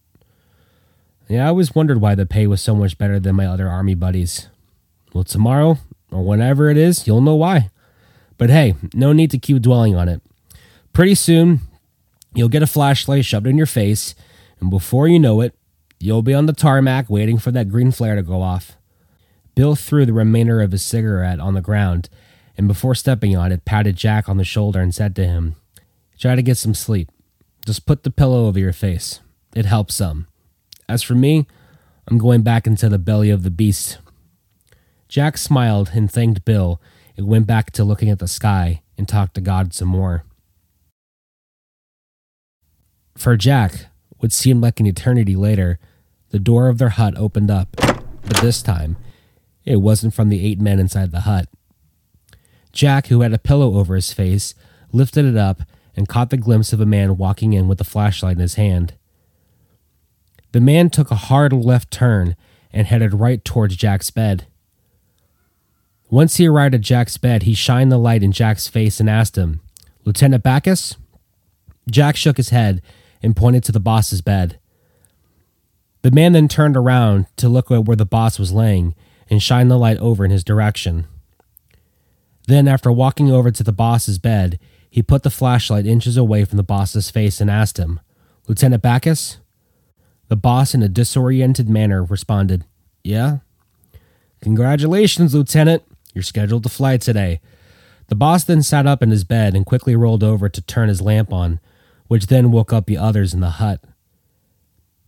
Yeah, 1.29 1.47
I 1.47 1.49
always 1.49 1.75
wondered 1.75 2.01
why 2.01 2.15
the 2.15 2.27
pay 2.27 2.47
was 2.47 2.61
so 2.61 2.75
much 2.75 2.99
better 2.99 3.19
than 3.19 3.37
my 3.37 3.47
other 3.47 3.69
Army 3.69 3.95
buddies. 3.95 4.49
Well, 5.13 5.25
tomorrow, 5.25 5.79
or 6.11 6.23
whenever 6.23 6.69
it 6.69 6.77
is, 6.77 7.07
you'll 7.07 7.23
know 7.23 7.35
why. 7.35 7.71
But 8.37 8.51
hey, 8.51 8.75
no 8.93 9.13
need 9.13 9.31
to 9.31 9.39
keep 9.39 9.63
dwelling 9.63 9.95
on 9.95 10.09
it. 10.09 10.21
Pretty 10.93 11.15
soon, 11.15 11.61
you'll 12.35 12.49
get 12.49 12.63
a 12.63 12.67
flashlight 12.67 13.25
shoved 13.25 13.47
in 13.47 13.57
your 13.57 13.67
face 13.67 14.15
and 14.65 14.71
before 14.71 15.07
you 15.07 15.19
know 15.19 15.43
it, 15.43 15.55
you'll 16.01 16.23
be 16.23 16.33
on 16.33 16.47
the 16.47 16.55
tarmac 16.55 17.11
waiting 17.11 17.37
for 17.37 17.51
that 17.51 17.69
green 17.69 17.91
flare 17.91 18.17
to 18.17 18.23
go 18.23 18.41
off. 18.41 18.79
Bill 19.55 19.77
threw 19.77 20.07
the 20.07 20.15
remainder 20.15 20.63
of 20.63 20.73
his 20.73 20.83
cigarette 20.83 21.39
on 21.39 21.53
the 21.53 21.61
ground, 21.61 22.09
and 22.57 22.67
before 22.67 22.95
stepping 22.95 23.37
on 23.37 23.53
it, 23.53 23.67
patted 23.67 23.95
Jack 23.95 24.27
on 24.27 24.39
the 24.39 24.43
shoulder 24.43 24.81
and 24.81 24.95
said 24.95 25.15
to 25.17 25.27
him, 25.27 25.57
Try 26.19 26.35
to 26.35 26.43
get 26.43 26.57
some 26.57 26.73
sleep. 26.73 27.11
Just 27.67 27.85
put 27.85 28.05
the 28.05 28.11
pillow 28.11 28.47
over 28.47 28.59
your 28.59 28.73
face. 28.73 29.21
It 29.55 29.67
helps 29.67 29.97
some. 29.97 30.29
As 30.89 31.03
for 31.03 31.15
me, 31.15 31.47
I'm 32.09 32.17
going 32.17 32.41
back 32.41 32.67
into 32.67 32.89
the 32.89 32.99
belly 32.99 33.29
of 33.29 33.43
the 33.43 33.51
beast. 33.51 33.99
Jack 35.09 35.37
smiled 35.37 35.91
and 35.93 36.11
thanked 36.11 36.47
Bill 36.47 36.81
and 37.19 37.27
went 37.27 37.47
back 37.47 37.71
to 37.73 37.85
looking 37.85 38.09
at 38.09 38.19
the 38.19 38.27
sky 38.27 38.81
and 38.97 39.07
talked 39.07 39.35
to 39.35 39.43
God 39.43 39.75
some 39.75 39.89
more. 39.89 40.25
For 43.19 43.37
Jack, 43.37 43.89
what 44.25 44.33
seemed 44.33 44.63
like 44.63 44.81
an 44.81 44.87
eternity 44.87 45.37
later, 45.37 45.79
the 46.31 46.39
door 46.39 46.71
of 46.71 46.79
their 46.79 46.89
hut 46.89 47.13
opened 47.15 47.51
up, 47.51 47.69
but 47.77 48.39
this 48.41 48.63
time, 48.63 48.97
it 49.67 49.83
wasn't 49.83 50.15
from 50.15 50.31
the 50.31 50.43
eight 50.47 50.59
men 50.59 50.79
inside 50.79 51.11
the 51.11 51.21
hut. 51.21 51.47
Jack, 52.73 53.09
who 53.09 53.21
had 53.21 53.35
a 53.35 53.39
pillow 53.39 53.77
over 53.77 53.95
his 53.95 54.15
face, 54.15 54.55
lifted 54.93 55.27
it 55.27 55.37
up 55.37 55.65
and 55.95 56.09
caught 56.09 56.31
the 56.31 56.39
glimpse 56.39 56.73
of 56.73 56.81
a 56.81 56.87
man 56.87 57.19
walking 57.19 57.53
in 57.53 57.69
with 57.69 57.79
a 57.83 57.85
flashlight 57.85 58.37
in 58.37 58.41
his 58.41 58.55
hand. 58.55 58.95
The 60.53 60.61
man 60.61 60.89
took 60.89 61.11
a 61.11 61.17
hard 61.17 61.53
left 61.53 61.91
turn 61.91 62.35
and 62.73 62.87
headed 62.87 63.13
right 63.13 63.45
towards 63.45 63.77
Jack's 63.77 64.09
bed. 64.09 64.47
Once 66.09 66.39
he 66.39 66.49
arrived 66.49 66.75
at 66.75 66.81
Jack's 66.81 67.19
bed, 67.19 67.43
he 67.43 67.53
shined 67.53 67.93
the 67.93 67.99
light 67.99 68.23
in 68.23 68.33
Jack's 68.33 68.69
face 68.69 69.01
and 69.01 69.11
asked 69.11 69.37
him, 69.37 69.61
Lieutenant 70.07 70.43
Backus? 70.43 70.97
Jack 71.91 72.17
shook 72.17 72.39
his 72.39 72.49
head 72.49 72.81
and 73.25 73.35
pointed 73.35 73.65
to 73.65 73.73
the 73.73 73.81
boss's 73.81 74.21
bed. 74.21 74.59
The 76.03 76.11
man 76.11 76.33
then 76.33 76.49
turned 76.49 76.77
around 76.77 77.27
to 77.37 77.49
look 77.49 77.71
at 77.71 77.87
where 77.87 77.97
the 77.97 78.05
boss 78.05 78.39
was 78.39 78.53
laying 78.53 78.95
and 79.31 79.43
shined 79.43 79.71
the 79.71 79.79
light 79.79 79.99
over 79.99 80.25
in 80.25 80.31
his 80.31 80.45
direction. 80.45 81.07
Then, 82.47 82.69
after 82.69 82.93
walking 82.93 83.31
over 83.31 83.51
to 83.51 83.63
the 83.63 83.73
boss's 83.73 84.19
bed, 84.19 84.59
he 84.91 85.03
put 85.03 85.23
the 85.23 85.31
flashlight 85.31 85.87
inches 85.87 86.19
away 86.19 86.45
from 86.45 86.59
the 86.59 86.63
boss's 86.63 87.11
face 87.11 87.41
and 87.41 87.51
asked 87.51 87.79
him, 87.79 88.01
Lieutenant 88.47 88.83
Backus? 88.83 89.39
The 90.29 90.37
boss, 90.37 90.75
in 90.75 90.83
a 90.83 90.89
disoriented 90.89 91.71
manner, 91.71 92.05
responded, 92.05 92.65
Yeah? 93.03 93.39
Congratulations, 94.43 95.35
Lieutenant. 95.35 95.83
You're 96.13 96.23
scheduled 96.23 96.65
to 96.65 96.69
fly 96.69 96.99
today. 96.99 97.41
The 98.09 98.15
boss 98.15 98.45
then 98.45 98.63
sat 98.63 98.87
up 98.87 99.03
in 99.03 99.11
his 99.11 99.25
bed 99.25 99.55
and 99.55 99.65
quickly 99.65 99.97
rolled 99.97 100.23
over 100.23 100.51
to 100.51 100.61
turn 100.61 100.91
his 100.91 101.01
lamp 101.01 101.33
on, 101.33 101.61
which 102.15 102.29
then 102.29 102.53
woke 102.53 102.73
up 102.73 102.87
the 102.87 102.97
others 102.97 103.35
in 103.35 103.41
the 103.41 103.51
hut. 103.59 103.81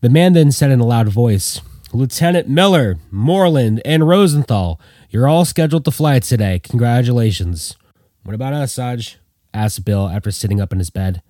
The 0.00 0.10
man 0.10 0.32
then 0.32 0.50
said 0.50 0.72
in 0.72 0.80
a 0.80 0.84
loud 0.84 1.06
voice, 1.06 1.60
Lieutenant 1.92 2.48
Miller, 2.48 2.98
Moreland, 3.12 3.80
and 3.84 4.08
Rosenthal, 4.08 4.80
you're 5.08 5.28
all 5.28 5.44
scheduled 5.44 5.84
to 5.84 5.92
fly 5.92 6.18
today. 6.18 6.58
Congratulations. 6.58 7.76
What 8.24 8.34
about 8.34 8.54
us, 8.54 8.72
Saj? 8.72 9.18
asked 9.54 9.84
Bill 9.84 10.08
after 10.08 10.32
sitting 10.32 10.60
up 10.60 10.72
in 10.72 10.80
his 10.80 10.90
bed. 10.90 11.22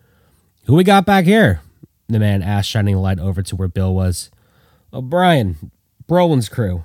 Who 0.64 0.76
we 0.76 0.82
got 0.82 1.04
back 1.04 1.26
here? 1.26 1.60
The 2.08 2.20
man 2.20 2.40
asked, 2.40 2.70
shining 2.70 2.94
a 2.94 3.00
light 3.02 3.18
over 3.18 3.42
to 3.42 3.54
where 3.54 3.68
Bill 3.68 3.94
was. 3.94 4.30
Oh, 4.94 5.00
O'Brien, 5.00 5.70
Brolin's 6.08 6.48
crew. 6.48 6.84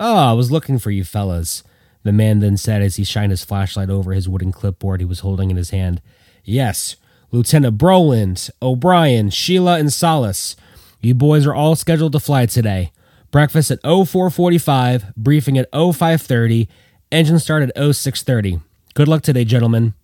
Oh, 0.00 0.16
I 0.16 0.32
was 0.32 0.50
looking 0.50 0.80
for 0.80 0.90
you 0.90 1.04
fellas. 1.04 1.62
The 2.02 2.10
man 2.10 2.40
then 2.40 2.56
said 2.56 2.82
as 2.82 2.96
he 2.96 3.04
shined 3.04 3.30
his 3.30 3.44
flashlight 3.44 3.90
over 3.90 4.12
his 4.12 4.28
wooden 4.28 4.50
clipboard 4.50 4.98
he 4.98 5.06
was 5.06 5.20
holding 5.20 5.52
in 5.52 5.56
his 5.56 5.70
hand. 5.70 6.02
Yes, 6.42 6.96
Lieutenant 7.32 7.78
Brolin, 7.78 8.50
O'Brien, 8.60 9.30
Sheila, 9.30 9.78
and 9.78 9.90
Solace. 9.90 10.54
You 11.00 11.14
boys 11.14 11.46
are 11.46 11.54
all 11.54 11.74
scheduled 11.74 12.12
to 12.12 12.20
fly 12.20 12.44
today. 12.44 12.92
Breakfast 13.30 13.70
at 13.70 13.80
0445, 13.82 15.14
briefing 15.16 15.56
at 15.56 15.68
0530, 15.72 16.68
engine 17.10 17.38
start 17.38 17.62
at 17.62 17.74
0630. 17.74 18.60
Good 18.92 19.08
luck 19.08 19.22
today, 19.22 19.46
gentlemen. 19.46 19.94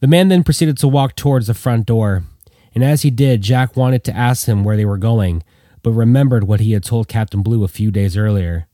The 0.00 0.06
man 0.06 0.28
then 0.28 0.42
proceeded 0.42 0.78
to 0.78 0.88
walk 0.88 1.14
towards 1.14 1.46
the 1.46 1.54
front 1.54 1.84
door, 1.84 2.24
and 2.74 2.82
as 2.82 3.02
he 3.02 3.10
did, 3.10 3.42
Jack 3.42 3.76
wanted 3.76 4.02
to 4.04 4.16
ask 4.16 4.46
him 4.46 4.64
where 4.64 4.78
they 4.78 4.86
were 4.86 4.96
going, 4.96 5.42
but 5.82 5.92
remembered 5.92 6.44
what 6.44 6.60
he 6.60 6.72
had 6.72 6.84
told 6.84 7.06
Captain 7.06 7.42
Blue 7.42 7.62
a 7.62 7.68
few 7.68 7.90
days 7.90 8.16
earlier. 8.16 8.66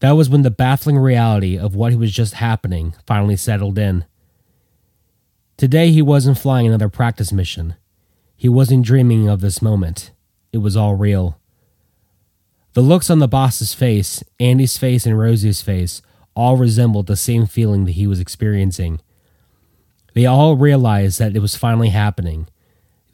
That 0.00 0.12
was 0.12 0.28
when 0.28 0.42
the 0.42 0.50
baffling 0.50 0.98
reality 0.98 1.56
of 1.56 1.76
what 1.76 1.94
was 1.94 2.12
just 2.12 2.34
happening 2.34 2.94
finally 3.06 3.36
settled 3.36 3.78
in. 3.78 4.04
Today, 5.56 5.90
he 5.90 6.02
wasn't 6.02 6.38
flying 6.38 6.66
another 6.66 6.88
practice 6.88 7.32
mission. 7.32 7.76
He 8.36 8.48
wasn't 8.48 8.84
dreaming 8.84 9.28
of 9.28 9.40
this 9.40 9.62
moment. 9.62 10.10
It 10.52 10.58
was 10.58 10.76
all 10.76 10.94
real. 10.94 11.40
The 12.74 12.82
looks 12.82 13.08
on 13.08 13.20
the 13.20 13.28
boss's 13.28 13.72
face, 13.72 14.22
Andy's 14.38 14.76
face, 14.76 15.06
and 15.06 15.18
Rosie's 15.18 15.62
face 15.62 16.02
all 16.34 16.58
resembled 16.58 17.06
the 17.06 17.16
same 17.16 17.46
feeling 17.46 17.86
that 17.86 17.92
he 17.92 18.06
was 18.06 18.20
experiencing. 18.20 19.00
They 20.12 20.26
all 20.26 20.56
realized 20.56 21.18
that 21.18 21.34
it 21.34 21.40
was 21.40 21.56
finally 21.56 21.88
happening. 21.88 22.48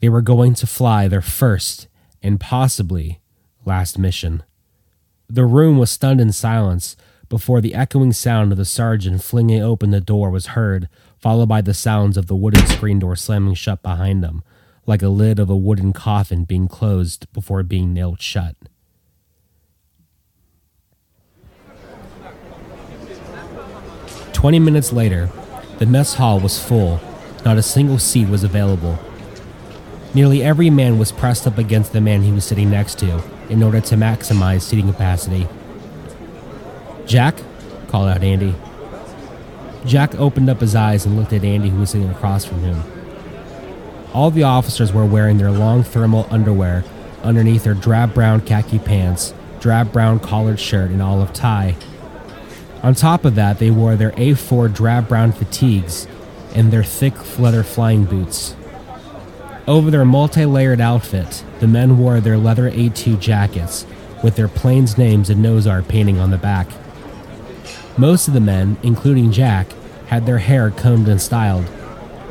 They 0.01 0.09
were 0.09 0.21
going 0.21 0.53
to 0.55 0.67
fly 0.67 1.07
their 1.07 1.21
first 1.21 1.87
and 2.21 2.41
possibly 2.41 3.21
last 3.65 3.97
mission. 3.97 4.43
The 5.29 5.45
room 5.45 5.77
was 5.77 5.91
stunned 5.91 6.19
in 6.19 6.33
silence 6.33 6.97
before 7.29 7.61
the 7.61 7.73
echoing 7.73 8.11
sound 8.11 8.51
of 8.51 8.57
the 8.57 8.65
sergeant 8.65 9.23
flinging 9.23 9.61
open 9.61 9.91
the 9.91 10.01
door 10.01 10.29
was 10.29 10.47
heard, 10.47 10.89
followed 11.23 11.47
by 11.47 11.61
the 11.61 11.73
sounds 11.73 12.17
of 12.17 12.27
the 12.27 12.35
wooden 12.35 12.67
screen 12.67 12.99
door 12.99 13.15
slamming 13.15 13.53
shut 13.53 13.81
behind 13.81 14.21
them, 14.21 14.43
like 14.85 15.01
a 15.01 15.07
lid 15.07 15.39
of 15.39 15.49
a 15.49 15.55
wooden 15.55 15.93
coffin 15.93 16.43
being 16.43 16.67
closed 16.67 17.31
before 17.31 17.63
being 17.63 17.93
nailed 17.93 18.21
shut. 18.21 18.57
Twenty 24.33 24.59
minutes 24.59 24.91
later, 24.91 25.29
the 25.77 25.85
mess 25.85 26.15
hall 26.15 26.41
was 26.41 26.61
full. 26.61 26.99
Not 27.45 27.57
a 27.57 27.63
single 27.63 27.99
seat 27.99 28.27
was 28.27 28.43
available. 28.43 28.99
Nearly 30.13 30.43
every 30.43 30.69
man 30.69 30.99
was 30.99 31.13
pressed 31.13 31.47
up 31.47 31.57
against 31.57 31.93
the 31.93 32.01
man 32.01 32.23
he 32.23 32.33
was 32.33 32.43
sitting 32.43 32.69
next 32.69 32.99
to, 32.99 33.23
in 33.49 33.63
order 33.63 33.79
to 33.79 33.95
maximize 33.95 34.63
seating 34.63 34.87
capacity. 34.87 35.47
Jack? 37.05 37.37
called 37.87 38.09
out 38.09 38.23
Andy. 38.23 38.53
Jack 39.85 40.15
opened 40.15 40.49
up 40.49 40.61
his 40.61 40.75
eyes 40.75 41.05
and 41.05 41.17
looked 41.17 41.33
at 41.33 41.43
Andy, 41.43 41.69
who 41.69 41.79
was 41.79 41.89
sitting 41.91 42.09
across 42.09 42.45
from 42.45 42.59
him. 42.59 42.83
All 44.13 44.31
the 44.31 44.43
officers 44.43 44.93
were 44.93 45.05
wearing 45.05 45.37
their 45.37 45.51
long 45.51 45.83
thermal 45.83 46.27
underwear 46.29 46.83
underneath 47.23 47.63
their 47.63 47.73
drab 47.73 48.13
brown 48.13 48.41
khaki 48.41 48.79
pants, 48.79 49.33
drab 49.59 49.91
brown 49.91 50.19
collared 50.19 50.59
shirt, 50.59 50.91
and 50.91 51.01
olive 51.01 51.33
tie. 51.33 51.75
On 52.83 52.93
top 52.93 53.25
of 53.25 53.35
that, 53.35 53.59
they 53.59 53.71
wore 53.71 53.95
their 53.95 54.11
A4 54.11 54.73
drab 54.73 55.07
brown 55.07 55.31
fatigues 55.31 56.07
and 56.53 56.71
their 56.71 56.83
thick 56.83 57.39
leather 57.39 57.63
flying 57.63 58.05
boots. 58.05 58.55
Over 59.65 59.89
their 59.89 60.05
multi 60.05 60.45
layered 60.45 60.81
outfit, 60.81 61.43
the 61.59 61.67
men 61.67 61.97
wore 61.97 62.19
their 62.19 62.37
leather 62.37 62.69
A2 62.69 63.19
jackets 63.19 63.85
with 64.21 64.35
their 64.35 64.49
planes 64.49 64.97
names 64.97 65.29
and 65.29 65.41
nose 65.41 65.65
art 65.65 65.87
painting 65.87 66.19
on 66.19 66.31
the 66.31 66.37
back. 66.37 66.67
Most 67.97 68.27
of 68.27 68.33
the 68.33 68.39
men, 68.39 68.77
including 68.81 69.31
Jack, 69.31 69.67
had 70.07 70.25
their 70.25 70.39
hair 70.39 70.71
combed 70.71 71.07
and 71.07 71.21
styled. 71.21 71.65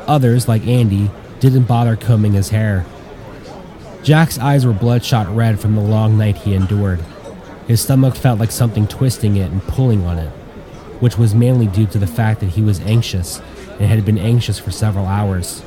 Others, 0.07 0.47
like 0.47 0.67
Andy, 0.67 1.09
didn't 1.39 1.63
bother 1.63 1.95
combing 1.95 2.33
his 2.33 2.49
hair. 2.49 2.85
Jack's 4.03 4.37
eyes 4.37 4.65
were 4.65 4.73
bloodshot 4.73 5.33
red 5.33 5.61
from 5.61 5.75
the 5.75 5.81
long 5.81 6.17
night 6.17 6.35
he 6.35 6.53
endured. 6.53 6.99
His 7.67 7.81
stomach 7.81 8.15
felt 8.15 8.39
like 8.39 8.51
something 8.51 8.87
twisting 8.87 9.37
it 9.37 9.51
and 9.51 9.63
pulling 9.63 10.03
on 10.05 10.19
it, 10.19 10.29
which 10.99 11.17
was 11.17 11.33
mainly 11.33 11.67
due 11.67 11.87
to 11.87 11.97
the 11.97 12.07
fact 12.07 12.41
that 12.41 12.49
he 12.49 12.61
was 12.61 12.81
anxious 12.81 13.41
and 13.79 13.87
had 13.87 14.03
been 14.03 14.17
anxious 14.17 14.59
for 14.59 14.71
several 14.71 15.05
hours. 15.05 15.63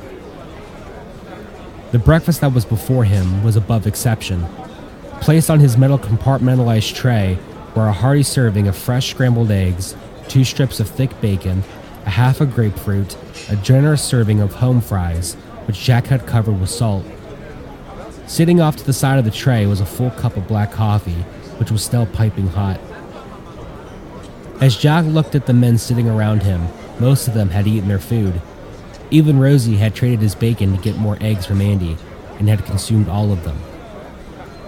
The 1.91 1.99
breakfast 1.99 2.41
that 2.41 2.53
was 2.53 2.65
before 2.65 3.05
him 3.05 3.43
was 3.43 3.55
above 3.55 3.87
exception. 3.87 4.45
Placed 5.21 5.49
on 5.49 5.59
his 5.59 5.75
metal 5.75 5.97
compartmentalized 5.97 6.93
tray 6.93 7.39
were 7.77 7.87
a 7.87 7.93
hearty 7.93 8.23
serving 8.23 8.67
of 8.67 8.75
fresh 8.75 9.11
scrambled 9.11 9.51
eggs, 9.51 9.95
two 10.27 10.43
strips 10.43 10.79
of 10.79 10.89
thick 10.89 11.21
bacon, 11.21 11.63
a 12.07 12.09
half 12.09 12.41
a 12.41 12.45
grapefruit, 12.47 13.15
a 13.49 13.55
generous 13.57 14.03
serving 14.03 14.39
of 14.39 14.51
home 14.55 14.81
fries, 14.81 15.35
which 15.65 15.79
Jack 15.79 16.07
had 16.07 16.25
covered 16.25 16.59
with 16.59 16.71
salt. 16.71 17.05
Sitting 18.25 18.59
off 18.59 18.77
to 18.77 18.83
the 18.83 18.93
side 18.93 19.19
of 19.19 19.25
the 19.25 19.31
tray 19.31 19.67
was 19.67 19.79
a 19.79 19.85
full 19.85 20.09
cup 20.09 20.35
of 20.35 20.47
black 20.47 20.71
coffee, 20.71 21.21
which 21.59 21.69
was 21.69 21.83
still 21.83 22.07
piping 22.07 22.47
hot. 22.47 22.79
As 24.59 24.75
Jack 24.75 25.05
looked 25.05 25.35
at 25.35 25.45
the 25.45 25.53
men 25.53 25.77
sitting 25.77 26.09
around 26.09 26.41
him, 26.41 26.67
most 26.99 27.27
of 27.27 27.35
them 27.35 27.51
had 27.51 27.67
eaten 27.67 27.89
their 27.89 27.99
food, 27.99 28.41
even 29.11 29.39
Rosie 29.39 29.77
had 29.77 29.93
traded 29.93 30.19
his 30.19 30.33
bacon 30.33 30.75
to 30.75 30.81
get 30.81 30.97
more 30.97 31.19
eggs 31.21 31.45
from 31.45 31.61
Andy 31.61 31.95
and 32.39 32.49
had 32.49 32.65
consumed 32.65 33.07
all 33.07 33.31
of 33.31 33.43
them. 33.43 33.59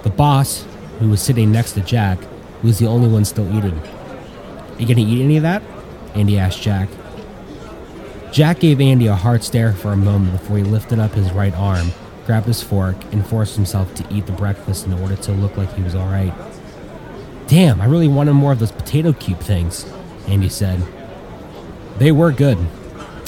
The 0.04 0.12
boss, 0.12 0.64
who 1.00 1.10
was 1.10 1.24
sitting 1.24 1.52
next 1.52 1.72
to 1.72 1.82
Jack, 1.82 2.20
was 2.68 2.80
the 2.80 2.88
only 2.88 3.08
one 3.08 3.26
still 3.26 3.48
eating. 3.56 3.78
Are 3.80 4.80
you 4.80 4.88
gonna 4.88 5.08
eat 5.08 5.24
any 5.24 5.38
of 5.38 5.44
that? 5.44 5.62
Andy 6.16 6.38
asked 6.38 6.62
Jack. 6.62 6.90
Jack 8.32 8.60
gave 8.60 8.80
Andy 8.80 9.08
a 9.08 9.16
hard 9.16 9.44
stare 9.44 9.74
for 9.74 9.92
a 9.92 9.98
moment 9.98 10.34
before 10.34 10.58
he 10.58 10.64
lifted 10.64 11.00
up 11.00 11.14
his 11.14 11.32
right 11.32 11.54
arm, 11.56 11.92
grabbed 12.26 12.48
his 12.48 12.62
fork, 12.62 12.96
and 13.12 13.26
forced 13.26 13.56
himself 13.56 13.94
to 13.96 14.06
eat 14.14 14.26
the 14.26 14.32
breakfast 14.32 14.86
in 14.86 14.94
order 14.94 15.16
to 15.16 15.32
look 15.32 15.58
like 15.58 15.74
he 15.74 15.82
was 15.82 15.96
alright. 15.96 16.34
Damn, 17.48 17.82
I 17.82 17.86
really 17.86 18.08
wanted 18.08 18.34
more 18.34 18.52
of 18.52 18.60
those 18.60 18.72
potato 18.72 19.14
cube 19.14 19.40
things, 19.40 19.92
Andy 20.28 20.50
said. 20.50 20.84
They 21.98 22.12
were 22.12 22.32
good, 22.32 22.60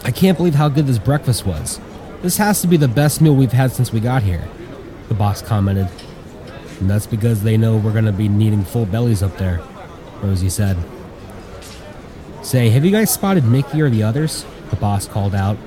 I 0.04 0.10
can't 0.10 0.36
believe 0.36 0.56
how 0.56 0.68
good 0.68 0.88
this 0.88 0.98
breakfast 0.98 1.46
was. 1.46 1.80
This 2.24 2.38
has 2.38 2.62
to 2.62 2.68
be 2.68 2.76
the 2.76 2.88
best 2.88 3.22
meal 3.22 3.36
we've 3.36 3.52
had 3.52 3.72
since 3.72 3.92
we 3.92 4.00
got 4.00 4.24
here, 4.24 4.48
the 5.10 5.14
boss 5.14 5.44
commented. 5.44 5.88
And 6.82 6.90
that's 6.90 7.06
because 7.06 7.44
they 7.44 7.58
know 7.58 7.78
we're 7.78 7.94
going 7.94 8.06
to 8.06 8.12
be 8.12 8.28
needing 8.28 8.64
full 8.64 8.88
bellies 8.88 9.22
up 9.22 9.38
there, 9.38 9.62
Rosie 10.22 10.50
said. 10.50 10.76
Say, 12.42 12.70
have 12.72 12.84
you 12.84 12.90
guys 12.90 13.14
spotted 13.14 13.46
Mickey 13.46 13.82
or 13.82 13.90
the 13.90 14.02
others? 14.02 14.46
The 14.72 14.76
boss 14.78 15.08
called 15.08 15.36
out. 15.36 15.58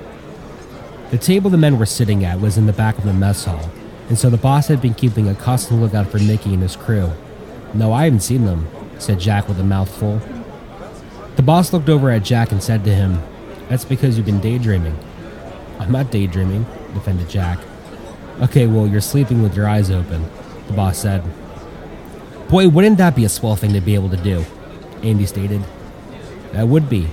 The 1.11 1.17
table 1.17 1.49
the 1.49 1.57
men 1.57 1.79
were 1.79 1.85
sitting 1.85 2.25
at 2.25 2.41
was 2.41 2.57
in 2.57 2.65
the 2.65 2.73
back 2.73 2.97
of 2.97 3.05
the 3.05 3.13
mess 3.13 3.45
hall, 3.45 3.69
and 4.09 4.19
so 4.19 4.29
the 4.29 4.35
boss 4.35 4.67
had 4.67 4.81
been 4.81 4.93
keeping 4.93 5.29
a 5.29 5.35
constant 5.35 5.81
lookout 5.81 6.07
for 6.07 6.19
Mickey 6.19 6.53
and 6.53 6.61
his 6.61 6.75
crew. 6.75 7.11
No, 7.73 7.93
I 7.93 8.03
haven't 8.03 8.19
seen 8.19 8.43
them, 8.43 8.67
said 8.99 9.19
Jack 9.19 9.47
with 9.47 9.59
a 9.59 9.63
mouthful. 9.63 10.19
The 11.37 11.43
boss 11.43 11.71
looked 11.71 11.87
over 11.87 12.09
at 12.09 12.23
Jack 12.23 12.51
and 12.51 12.61
said 12.61 12.83
to 12.83 12.93
him, 12.93 13.21
that's 13.69 13.85
because 13.85 14.17
you've 14.17 14.25
been 14.25 14.41
daydreaming. 14.41 14.97
I'm 15.79 15.93
not 15.93 16.11
daydreaming, 16.11 16.65
defended 16.93 17.29
Jack. 17.29 17.59
Okay, 18.41 18.67
well, 18.67 18.85
you're 18.85 18.99
sleeping 18.99 19.41
with 19.41 19.55
your 19.55 19.69
eyes 19.69 19.89
open, 19.89 20.25
the 20.67 20.73
boss 20.73 20.97
said. 20.97 21.23
Boy, 22.49 22.67
wouldn't 22.67 22.97
that 22.97 23.15
be 23.15 23.25
a 23.25 23.29
swell 23.29 23.55
thing 23.55 23.73
to 23.73 23.81
be 23.81 23.95
able 23.95 24.09
to 24.09 24.17
do? 24.17 24.45
Andy 25.03 25.25
stated. 25.25 25.63
That 26.51 26.67
would 26.67 26.89
be. 26.89 27.07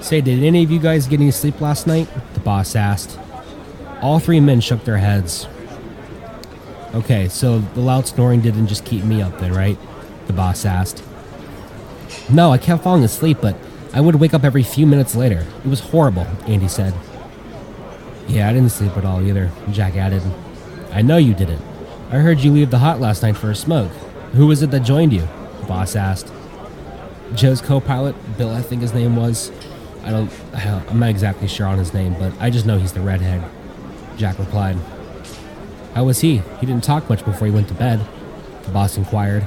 Say, 0.00 0.20
did 0.20 0.42
any 0.42 0.64
of 0.64 0.70
you 0.70 0.78
guys 0.78 1.06
get 1.06 1.20
any 1.20 1.30
sleep 1.30 1.60
last 1.60 1.86
night? 1.86 2.08
The 2.34 2.40
boss 2.40 2.74
asked. 2.74 3.18
All 4.00 4.18
three 4.18 4.40
men 4.40 4.60
shook 4.60 4.84
their 4.84 4.98
heads. 4.98 5.46
Okay, 6.94 7.28
so 7.28 7.60
the 7.60 7.80
loud 7.80 8.06
snoring 8.06 8.40
didn't 8.40 8.66
just 8.66 8.84
keep 8.84 9.04
me 9.04 9.22
up 9.22 9.38
then, 9.38 9.52
right? 9.52 9.78
The 10.26 10.32
boss 10.32 10.64
asked. 10.64 11.02
No, 12.28 12.50
I 12.50 12.58
kept 12.58 12.82
falling 12.82 13.04
asleep, 13.04 13.38
but 13.40 13.56
I 13.94 14.00
would 14.00 14.16
wake 14.16 14.34
up 14.34 14.44
every 14.44 14.62
few 14.62 14.86
minutes 14.86 15.14
later. 15.14 15.46
It 15.64 15.68
was 15.68 15.80
horrible, 15.80 16.26
Andy 16.46 16.68
said. 16.68 16.94
Yeah, 18.26 18.48
I 18.48 18.52
didn't 18.52 18.70
sleep 18.70 18.96
at 18.96 19.04
all 19.04 19.22
either, 19.22 19.50
Jack 19.70 19.96
added. 19.96 20.22
I 20.92 21.02
know 21.02 21.16
you 21.16 21.34
didn't. 21.34 21.60
I 22.12 22.16
heard 22.16 22.40
you 22.40 22.52
leave 22.52 22.70
the 22.70 22.78
hut 22.78 23.00
last 23.00 23.22
night 23.22 23.38
for 23.38 23.50
a 23.50 23.54
smoke. 23.54 23.90
Who 24.34 24.46
was 24.46 24.62
it 24.62 24.70
that 24.70 24.80
joined 24.80 25.14
you? 25.14 25.26
The 25.60 25.66
boss 25.66 25.96
asked. 25.96 26.30
Joe's 27.34 27.62
co-pilot, 27.62 28.14
Bill, 28.36 28.50
I 28.50 28.60
think 28.60 28.82
his 28.82 28.92
name 28.92 29.16
was. 29.16 29.50
I 30.04 30.10
don't. 30.10 30.30
I'm 30.54 30.98
not 30.98 31.08
exactly 31.08 31.48
sure 31.48 31.66
on 31.66 31.78
his 31.78 31.94
name, 31.94 32.14
but 32.18 32.34
I 32.38 32.50
just 32.50 32.66
know 32.66 32.76
he's 32.76 32.92
the 32.92 33.00
redhead. 33.00 33.42
Jack 34.18 34.38
replied. 34.38 34.76
How 35.94 36.04
was 36.04 36.20
he? 36.20 36.42
He 36.60 36.66
didn't 36.66 36.84
talk 36.84 37.08
much 37.08 37.24
before 37.24 37.46
he 37.46 37.52
went 37.52 37.68
to 37.68 37.74
bed. 37.74 38.06
The 38.64 38.72
boss 38.72 38.98
inquired. 38.98 39.46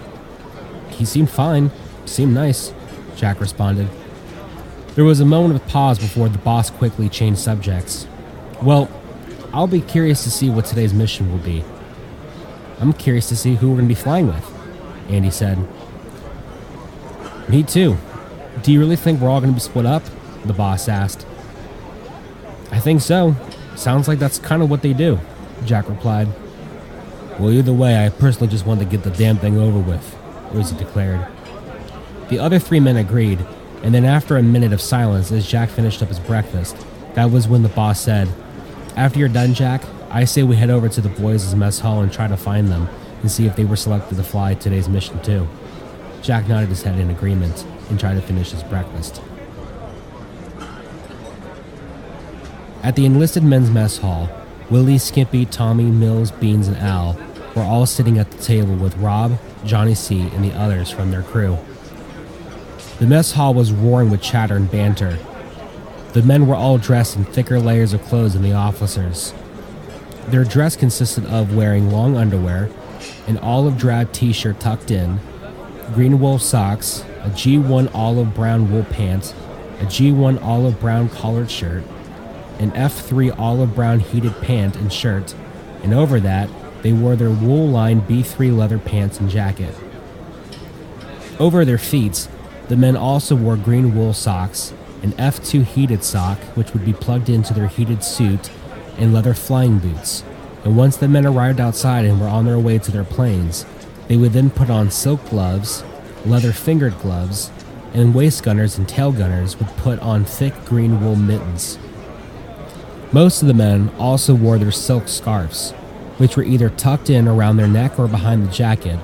He 0.90 1.06
seemed 1.06 1.30
fine. 1.30 1.70
Seemed 2.06 2.34
nice. 2.34 2.74
Jack 3.16 3.40
responded. 3.40 3.90
There 4.96 5.06
was 5.06 5.20
a 5.20 5.26
moment 5.26 5.62
of 5.62 5.68
pause 5.68 6.00
before 6.00 6.30
the 6.30 6.40
boss 6.40 6.72
quickly 6.72 7.10
changed 7.10 7.42
subjects. 7.42 8.08
Well, 8.64 8.90
I'll 9.54 9.68
be 9.68 9.82
curious 9.82 10.24
to 10.24 10.32
see 10.32 10.50
what 10.50 10.66
today's 10.66 10.96
mission 10.96 11.32
will 11.32 11.38
be. 11.38 11.64
I'm 12.80 12.94
curious 12.94 13.30
to 13.30 13.36
see 13.36 13.56
who 13.56 13.70
we're 13.70 13.78
going 13.78 13.88
to 13.88 13.96
be 13.96 14.00
flying 14.00 14.28
with, 14.28 14.52
Andy 15.10 15.32
said. 15.32 15.58
Me 17.48 17.64
too. 17.64 17.98
Do 18.64 18.72
you 18.72 18.80
really 18.80 18.96
think 18.96 19.20
we're 19.20 19.30
all 19.30 19.40
going 19.40 19.52
to 19.52 19.56
be 19.56 19.62
split 19.62 19.86
up? 19.86 20.04
The 20.46 20.54
boss 20.54 20.88
asked. 20.88 21.26
I 22.72 22.80
think 22.80 23.02
so. 23.02 23.36
Sounds 23.76 24.08
like 24.08 24.20
that's 24.20 24.40
kind 24.40 24.62
of 24.62 24.70
what 24.70 24.82
they 24.82 24.94
do, 24.94 25.20
Jack 25.66 25.90
replied. 25.90 26.28
Well, 27.40 27.52
either 27.52 27.74
way, 27.74 28.06
I 28.06 28.10
personally 28.10 28.48
just 28.48 28.66
want 28.66 28.80
to 28.80 28.86
get 28.86 29.04
the 29.04 29.12
damn 29.12 29.38
thing 29.38 29.58
over 29.58 29.80
with, 29.80 30.16
Rosie 30.52 30.78
declared. 30.78 31.26
The 32.30 32.40
other 32.40 32.60
three 32.60 32.80
men 32.80 32.98
agreed, 32.98 33.46
and 33.84 33.94
then 33.94 34.06
after 34.06 34.38
a 34.38 34.44
minute 34.44 34.74
of 34.74 34.82
silence 34.82 35.32
as 35.32 35.46
Jack 35.46 35.70
finished 35.70 36.02
up 36.02 36.10
his 36.10 36.20
breakfast, 36.20 36.76
that 37.14 37.32
was 37.32 37.48
when 37.48 37.62
the 37.62 37.70
boss 37.70 38.00
said, 38.00 38.30
After 38.96 39.20
you're 39.20 39.30
done, 39.30 39.54
Jack, 39.54 39.84
I 40.10 40.26
say 40.26 40.44
we 40.44 40.56
head 40.56 40.70
over 40.70 40.88
to 40.90 41.02
the 41.02 41.10
boys' 41.10 41.54
mess 41.56 41.80
hall 41.80 42.02
and 42.02 42.12
try 42.12 42.28
to 42.28 42.38
find 42.38 42.70
them 42.70 42.88
and 43.22 43.32
see 43.32 43.46
if 43.46 43.56
they 43.56 43.66
were 43.66 43.76
selected 43.76 44.16
to 44.16 44.24
fly 44.24 44.54
today's 44.54 44.88
mission 44.88 45.22
too. 45.22 45.48
Jack 46.22 46.48
nodded 46.48 46.70
his 46.70 46.84
head 46.84 46.98
in 47.00 47.10
agreement 47.10 47.66
and 47.90 48.00
tried 48.00 48.16
to 48.16 48.22
finish 48.22 48.52
his 48.52 48.64
breakfast. 48.64 49.22
At 52.82 52.96
the 52.96 53.06
enlisted 53.06 53.44
men's 53.44 53.72
mess 53.72 53.98
hall, 53.98 54.30
Willie, 54.70 54.98
Skimpy, 54.98 55.46
Tommy, 55.46 55.86
Mills, 55.86 56.32
Beans, 56.32 56.68
and 56.68 56.78
Al 56.78 57.18
were 57.56 57.64
all 57.64 57.86
sitting 57.86 58.18
at 58.18 58.30
the 58.32 58.44
table 58.44 58.76
with 58.76 58.96
Rob, 58.98 59.40
Johnny 59.66 59.96
C., 59.96 60.22
and 60.22 60.44
the 60.44 60.54
others 60.54 60.92
from 60.92 61.10
their 61.12 61.24
crew. 61.24 61.58
The 63.00 63.08
mess 63.08 63.32
hall 63.32 63.54
was 63.54 63.72
roaring 63.72 64.10
with 64.10 64.22
chatter 64.22 64.56
and 64.56 64.70
banter. 64.70 65.18
The 66.14 66.24
men 66.24 66.48
were 66.48 66.56
all 66.56 66.78
dressed 66.78 67.16
in 67.16 67.26
thicker 67.26 67.60
layers 67.60 67.94
of 67.94 68.04
clothes 68.04 68.34
than 68.34 68.44
the 68.44 68.54
officers. 68.54 69.34
Their 70.28 70.44
dress 70.44 70.76
consisted 70.76 71.26
of 71.26 71.56
wearing 71.56 71.92
long 71.92 72.18
underwear, 72.18 72.70
an 73.28 73.38
olive 73.38 73.78
drab 73.78 74.12
t 74.12 74.34
shirt 74.34 74.60
tucked 74.60 74.90
in, 74.90 75.20
green 75.94 76.20
wool 76.20 76.40
socks, 76.40 77.04
a 77.22 77.30
G1 77.30 77.94
olive 77.94 78.34
brown 78.34 78.72
wool 78.72 78.84
pant, 78.86 79.36
a 79.80 79.86
G1 79.86 80.42
olive 80.42 80.80
brown 80.80 81.10
collared 81.10 81.52
shirt, 81.52 81.84
an 82.60 82.72
F3 82.72 83.38
olive 83.38 83.76
brown 83.76 84.00
heated 84.00 84.36
pant 84.42 84.76
and 84.76 84.92
shirt, 84.92 85.36
and 85.84 85.94
over 85.94 86.20
that, 86.20 86.50
they 86.82 86.94
wore 86.94 87.16
their 87.16 87.30
wool 87.30 87.68
lined 87.68 88.08
B3 88.08 88.56
leather 88.56 88.80
pants 88.80 89.20
and 89.20 89.30
jacket. 89.30 89.76
Over 91.40 91.66
their 91.66 91.78
feet, 91.78 92.28
the 92.68 92.78
men 92.78 92.96
also 92.96 93.36
wore 93.36 93.58
green 93.58 93.96
wool 93.96 94.14
socks, 94.14 94.74
an 95.04 95.12
F2 95.14 95.66
heated 95.66 96.04
sock, 96.04 96.40
which 96.56 96.74
would 96.74 96.86
be 96.86 96.94
plugged 96.94 97.30
into 97.30 97.54
their 97.54 97.68
heated 97.68 98.04
suit, 98.04 98.50
and 98.98 99.14
leather 99.14 99.34
flying 99.34 99.80
boots. 99.80 100.24
And 100.64 100.76
once 100.76 100.98
the 100.98 101.08
men 101.08 101.26
arrived 101.26 101.60
outside 101.60 102.06
and 102.06 102.20
were 102.20 102.28
on 102.28 102.46
their 102.46 102.60
way 102.60 102.80
to 102.80 102.92
their 102.92 103.04
planes, 103.04 103.66
they 104.08 104.18
would 104.18 104.34
then 104.34 104.50
put 104.50 104.70
on 104.70 104.92
silk 104.92 105.28
gloves, 105.30 105.84
leather 106.26 106.52
fingered 106.52 106.98
gloves, 107.00 107.52
and 107.94 108.14
waist 108.14 108.44
gunners 108.44 108.78
and 108.78 108.88
tail 108.90 109.12
gunners 109.12 109.58
would 109.58 109.70
put 109.78 110.00
on 110.00 110.26
thick 110.26 110.54
green 110.66 111.02
wool 111.02 111.16
mittens. 111.16 111.78
Most 113.12 113.42
of 113.42 113.48
the 113.48 113.54
men 113.54 113.90
also 113.98 114.34
wore 114.34 114.58
their 114.58 114.72
silk 114.72 115.08
scarves, 115.08 115.72
which 116.18 116.36
were 116.36 116.44
either 116.44 116.70
tucked 116.70 117.10
in 117.10 117.28
around 117.28 117.58
their 117.58 117.68
neck 117.68 117.98
or 117.98 118.08
behind 118.08 118.46
the 118.46 118.52
jacket, 118.52 119.00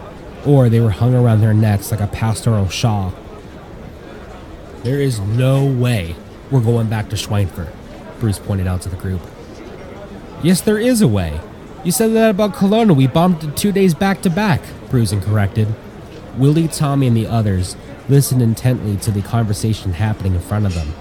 or 0.45 0.67
they 0.67 0.79
were 0.79 0.89
hung 0.89 1.13
around 1.13 1.41
their 1.41 1.53
necks 1.53 1.91
like 1.91 2.01
a 2.01 2.07
pastoral 2.07 2.67
shawl. 2.67 3.13
There 4.83 4.99
is 4.99 5.19
no 5.19 5.65
way 5.65 6.15
we're 6.49 6.61
going 6.61 6.89
back 6.89 7.09
to 7.09 7.15
Schweinfurt, 7.15 7.71
Bruce 8.19 8.39
pointed 8.39 8.67
out 8.67 8.81
to 8.81 8.89
the 8.89 8.97
group. 8.97 9.21
Yes, 10.43 10.61
there 10.61 10.79
is 10.79 11.01
a 11.01 11.07
way. 11.07 11.39
You 11.83 11.91
said 11.91 12.13
that 12.13 12.31
about 12.31 12.55
Kelowna. 12.55 12.95
We 12.95 13.05
bombed 13.05 13.43
it 13.43 13.55
two 13.55 13.71
days 13.71 13.93
back 13.93 14.21
to 14.23 14.29
back, 14.29 14.61
Bruce 14.89 15.11
corrected. 15.11 15.67
Willie, 16.37 16.67
Tommy, 16.67 17.07
and 17.07 17.15
the 17.15 17.27
others 17.27 17.75
listened 18.09 18.41
intently 18.41 18.97
to 18.97 19.11
the 19.11 19.21
conversation 19.21 19.93
happening 19.93 20.33
in 20.33 20.41
front 20.41 20.65
of 20.65 20.73
them. 20.73 20.93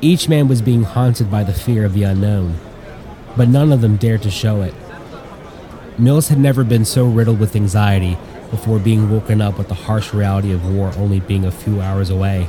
Each 0.00 0.28
man 0.28 0.46
was 0.46 0.62
being 0.62 0.84
haunted 0.84 1.28
by 1.28 1.42
the 1.42 1.52
fear 1.52 1.84
of 1.84 1.92
the 1.92 2.04
unknown, 2.04 2.56
but 3.36 3.48
none 3.48 3.72
of 3.72 3.80
them 3.80 3.96
dared 3.96 4.22
to 4.22 4.30
show 4.30 4.62
it. 4.62 4.74
Mills 5.98 6.28
had 6.28 6.38
never 6.38 6.62
been 6.62 6.84
so 6.84 7.06
riddled 7.06 7.40
with 7.40 7.56
anxiety 7.56 8.16
before 8.50 8.78
being 8.78 9.10
woken 9.10 9.40
up 9.40 9.58
with 9.58 9.66
the 9.66 9.74
harsh 9.74 10.12
reality 10.12 10.52
of 10.52 10.72
war 10.72 10.92
only 10.96 11.18
being 11.18 11.44
a 11.44 11.50
few 11.50 11.80
hours 11.80 12.10
away. 12.10 12.48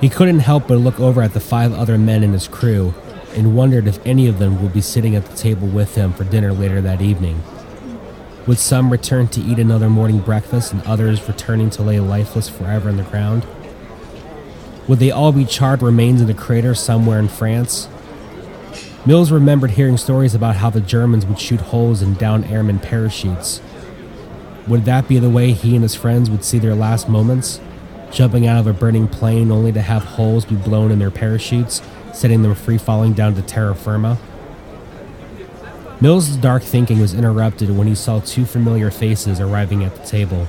He 0.00 0.08
couldn't 0.08 0.38
help 0.38 0.68
but 0.68 0.78
look 0.78 0.98
over 0.98 1.20
at 1.20 1.34
the 1.34 1.40
five 1.40 1.74
other 1.74 1.98
men 1.98 2.22
in 2.22 2.32
his 2.32 2.48
crew 2.48 2.94
and 3.34 3.56
wondered 3.56 3.86
if 3.86 4.04
any 4.06 4.26
of 4.26 4.38
them 4.38 4.62
would 4.62 4.72
be 4.72 4.80
sitting 4.80 5.14
at 5.14 5.26
the 5.26 5.36
table 5.36 5.68
with 5.68 5.94
him 5.94 6.12
for 6.12 6.24
dinner 6.24 6.52
later 6.52 6.80
that 6.80 7.00
evening. 7.00 7.42
Would 8.46 8.58
some 8.58 8.90
return 8.90 9.28
to 9.28 9.40
eat 9.40 9.58
another 9.58 9.90
morning 9.90 10.18
breakfast 10.18 10.72
and 10.72 10.82
others 10.82 11.26
returning 11.28 11.70
to 11.70 11.82
lay 11.82 12.00
lifeless 12.00 12.48
forever 12.48 12.88
in 12.88 12.96
the 12.96 13.02
ground? 13.04 13.46
Would 14.88 14.98
they 14.98 15.10
all 15.10 15.30
be 15.30 15.44
charred 15.44 15.82
remains 15.82 16.20
in 16.20 16.28
a 16.30 16.34
crater 16.34 16.74
somewhere 16.74 17.18
in 17.18 17.28
France? 17.28 17.88
Mills 19.06 19.30
remembered 19.30 19.72
hearing 19.72 19.96
stories 19.96 20.34
about 20.34 20.56
how 20.56 20.68
the 20.68 20.80
Germans 20.80 21.24
would 21.24 21.38
shoot 21.38 21.60
holes 21.60 22.02
in 22.02 22.14
down 22.14 22.44
airmen 22.44 22.78
parachutes. 22.78 23.62
Would 24.66 24.84
that 24.84 25.08
be 25.08 25.18
the 25.18 25.30
way 25.30 25.52
he 25.52 25.74
and 25.74 25.82
his 25.82 25.94
friends 25.94 26.28
would 26.28 26.44
see 26.44 26.58
their 26.58 26.74
last 26.74 27.08
moments? 27.08 27.60
Jumping 28.10 28.46
out 28.46 28.58
of 28.58 28.66
a 28.66 28.72
burning 28.72 29.06
plane 29.06 29.50
only 29.50 29.72
to 29.72 29.80
have 29.80 30.02
holes 30.02 30.44
be 30.44 30.56
blown 30.56 30.90
in 30.90 30.98
their 30.98 31.10
parachutes, 31.10 31.80
setting 32.12 32.42
them 32.42 32.54
free 32.54 32.78
falling 32.78 33.12
down 33.12 33.34
to 33.34 33.42
terra 33.42 33.74
firma? 33.74 34.18
Mill's 36.00 36.36
dark 36.36 36.62
thinking 36.62 36.98
was 36.98 37.12
interrupted 37.12 37.76
when 37.76 37.86
he 37.86 37.94
saw 37.94 38.20
two 38.20 38.46
familiar 38.46 38.90
faces 38.90 39.38
arriving 39.38 39.84
at 39.84 39.94
the 39.94 40.06
table. 40.06 40.46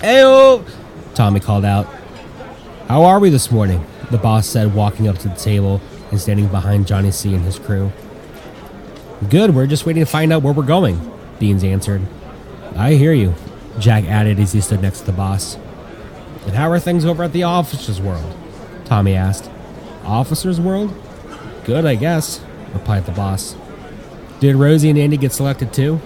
Heyo! 0.00 0.68
Tommy 1.14 1.38
called 1.38 1.64
out. 1.64 1.86
How 2.88 3.04
are 3.04 3.20
we 3.20 3.30
this 3.30 3.52
morning? 3.52 3.86
The 4.10 4.18
boss 4.18 4.46
said, 4.46 4.74
walking 4.74 5.06
up 5.06 5.18
to 5.18 5.28
the 5.28 5.36
table 5.36 5.80
and 6.10 6.20
standing 6.20 6.48
behind 6.48 6.86
Johnny 6.86 7.12
C. 7.12 7.34
and 7.34 7.44
his 7.44 7.58
crew. 7.58 7.92
Good, 9.30 9.54
we're 9.54 9.66
just 9.66 9.86
waiting 9.86 10.04
to 10.04 10.10
find 10.10 10.32
out 10.32 10.42
where 10.42 10.52
we're 10.52 10.64
going, 10.64 11.00
Beans 11.38 11.64
answered. 11.64 12.02
I 12.76 12.94
hear 12.94 13.12
you, 13.12 13.34
Jack 13.78 14.04
added 14.04 14.40
as 14.40 14.52
he 14.52 14.60
stood 14.60 14.82
next 14.82 15.00
to 15.00 15.06
the 15.06 15.12
boss. 15.12 15.56
And 16.46 16.54
how 16.54 16.68
are 16.70 16.80
things 16.80 17.04
over 17.04 17.22
at 17.22 17.32
the 17.32 17.44
officers' 17.44 18.00
world? 18.00 18.36
Tommy 18.84 19.14
asked. 19.14 19.48
Officers' 20.04 20.60
world? 20.60 20.94
Good, 21.64 21.84
I 21.86 21.94
guess, 21.94 22.40
replied 22.72 23.06
the 23.06 23.12
boss. 23.12 23.56
Did 24.40 24.56
Rosie 24.56 24.90
and 24.90 24.98
Andy 24.98 25.16
get 25.16 25.32
selected 25.32 25.72
too? 25.72 26.00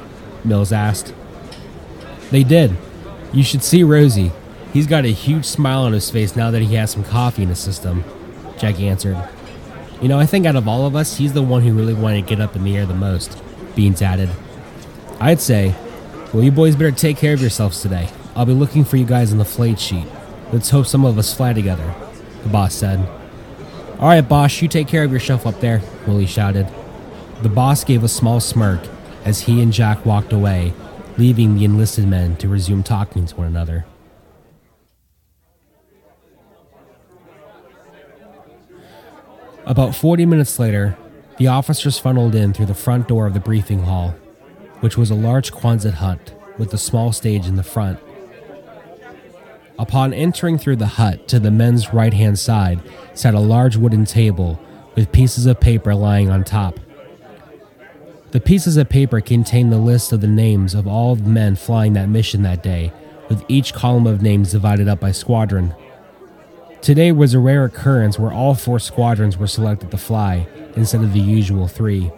Mills 0.44 0.72
asked. 0.72 1.12
They 2.30 2.44
did. 2.44 2.76
You 3.32 3.42
should 3.42 3.62
see 3.62 3.82
Rosie. 3.82 4.32
He's 4.72 4.86
got 4.86 5.04
a 5.04 5.08
huge 5.08 5.44
smile 5.44 5.82
on 5.82 5.92
his 5.92 6.10
face 6.10 6.36
now 6.36 6.50
that 6.50 6.62
he 6.62 6.74
has 6.74 6.90
some 6.90 7.04
coffee 7.04 7.42
in 7.42 7.48
his 7.48 7.58
system, 7.58 8.04
Jackie 8.58 8.88
answered. 8.88 9.16
You 10.00 10.08
know, 10.08 10.20
I 10.20 10.26
think 10.26 10.46
out 10.46 10.56
of 10.56 10.68
all 10.68 10.86
of 10.86 10.94
us, 10.94 11.16
he's 11.16 11.32
the 11.32 11.42
one 11.42 11.62
who 11.62 11.72
really 11.72 11.94
wanted 11.94 12.22
to 12.22 12.28
get 12.28 12.40
up 12.40 12.54
in 12.54 12.64
the 12.64 12.76
air 12.76 12.86
the 12.86 12.94
most, 12.94 13.42
Beans 13.74 14.02
added. 14.02 14.30
I'd 15.20 15.40
say, 15.40 15.74
well, 16.32 16.44
you 16.44 16.52
boys 16.52 16.76
better 16.76 16.92
take 16.92 17.16
care 17.16 17.34
of 17.34 17.40
yourselves 17.40 17.82
today. 17.82 18.08
I'll 18.36 18.46
be 18.46 18.52
looking 18.52 18.84
for 18.84 18.96
you 18.96 19.04
guys 19.04 19.32
on 19.32 19.38
the 19.38 19.44
flight 19.44 19.80
sheet. 19.80 20.06
Let's 20.52 20.70
hope 20.70 20.86
some 20.86 21.04
of 21.04 21.18
us 21.18 21.34
fly 21.34 21.52
together, 21.52 21.92
the 22.44 22.48
boss 22.50 22.74
said. 22.74 23.04
All 23.98 24.06
right, 24.08 24.20
boss, 24.20 24.62
you 24.62 24.68
take 24.68 24.86
care 24.86 25.02
of 25.02 25.10
yourself 25.10 25.44
up 25.44 25.60
there, 25.60 25.82
Willie 26.06 26.26
shouted. 26.26 26.68
The 27.42 27.48
boss 27.48 27.82
gave 27.82 28.04
a 28.04 28.08
small 28.08 28.38
smirk 28.38 28.80
as 29.24 29.40
he 29.42 29.60
and 29.60 29.72
Jack 29.72 30.06
walked 30.06 30.32
away, 30.32 30.72
leaving 31.16 31.56
the 31.56 31.64
enlisted 31.64 32.06
men 32.06 32.36
to 32.36 32.48
resume 32.48 32.84
talking 32.84 33.26
to 33.26 33.34
one 33.34 33.48
another. 33.48 33.86
About 39.66 39.96
40 39.96 40.26
minutes 40.26 40.58
later, 40.58 40.96
The 41.38 41.46
officers 41.46 42.00
funneled 42.00 42.34
in 42.34 42.52
through 42.52 42.66
the 42.66 42.74
front 42.74 43.06
door 43.06 43.26
of 43.26 43.32
the 43.32 43.38
briefing 43.38 43.84
hall, 43.84 44.16
which 44.80 44.96
was 44.96 45.08
a 45.08 45.14
large 45.14 45.52
Quonset 45.52 45.94
hut 45.94 46.34
with 46.58 46.74
a 46.74 46.78
small 46.78 47.12
stage 47.12 47.46
in 47.46 47.54
the 47.54 47.62
front. 47.62 48.00
Upon 49.78 50.12
entering 50.12 50.58
through 50.58 50.76
the 50.76 50.86
hut, 50.86 51.28
to 51.28 51.38
the 51.38 51.52
men's 51.52 51.94
right 51.94 52.12
hand 52.12 52.38
side 52.38 52.80
sat 53.14 53.34
a 53.34 53.40
large 53.40 53.76
wooden 53.76 54.04
table 54.04 54.60
with 54.96 55.12
pieces 55.12 55.46
of 55.46 55.60
paper 55.60 55.94
lying 55.94 56.30
on 56.30 56.42
top. 56.42 56.80
The 58.32 58.40
pieces 58.40 58.76
of 58.76 58.88
paper 58.88 59.20
contained 59.20 59.72
the 59.72 59.78
list 59.78 60.12
of 60.12 60.20
the 60.20 60.26
names 60.26 60.74
of 60.74 60.86
all 60.86 61.14
the 61.14 61.28
men 61.28 61.56
flying 61.56 61.92
that 61.92 62.08
mission 62.08 62.42
that 62.42 62.62
day, 62.62 62.92
with 63.28 63.44
each 63.48 63.72
column 63.72 64.06
of 64.06 64.20
names 64.20 64.52
divided 64.52 64.88
up 64.88 65.00
by 65.00 65.12
squadron. 65.12 65.74
Today 66.82 67.12
was 67.12 67.32
a 67.32 67.38
rare 67.38 67.64
occurrence 67.64 68.18
where 68.18 68.32
all 68.32 68.54
four 68.54 68.78
squadrons 68.78 69.38
were 69.38 69.46
selected 69.46 69.90
to 69.92 69.96
fly 69.98 70.46
instead 70.76 71.02
of 71.02 71.12
the 71.12 71.20
usual 71.20 71.68
three. 71.68 72.10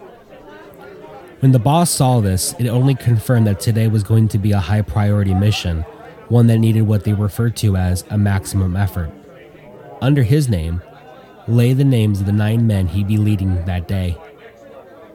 When 1.39 1.51
the 1.51 1.59
boss 1.59 1.89
saw 1.89 2.19
this, 2.19 2.53
it 2.59 2.67
only 2.67 2.93
confirmed 2.93 3.47
that 3.47 3.59
today 3.59 3.87
was 3.87 4.03
going 4.03 4.27
to 4.29 4.37
be 4.37 4.51
a 4.51 4.59
high 4.59 4.81
priority 4.81 5.33
mission, 5.33 5.85
one 6.31 6.47
that 6.47 6.59
needed 6.59 6.83
what 6.83 7.03
they 7.03 7.11
referred 7.11 7.57
to 7.57 7.75
as 7.75 8.05
a 8.09 8.17
maximum 8.17 8.77
effort. 8.77 9.11
Under 10.01 10.23
his 10.23 10.47
name 10.47 10.81
lay 11.45 11.73
the 11.73 11.83
names 11.83 12.21
of 12.21 12.25
the 12.25 12.31
nine 12.31 12.65
men 12.65 12.87
he'd 12.87 13.09
be 13.09 13.17
leading 13.17 13.65
that 13.65 13.85
day. 13.85 14.17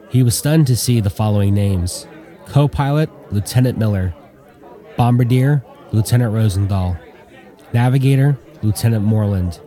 He 0.09 0.21
was 0.21 0.37
stunned 0.37 0.67
to 0.67 0.75
see 0.75 0.99
the 0.99 1.09
following 1.09 1.55
names 1.55 2.05
Co 2.45 2.67
pilot, 2.67 3.09
Lieutenant 3.33 3.79
Miller, 3.79 4.13
Bombardier, 4.95 5.65
Lieutenant 5.91 6.33
Rosendahl, 6.33 6.99
Navigator, 7.73 8.37
Lieutenant 8.61 9.03
Moreland, 9.03 9.59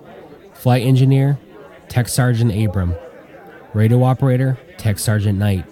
Flight 0.55 0.85
Engineer, 0.85 1.37
Tech 1.89 2.09
Sergeant 2.09 2.55
Abram, 2.55 2.95
Radio 3.75 4.05
Operator, 4.05 4.57
Tech 4.79 5.01
Sergeant 5.01 5.39
Knight, 5.39 5.67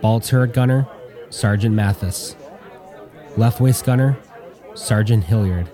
Ball 0.00 0.20
Turret 0.20 0.54
Gunner, 0.54 0.86
Sergeant 1.30 1.74
Mathis, 1.74 2.36
Left 3.36 3.60
Waist 3.60 3.84
Gunner, 3.84 4.16
Sergeant 4.74 5.24
Hilliard, 5.24 5.68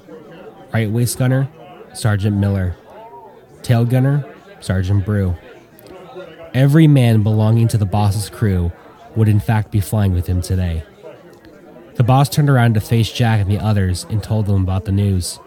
Right 0.73 0.91
Waist 0.91 1.19
Gunner, 1.19 1.49
Sergeant 1.93 2.37
Miller, 2.37 2.77
Tail 3.63 3.85
Gunner, 3.85 4.25
Sergeant 4.61 5.05
Brew. 5.05 5.37
Every 6.55 6.87
man 6.87 7.23
belonging 7.23 7.69
to 7.69 7.79
the 7.79 7.87
boss's 7.87 8.31
crew 8.31 8.73
would 9.15 9.29
in 9.29 9.41
fact 9.41 9.71
be 9.71 9.81
flying 9.81 10.13
with 10.13 10.27
him 10.27 10.41
today. 10.41 10.85
The 11.95 12.05
boss 12.05 12.29
turned 12.29 12.51
around 12.51 12.75
to 12.75 12.81
face 12.81 13.11
Jack 13.11 13.41
and 13.41 13.51
the 13.51 13.59
others 13.59 14.07
and 14.11 14.23
told 14.23 14.47
them 14.47 14.63
about 14.63 14.85
the 14.85 14.93
news. 14.93 15.39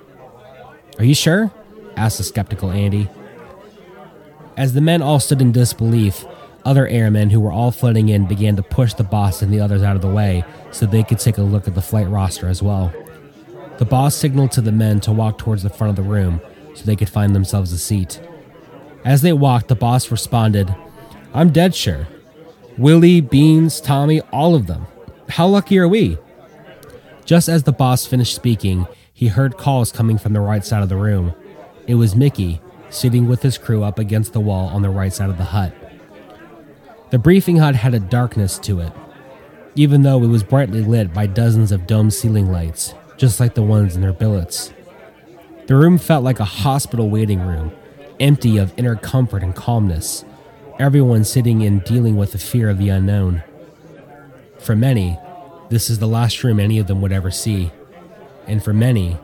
Are 0.97 1.05
you 1.05 1.15
sure? 1.15 1.51
asked 1.95 2.17
the 2.17 2.23
skeptical 2.23 2.71
Andy. 2.71 3.09
As 4.57 4.73
the 4.73 4.81
men 4.81 5.01
all 5.01 5.19
stood 5.19 5.41
in 5.41 5.51
disbelief, 5.51 6.25
other 6.65 6.87
airmen 6.87 7.29
who 7.29 7.39
were 7.39 7.51
all 7.51 7.71
flooding 7.71 8.09
in 8.09 8.25
began 8.25 8.55
to 8.55 8.63
push 8.63 8.93
the 8.93 9.03
boss 9.03 9.41
and 9.41 9.53
the 9.53 9.59
others 9.59 9.83
out 9.83 9.95
of 9.95 10.01
the 10.01 10.09
way 10.09 10.43
so 10.71 10.85
they 10.85 11.03
could 11.03 11.19
take 11.19 11.37
a 11.37 11.41
look 11.41 11.67
at 11.67 11.75
the 11.75 11.81
flight 11.81 12.07
roster 12.07 12.47
as 12.47 12.61
well. 12.61 12.93
The 13.79 13.85
boss 13.85 14.13
signaled 14.13 14.51
to 14.51 14.61
the 14.61 14.73
men 14.73 14.99
to 15.01 15.13
walk 15.13 15.37
towards 15.37 15.63
the 15.63 15.69
front 15.69 15.89
of 15.89 15.95
the 15.95 16.11
room 16.11 16.41
so 16.75 16.83
they 16.83 16.97
could 16.97 17.07
find 17.07 17.33
themselves 17.33 17.71
a 17.71 17.77
seat. 17.77 18.21
As 19.05 19.21
they 19.21 19.31
walked, 19.31 19.69
the 19.69 19.75
boss 19.75 20.11
responded, 20.11 20.75
I'm 21.33 21.53
dead 21.53 21.73
sure. 21.73 22.05
Willie, 22.77 23.21
Beans, 23.21 23.79
Tommy, 23.79 24.19
all 24.33 24.53
of 24.53 24.67
them. 24.67 24.85
How 25.29 25.47
lucky 25.47 25.79
are 25.79 25.87
we? 25.87 26.17
Just 27.23 27.47
as 27.47 27.63
the 27.63 27.71
boss 27.71 28.05
finished 28.05 28.35
speaking, 28.35 28.85
he 29.13 29.27
heard 29.27 29.55
calls 29.55 29.93
coming 29.93 30.17
from 30.17 30.33
the 30.33 30.41
right 30.41 30.65
side 30.65 30.83
of 30.83 30.89
the 30.89 30.97
room. 30.97 31.33
It 31.87 31.95
was 31.95 32.17
Mickey, 32.17 32.59
sitting 32.89 33.29
with 33.29 33.43
his 33.43 33.57
crew 33.57 33.81
up 33.83 33.97
against 33.97 34.33
the 34.33 34.41
wall 34.41 34.67
on 34.67 34.81
the 34.81 34.89
right 34.89 35.13
side 35.13 35.29
of 35.29 35.37
the 35.37 35.45
hut. 35.45 35.73
The 37.11 37.17
briefing 37.17 37.57
hut 37.57 37.75
had 37.75 37.93
a 37.93 37.99
darkness 38.01 38.59
to 38.59 38.81
it, 38.81 38.91
even 39.75 40.01
though 40.01 40.21
it 40.21 40.27
was 40.27 40.43
brightly 40.43 40.81
lit 40.81 41.13
by 41.13 41.27
dozens 41.27 41.71
of 41.71 41.87
dome 41.87 42.11
ceiling 42.11 42.51
lights, 42.51 42.93
just 43.19 43.39
like 43.39 43.53
the 43.53 43.61
ones 43.61 43.95
in 43.95 44.01
their 44.01 44.13
billets. 44.13 44.73
The 45.67 45.75
room 45.75 45.97
felt 45.97 46.23
like 46.23 46.39
a 46.39 46.45
hospital 46.45 47.09
waiting 47.09 47.41
room, 47.41 47.73
empty 48.19 48.57
of 48.57 48.73
inner 48.77 48.95
comfort 48.95 49.43
and 49.43 49.53
calmness, 49.53 50.23
everyone 50.79 51.25
sitting 51.25 51.61
in 51.61 51.79
dealing 51.79 52.15
with 52.15 52.31
the 52.31 52.37
fear 52.37 52.69
of 52.69 52.77
the 52.77 52.87
unknown. 52.87 53.43
For 54.57 54.75
many, 54.75 55.19
this 55.69 55.89
is 55.89 55.99
the 55.99 56.07
last 56.07 56.43
room 56.45 56.59
any 56.59 56.79
of 56.79 56.87
them 56.87 57.01
would 57.01 57.11
ever 57.11 57.29
see, 57.29 57.71
and 58.47 58.63
for 58.63 58.73
many, 58.73 59.17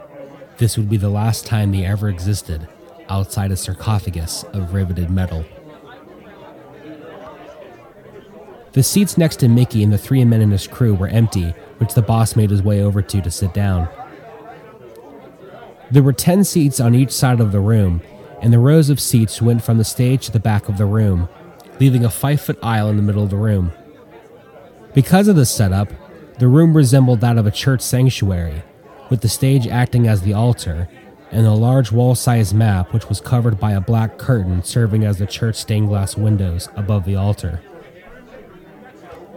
this 0.58 0.78
would 0.78 0.90
be 0.90 0.98
the 0.98 1.10
last 1.10 1.46
time 1.46 1.72
they 1.72 1.86
ever 1.86 2.10
existed 2.10 2.68
outside 3.08 3.52
a 3.52 3.58
sarcophagus 3.58 4.44
of 4.52 4.74
riveted 4.74 5.10
metal. 5.10 5.46
The 8.76 8.84
seats 8.84 9.18
next 9.18 9.38
to 9.38 9.48
Mickey 9.48 9.84
and 9.84 9.94
the 9.94 9.98
three 9.98 10.26
men 10.26 10.42
in 10.42 10.52
his 10.52 10.68
crew 10.68 10.94
were 10.94 11.08
empty, 11.08 11.52
which 11.78 11.94
the 11.94 12.02
boss 12.02 12.36
made 12.36 12.50
his 12.50 12.62
way 12.62 12.82
over 12.82 13.02
to 13.02 13.22
to 13.22 13.32
sit 13.32 13.54
down. 13.54 13.88
There 15.90 16.04
were 16.04 16.12
10 16.12 16.44
seats 16.44 16.82
on 16.82 16.94
each 16.94 17.12
side 17.12 17.40
of 17.40 17.54
the 17.54 17.62
room, 17.62 18.02
and 18.42 18.52
the 18.52 18.60
rows 18.60 18.90
of 18.90 19.00
seats 19.00 19.42
went 19.42 19.64
from 19.64 19.78
the 19.78 19.86
stage 19.86 20.26
to 20.26 20.32
the 20.34 20.42
back 20.42 20.68
of 20.68 20.78
the 20.78 20.86
room, 20.86 21.30
leaving 21.80 22.04
a 22.04 22.10
five 22.10 22.42
foot 22.42 22.60
aisle 22.62 22.90
in 22.90 22.98
the 22.98 23.02
middle 23.02 23.24
of 23.24 23.30
the 23.30 23.38
room. 23.38 23.72
Because 24.94 25.30
of 25.30 25.38
this 25.38 25.56
setup, 25.56 25.88
the 26.40 26.50
room 26.50 26.76
resembled 26.76 27.22
that 27.22 27.38
of 27.38 27.48
a 27.48 27.52
church 27.52 27.80
sanctuary, 27.80 28.62
with 29.10 29.22
the 29.22 29.30
stage 29.30 29.68
acting 29.68 30.06
as 30.06 30.24
the 30.24 30.34
altar, 30.34 30.90
and 31.32 31.48
a 31.48 31.54
large 31.54 31.94
wall 31.94 32.14
sized 32.14 32.54
map 32.54 32.92
which 32.92 33.08
was 33.08 33.22
covered 33.22 33.58
by 33.58 33.72
a 33.72 33.80
black 33.80 34.18
curtain 34.18 34.62
serving 34.66 35.06
as 35.06 35.18
the 35.18 35.26
church 35.26 35.56
stained 35.56 35.88
glass 35.88 36.18
windows 36.18 36.68
above 36.76 37.06
the 37.06 37.16
altar. 37.16 37.62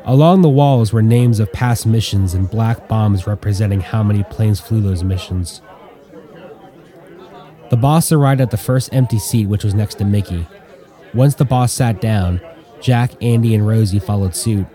Along 0.09 0.40
the 0.40 0.48
walls 0.48 0.90
were 0.90 1.02
names 1.02 1.38
of 1.38 1.52
past 1.52 1.84
missions 1.84 2.32
and 2.32 2.50
black 2.50 2.88
bombs 2.88 3.26
representing 3.26 3.82
how 3.82 4.02
many 4.02 4.24
planes 4.24 4.59
flew 4.59 4.80
those 4.80 5.04
missions. 5.04 5.61
The 7.68 7.76
boss 7.76 8.11
arrived 8.11 8.40
at 8.40 8.50
the 8.50 8.56
first 8.56 8.88
empty 8.94 9.18
seat, 9.18 9.48
which 9.48 9.64
was 9.64 9.74
next 9.74 9.96
to 9.96 10.06
Mickey. 10.06 10.46
Once 11.12 11.34
the 11.34 11.44
boss 11.44 11.74
sat 11.74 12.00
down, 12.00 12.40
Jack, 12.80 13.22
Andy, 13.22 13.54
and 13.54 13.68
Rosie 13.68 13.98
followed 13.98 14.34
suit. 14.34 14.66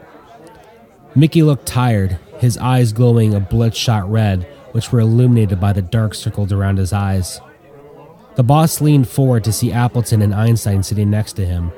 Mickey 1.16 1.42
looked 1.42 1.66
tired, 1.66 2.20
his 2.38 2.56
eyes 2.60 2.94
glowing 2.94 3.34
a 3.34 3.40
bloodshot 3.40 4.08
red, 4.12 4.44
which 4.74 4.92
were 4.92 5.00
illuminated 5.00 5.60
by 5.60 5.74
the 5.74 5.82
dark 5.82 6.14
circles 6.14 6.52
around 6.52 6.78
his 6.78 6.94
eyes. 6.94 7.42
The 8.36 8.44
boss 8.44 8.82
leaned 8.82 9.10
forward 9.10 9.44
to 9.46 9.52
see 9.52 9.72
Appleton 9.72 10.22
and 10.22 10.36
Einstein 10.36 10.84
sitting 10.84 11.10
next 11.10 11.34
to 11.34 11.46
him. 11.46 11.72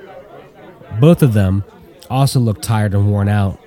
Both 0.99 1.23
of 1.23 1.31
them 1.31 1.63
also 2.09 2.39
looked 2.39 2.63
tired 2.63 2.93
and 2.93 3.09
worn 3.11 3.29
out. 3.29 3.59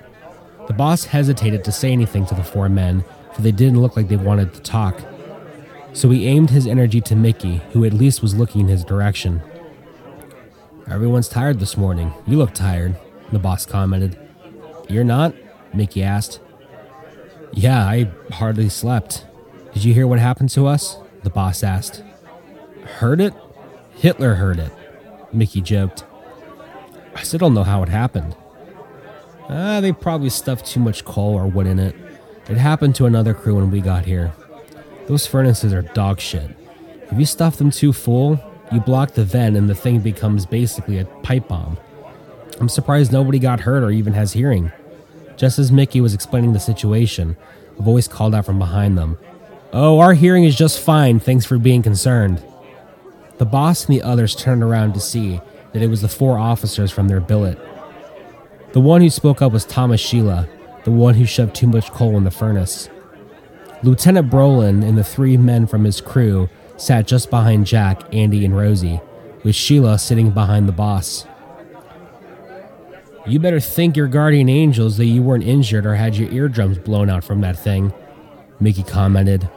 The 0.67 0.73
boss 0.73 1.05
hesitated 1.05 1.63
to 1.63 1.71
say 1.71 1.91
anything 1.91 2.25
to 2.27 2.35
the 2.35 2.43
four 2.43 2.69
men, 2.69 3.03
for 3.33 3.41
they 3.41 3.51
didn't 3.51 3.81
look 3.81 3.95
like 3.95 4.07
they 4.07 4.15
wanted 4.15 4.53
to 4.53 4.61
talk. 4.61 5.01
So 5.93 6.09
he 6.09 6.27
aimed 6.27 6.51
his 6.51 6.67
energy 6.67 7.01
to 7.01 7.15
Mickey, 7.15 7.61
who 7.71 7.83
at 7.83 7.93
least 7.93 8.21
was 8.21 8.35
looking 8.35 8.61
in 8.61 8.67
his 8.67 8.83
direction. 8.83 9.41
Everyone's 10.89 11.29
tired 11.29 11.59
this 11.59 11.77
morning. 11.77 12.13
You 12.27 12.37
look 12.37 12.53
tired, 12.53 12.95
the 13.31 13.39
boss 13.39 13.65
commented. 13.65 14.17
You're 14.87 15.03
not? 15.03 15.33
Mickey 15.73 16.03
asked. 16.03 16.39
Yeah, 17.51 17.85
I 17.85 18.11
hardly 18.31 18.69
slept. 18.69 19.25
Did 19.73 19.83
you 19.83 19.93
hear 19.93 20.07
what 20.07 20.19
happened 20.19 20.49
to 20.51 20.67
us? 20.67 20.97
The 21.23 21.29
boss 21.29 21.63
asked. 21.63 22.03
Heard 22.85 23.21
it? 23.21 23.33
Hitler 23.95 24.35
heard 24.35 24.59
it, 24.59 24.71
Mickey 25.33 25.61
joked. 25.61 26.05
I 27.15 27.23
still 27.23 27.39
don't 27.39 27.53
know 27.53 27.63
how 27.63 27.83
it 27.83 27.89
happened. 27.89 28.35
Ah, 29.49 29.81
they 29.81 29.91
probably 29.91 30.29
stuffed 30.29 30.65
too 30.65 30.79
much 30.79 31.05
coal 31.05 31.33
or 31.33 31.47
wood 31.47 31.67
in 31.67 31.79
it. 31.79 31.95
It 32.47 32.57
happened 32.57 32.95
to 32.95 33.05
another 33.05 33.33
crew 33.33 33.55
when 33.55 33.71
we 33.71 33.81
got 33.81 34.05
here. 34.05 34.33
Those 35.07 35.25
furnaces 35.25 35.73
are 35.73 35.81
dog 35.81 36.19
shit. 36.19 36.51
If 37.11 37.17
you 37.17 37.25
stuff 37.25 37.57
them 37.57 37.71
too 37.71 37.93
full, 37.93 38.39
you 38.71 38.79
block 38.79 39.13
the 39.13 39.25
vent 39.25 39.57
and 39.57 39.69
the 39.69 39.75
thing 39.75 39.99
becomes 39.99 40.45
basically 40.45 40.99
a 40.99 41.05
pipe 41.05 41.47
bomb. 41.47 41.77
I'm 42.59 42.69
surprised 42.69 43.11
nobody 43.11 43.39
got 43.39 43.61
hurt 43.61 43.83
or 43.83 43.89
even 43.89 44.13
has 44.13 44.33
hearing. 44.33 44.71
Just 45.35 45.57
as 45.57 45.71
Mickey 45.71 46.01
was 46.01 46.13
explaining 46.13 46.53
the 46.53 46.59
situation, 46.59 47.37
a 47.77 47.81
voice 47.81 48.07
called 48.07 48.35
out 48.35 48.45
from 48.45 48.59
behind 48.59 48.97
them 48.97 49.17
Oh, 49.71 49.99
our 49.99 50.15
hearing 50.15 50.45
is 50.45 50.55
just 50.55 50.79
fine, 50.79 51.19
thanks 51.19 51.45
for 51.45 51.59
being 51.59 51.83
concerned. 51.83 52.43
The 53.37 53.45
boss 53.45 53.85
and 53.85 53.95
the 53.95 54.01
others 54.01 54.35
turned 54.35 54.63
around 54.63 54.93
to 54.93 54.99
see 54.99 55.41
that 55.73 55.81
it 55.81 55.89
was 55.89 56.01
the 56.01 56.07
four 56.07 56.37
officers 56.37 56.91
from 56.91 57.07
their 57.07 57.19
billet. 57.19 57.57
The 58.73 58.79
one 58.79 59.01
who 59.01 59.09
spoke 59.09 59.41
up 59.41 59.51
was 59.51 59.65
Thomas 59.65 60.01
Sheila, 60.01 60.47
the 60.83 60.91
one 60.91 61.15
who 61.15 61.25
shoved 61.25 61.55
too 61.55 61.67
much 61.67 61.91
coal 61.91 62.17
in 62.17 62.23
the 62.23 62.31
furnace. 62.31 62.89
Lieutenant 63.81 64.29
Brolin 64.29 64.87
and 64.87 64.97
the 64.97 65.03
three 65.03 65.37
men 65.37 65.65
from 65.65 65.83
his 65.83 66.01
crew 66.01 66.49
sat 66.77 67.07
just 67.07 67.29
behind 67.29 67.65
Jack, 67.65 68.01
Andy, 68.13 68.45
and 68.45 68.55
Rosie, 68.55 69.01
with 69.43 69.55
Sheila 69.55 69.97
sitting 69.97 70.31
behind 70.31 70.67
the 70.67 70.73
boss. 70.73 71.25
You 73.27 73.39
better 73.39 73.59
thank 73.59 73.95
your 73.95 74.07
guardian 74.07 74.49
angels 74.49 74.97
that 74.97 75.05
you 75.05 75.21
weren't 75.21 75.43
injured 75.43 75.85
or 75.85 75.95
had 75.95 76.15
your 76.15 76.31
eardrums 76.31 76.77
blown 76.79 77.09
out 77.09 77.23
from 77.23 77.41
that 77.41 77.59
thing, 77.59 77.93
Mickey 78.59 78.83
commented. 78.83 79.49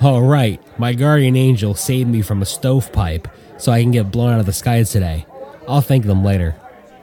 All 0.00 0.22
right, 0.22 0.62
my 0.78 0.92
guardian 0.92 1.36
angel 1.36 1.74
saved 1.74 2.08
me 2.08 2.22
from 2.22 2.42
a 2.42 2.46
stovepipe 2.46 3.28
so 3.60 3.70
I 3.70 3.82
can 3.82 3.90
get 3.90 4.10
blown 4.10 4.32
out 4.32 4.40
of 4.40 4.46
the 4.46 4.52
sky 4.52 4.82
today. 4.82 5.26
I'll 5.68 5.80
thank 5.82 6.06
them 6.06 6.24
later, 6.24 6.56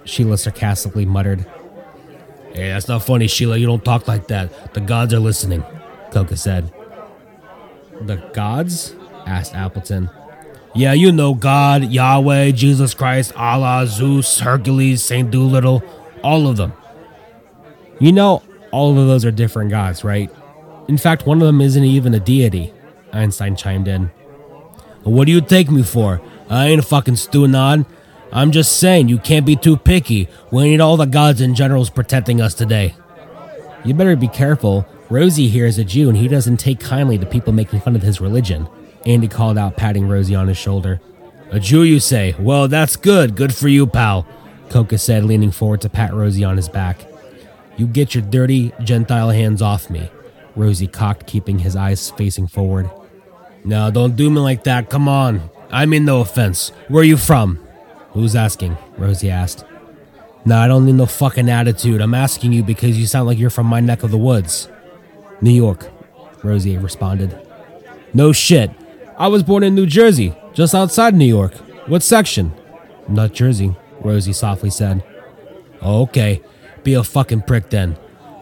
Sheila 0.04 0.38
sarcastically 0.38 1.06
muttered. 1.06 1.46
Hey, 2.54 2.70
that's 2.70 2.88
not 2.88 3.04
funny, 3.04 3.28
Sheila. 3.28 3.58
You 3.58 3.68
don't 3.68 3.86
talk 3.86 4.08
like 4.08 4.28
that. 4.28 4.74
The 4.74 4.82
gods 4.82 5.14
are 5.14 5.20
listening, 5.20 5.64
Coca 6.12 6.36
said. 6.36 6.74
The 8.02 8.18
gods? 8.34 8.96
asked 9.26 9.54
Appleton. 9.54 10.10
Yeah, 10.74 10.94
you 10.94 11.12
know 11.12 11.34
God, 11.34 11.84
Yahweh, 11.86 12.52
Jesus 12.52 12.94
Christ, 12.94 13.34
Allah, 13.36 13.86
Zeus, 13.88 14.40
Hercules, 14.40 15.04
Saint 15.04 15.32
Doolittle, 15.32 15.84
all 16.24 16.48
of 16.48 16.58
them. 16.58 16.74
You 18.00 18.12
know, 18.12 18.44
all 18.72 18.98
of 18.98 19.08
those 19.08 19.26
are 19.26 19.32
different 19.32 19.70
gods, 19.70 20.04
right? 20.04 20.30
In 20.88 20.98
fact, 20.98 21.26
one 21.26 21.42
of 21.42 21.48
them 21.48 21.62
isn't 21.62 21.84
even 21.84 22.14
a 22.14 22.20
deity, 22.20 22.74
Einstein 23.12 23.56
chimed 23.56 23.88
in. 23.88 24.12
What 25.04 25.26
do 25.26 25.32
you 25.32 25.42
take 25.42 25.70
me 25.70 25.84
for? 25.84 26.22
I 26.50 26.68
ain't 26.68 26.80
a 26.80 26.84
fucking 26.84 27.18
stew 27.18 27.46
I'm 28.32 28.52
just 28.52 28.80
saying 28.80 29.10
you 29.10 29.20
can't 29.20 29.46
be 29.46 29.56
too 29.56 29.78
picky. 29.78 30.28
We 30.52 30.70
need 30.70 30.82
all 30.82 30.98
the 30.98 31.06
gods 31.06 31.42
and 31.42 31.56
generals 31.56 31.90
protecting 31.90 32.42
us 32.42 32.54
today. 32.54 32.96
You 33.84 33.94
better 33.94 34.16
be 34.16 34.28
careful. 34.28 34.86
Rosie 35.10 35.48
here 35.48 35.66
is 35.66 35.78
a 35.78 35.84
Jew 35.84 36.10
and 36.10 36.18
he 36.18 36.28
doesn't 36.28 36.58
take 36.58 36.80
kindly 36.80 37.18
to 37.18 37.26
people 37.26 37.54
making 37.54 37.80
fun 37.80 37.96
of 37.96 38.02
his 38.02 38.20
religion. 38.20 38.68
Andy 39.06 39.28
called 39.28 39.58
out, 39.58 39.78
patting 39.78 40.08
Rosie 40.08 40.36
on 40.36 40.50
his 40.50 40.58
shoulder. 40.58 41.00
A 41.52 41.60
Jew, 41.60 41.84
you 41.84 42.02
say? 42.02 42.36
Well, 42.38 42.68
that's 42.68 42.98
good. 42.98 43.36
Good 43.36 43.56
for 43.56 43.70
you, 43.70 43.88
pal. 43.88 44.28
Coca 44.70 44.98
said, 44.98 45.24
leaning 45.24 45.52
forward 45.52 45.80
to 45.82 45.90
pat 45.90 46.14
Rosie 46.14 46.44
on 46.44 46.58
his 46.58 46.68
back. 46.68 47.06
You 47.78 47.88
get 47.88 48.14
your 48.14 48.24
dirty 48.24 48.74
Gentile 48.84 49.30
hands 49.30 49.62
off 49.62 49.90
me. 49.90 50.12
Rosie 50.58 50.88
cocked, 50.88 51.28
keeping 51.28 51.60
his 51.60 51.76
eyes 51.76 52.10
facing 52.12 52.48
forward. 52.48 52.90
No, 53.64 53.92
don't 53.92 54.16
do 54.16 54.30
me 54.30 54.40
like 54.40 54.66
that. 54.66 54.90
Come 54.90 55.08
on. 55.08 55.50
I 55.70 55.86
mean 55.86 56.06
no 56.06 56.22
offense. 56.22 56.70
Where 56.88 57.02
are 57.02 57.06
you 57.06 57.18
from? 57.18 57.66
Who's 58.12 58.36
asking? 58.36 58.78
Rosie 58.98 59.30
asked. 59.30 59.66
No, 60.46 60.58
I 60.58 60.68
don't 60.68 60.86
need 60.86 60.96
no 60.96 61.06
fucking 61.06 61.50
attitude. 61.50 62.02
I'm 62.02 62.14
asking 62.14 62.54
you 62.54 62.64
because 62.64 62.98
you 62.98 63.06
sound 63.06 63.28
like 63.28 63.38
you're 63.38 63.50
from 63.50 63.66
my 63.66 63.80
neck 63.80 64.04
of 64.04 64.12
the 64.12 64.18
woods. 64.18 64.70
New 65.42 65.52
York, 65.52 65.90
Rosie 66.44 66.78
responded. 66.78 67.38
No 68.14 68.32
shit. 68.32 68.72
I 69.18 69.28
was 69.28 69.44
born 69.44 69.64
in 69.64 69.76
New 69.76 69.86
Jersey, 69.86 70.36
just 70.54 70.74
outside 70.74 71.16
New 71.16 71.26
York. 71.26 71.54
What 71.88 72.04
section? 72.04 72.54
Not 73.10 73.34
Jersey, 73.34 73.76
Rosie 74.02 74.34
softly 74.34 74.70
said. 74.70 75.04
Okay. 75.82 76.42
Be 76.84 76.94
a 76.94 77.04
fucking 77.04 77.42
prick 77.42 77.70
then. 77.70 77.98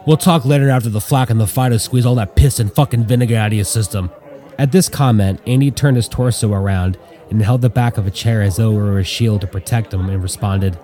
We'll 0.06 0.18
talk 0.18 0.46
later 0.46 0.70
after 0.70 0.90
the 0.90 1.02
flack 1.02 1.32
and 1.32 1.40
the 1.40 1.48
fighter 1.48 1.80
squeeze 1.80 2.06
all 2.06 2.16
that 2.16 2.36
piss 2.36 2.60
and 2.60 2.72
fucking 2.72 3.06
vinegar 3.06 3.36
out 3.38 3.48
of 3.48 3.54
your 3.54 3.66
system. 3.66 4.12
At 4.60 4.72
this 4.72 4.88
comment, 4.88 5.42
Andy 5.48 5.72
turned 5.72 5.98
his 5.98 6.08
torso 6.08 6.54
around 6.54 6.98
and 7.30 7.42
held 7.42 7.62
the 7.62 7.70
back 7.70 7.98
of 7.98 8.06
a 8.08 8.12
chair 8.12 8.42
as 8.42 8.58
though 8.58 8.72
it 8.72 8.76
were 8.76 9.00
a 9.00 9.04
shield 9.04 9.42
to 9.42 9.48
protect 9.48 9.94
him 9.94 10.10
and 10.10 10.22
responded, 10.22 10.78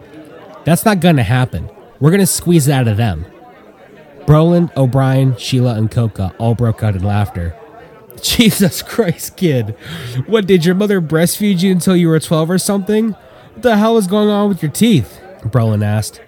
That's 0.65 0.85
not 0.85 0.99
gonna 0.99 1.23
happen. 1.23 1.69
We're 1.99 2.11
gonna 2.11 2.25
squeeze 2.25 2.67
it 2.67 2.73
out 2.73 2.87
of 2.87 2.97
them. 2.97 3.25
Brolin, 4.21 4.75
O'Brien, 4.77 5.35
Sheila, 5.37 5.75
and 5.75 5.89
Coca 5.89 6.33
all 6.37 6.55
broke 6.55 6.83
out 6.83 6.95
in 6.95 7.03
laughter. 7.03 7.55
Jesus 8.21 8.81
Christ, 8.81 9.35
kid. 9.35 9.75
What, 10.27 10.45
did 10.45 10.63
your 10.65 10.75
mother 10.75 11.01
breastfeed 11.01 11.61
you 11.61 11.71
until 11.71 11.95
you 11.95 12.07
were 12.07 12.19
12 12.19 12.49
or 12.49 12.57
something? 12.57 13.11
What 13.11 13.61
the 13.61 13.77
hell 13.77 13.97
is 13.97 14.07
going 14.07 14.29
on 14.29 14.47
with 14.47 14.61
your 14.61 14.71
teeth? 14.71 15.19
Brolin 15.43 15.83
asked. 15.83 16.21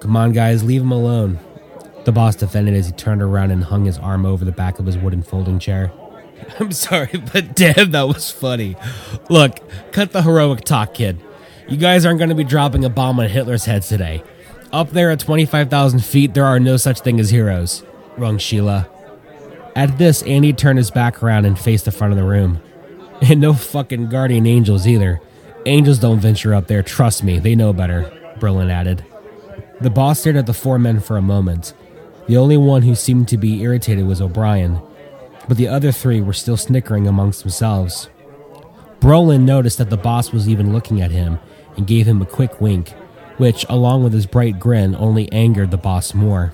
Come 0.00 0.16
on, 0.16 0.32
guys, 0.32 0.64
leave 0.64 0.82
him 0.82 0.92
alone. 0.92 1.38
The 2.04 2.12
boss 2.12 2.36
defended 2.36 2.74
as 2.74 2.86
he 2.86 2.92
turned 2.92 3.22
around 3.22 3.50
and 3.50 3.64
hung 3.64 3.84
his 3.84 3.98
arm 3.98 4.24
over 4.24 4.44
the 4.44 4.52
back 4.52 4.78
of 4.78 4.86
his 4.86 4.96
wooden 4.96 5.22
folding 5.22 5.58
chair. 5.58 5.92
I'm 6.60 6.72
sorry, 6.72 7.22
but 7.32 7.54
damn, 7.54 7.90
that 7.90 8.08
was 8.08 8.30
funny. 8.30 8.76
Look, 9.28 9.58
cut 9.92 10.12
the 10.12 10.22
heroic 10.22 10.62
talk, 10.62 10.94
kid. 10.94 11.20
You 11.68 11.76
guys 11.76 12.04
aren't 12.04 12.18
going 12.18 12.28
to 12.28 12.34
be 12.34 12.44
dropping 12.44 12.84
a 12.84 12.88
bomb 12.88 13.18
on 13.18 13.28
Hitler's 13.28 13.64
head 13.64 13.82
today. 13.82 14.22
Up 14.72 14.90
there 14.90 15.10
at 15.10 15.20
25,000 15.20 16.00
feet, 16.04 16.34
there 16.34 16.44
are 16.44 16.60
no 16.60 16.76
such 16.76 17.00
thing 17.00 17.18
as 17.18 17.30
heroes, 17.30 17.82
rung 18.16 18.38
Sheila. 18.38 18.88
At 19.74 19.98
this, 19.98 20.22
Andy 20.22 20.52
turned 20.52 20.78
his 20.78 20.90
back 20.90 21.22
around 21.22 21.44
and 21.44 21.58
faced 21.58 21.84
the 21.84 21.92
front 21.92 22.12
of 22.12 22.18
the 22.18 22.24
room. 22.24 22.60
And 23.22 23.40
no 23.40 23.54
fucking 23.54 24.10
guardian 24.10 24.46
angels 24.46 24.86
either. 24.86 25.22
Angels 25.64 25.98
don't 25.98 26.20
venture 26.20 26.54
up 26.54 26.66
there, 26.66 26.82
trust 26.82 27.24
me, 27.24 27.38
they 27.38 27.54
know 27.54 27.72
better, 27.72 28.12
Brolin 28.38 28.70
added. 28.70 29.06
The 29.80 29.88
boss 29.88 30.20
stared 30.20 30.36
at 30.36 30.44
the 30.44 30.52
four 30.52 30.78
men 30.78 31.00
for 31.00 31.16
a 31.16 31.22
moment. 31.22 31.72
The 32.28 32.36
only 32.36 32.58
one 32.58 32.82
who 32.82 32.94
seemed 32.94 33.28
to 33.28 33.38
be 33.38 33.62
irritated 33.62 34.06
was 34.06 34.20
O'Brien, 34.20 34.82
but 35.48 35.56
the 35.56 35.68
other 35.68 35.92
three 35.92 36.20
were 36.20 36.32
still 36.32 36.56
snickering 36.56 37.06
amongst 37.06 37.42
themselves. 37.42 38.08
Brolin 39.00 39.42
noticed 39.42 39.78
that 39.78 39.90
the 39.90 39.96
boss 39.96 40.32
was 40.32 40.48
even 40.48 40.72
looking 40.72 41.00
at 41.00 41.10
him 41.10 41.38
and 41.76 41.86
gave 41.86 42.06
him 42.06 42.22
a 42.22 42.26
quick 42.26 42.60
wink, 42.60 42.90
which, 43.36 43.64
along 43.68 44.02
with 44.02 44.12
his 44.12 44.26
bright 44.26 44.58
grin, 44.58 44.96
only 44.96 45.30
angered 45.32 45.70
the 45.70 45.76
boss 45.76 46.14
more. 46.14 46.52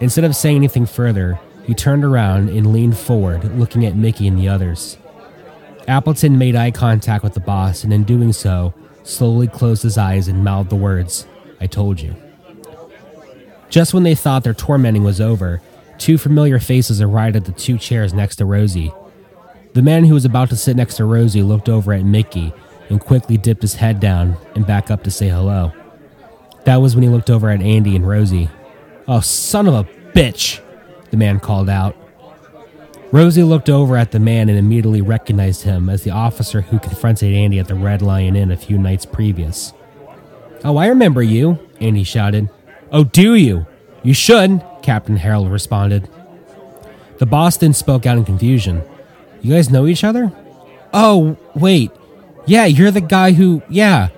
Instead 0.00 0.24
of 0.24 0.36
saying 0.36 0.56
anything 0.56 0.86
further, 0.86 1.40
he 1.64 1.74
turned 1.74 2.04
around 2.04 2.48
and 2.48 2.72
leaned 2.72 2.96
forward, 2.96 3.58
looking 3.58 3.84
at 3.84 3.96
Mickey 3.96 4.26
and 4.26 4.38
the 4.38 4.48
others. 4.48 4.98
Appleton 5.88 6.38
made 6.38 6.56
eye 6.56 6.70
contact 6.70 7.24
with 7.24 7.34
the 7.34 7.40
boss, 7.40 7.84
and 7.84 7.92
in 7.92 8.04
doing 8.04 8.32
so, 8.32 8.74
slowly 9.02 9.48
closed 9.48 9.82
his 9.82 9.98
eyes 9.98 10.28
and 10.28 10.44
mouthed 10.44 10.70
the 10.70 10.76
words, 10.76 11.26
I 11.60 11.66
told 11.66 12.00
you. 12.00 12.14
Just 13.68 13.94
when 13.94 14.02
they 14.02 14.14
thought 14.14 14.44
their 14.44 14.54
tormenting 14.54 15.04
was 15.04 15.20
over, 15.20 15.60
two 16.00 16.18
familiar 16.18 16.58
faces 16.58 17.00
arrived 17.00 17.36
at 17.36 17.44
the 17.44 17.52
two 17.52 17.78
chairs 17.78 18.12
next 18.12 18.36
to 18.36 18.44
Rosie. 18.44 18.92
The 19.74 19.82
man 19.82 20.04
who 20.04 20.14
was 20.14 20.24
about 20.24 20.48
to 20.50 20.56
sit 20.56 20.76
next 20.76 20.96
to 20.96 21.04
Rosie 21.04 21.42
looked 21.42 21.68
over 21.68 21.92
at 21.92 22.04
Mickey 22.04 22.52
and 22.88 23.00
quickly 23.00 23.36
dipped 23.36 23.62
his 23.62 23.74
head 23.74 24.00
down 24.00 24.36
and 24.56 24.66
back 24.66 24.90
up 24.90 25.04
to 25.04 25.10
say 25.10 25.28
hello. 25.28 25.72
That 26.64 26.78
was 26.78 26.96
when 26.96 27.04
he 27.04 27.08
looked 27.08 27.30
over 27.30 27.50
at 27.50 27.62
Andy 27.62 27.94
and 27.94 28.08
Rosie. 28.08 28.48
Oh, 29.06 29.20
son 29.20 29.68
of 29.68 29.74
a 29.74 29.84
bitch! 30.12 30.60
the 31.10 31.16
man 31.16 31.40
called 31.40 31.68
out. 31.68 31.96
Rosie 33.12 33.42
looked 33.42 33.68
over 33.68 33.96
at 33.96 34.12
the 34.12 34.20
man 34.20 34.48
and 34.48 34.56
immediately 34.56 35.02
recognized 35.02 35.62
him 35.62 35.88
as 35.88 36.04
the 36.04 36.10
officer 36.10 36.60
who 36.60 36.78
confronted 36.78 37.34
Andy 37.34 37.58
at 37.58 37.66
the 37.66 37.74
Red 37.74 38.02
Lion 38.02 38.36
Inn 38.36 38.52
a 38.52 38.56
few 38.56 38.78
nights 38.78 39.04
previous. 39.04 39.72
Oh, 40.64 40.76
I 40.76 40.86
remember 40.86 41.22
you, 41.22 41.58
Andy 41.80 42.04
shouted. 42.04 42.48
Oh, 42.92 43.04
do 43.04 43.34
you? 43.34 43.66
You 44.02 44.14
should, 44.14 44.62
Captain 44.82 45.16
Harold 45.16 45.50
responded. 45.50 46.08
The 47.18 47.26
boss 47.26 47.56
then 47.58 47.74
spoke 47.74 48.06
out 48.06 48.16
in 48.16 48.24
confusion. 48.24 48.82
You 49.42 49.54
guys 49.54 49.70
know 49.70 49.86
each 49.86 50.04
other? 50.04 50.32
Oh, 50.92 51.36
wait. 51.54 51.90
Yeah, 52.46 52.64
you're 52.64 52.90
the 52.90 53.00
guy 53.00 53.32
who. 53.32 53.62
Yeah. 53.68 54.08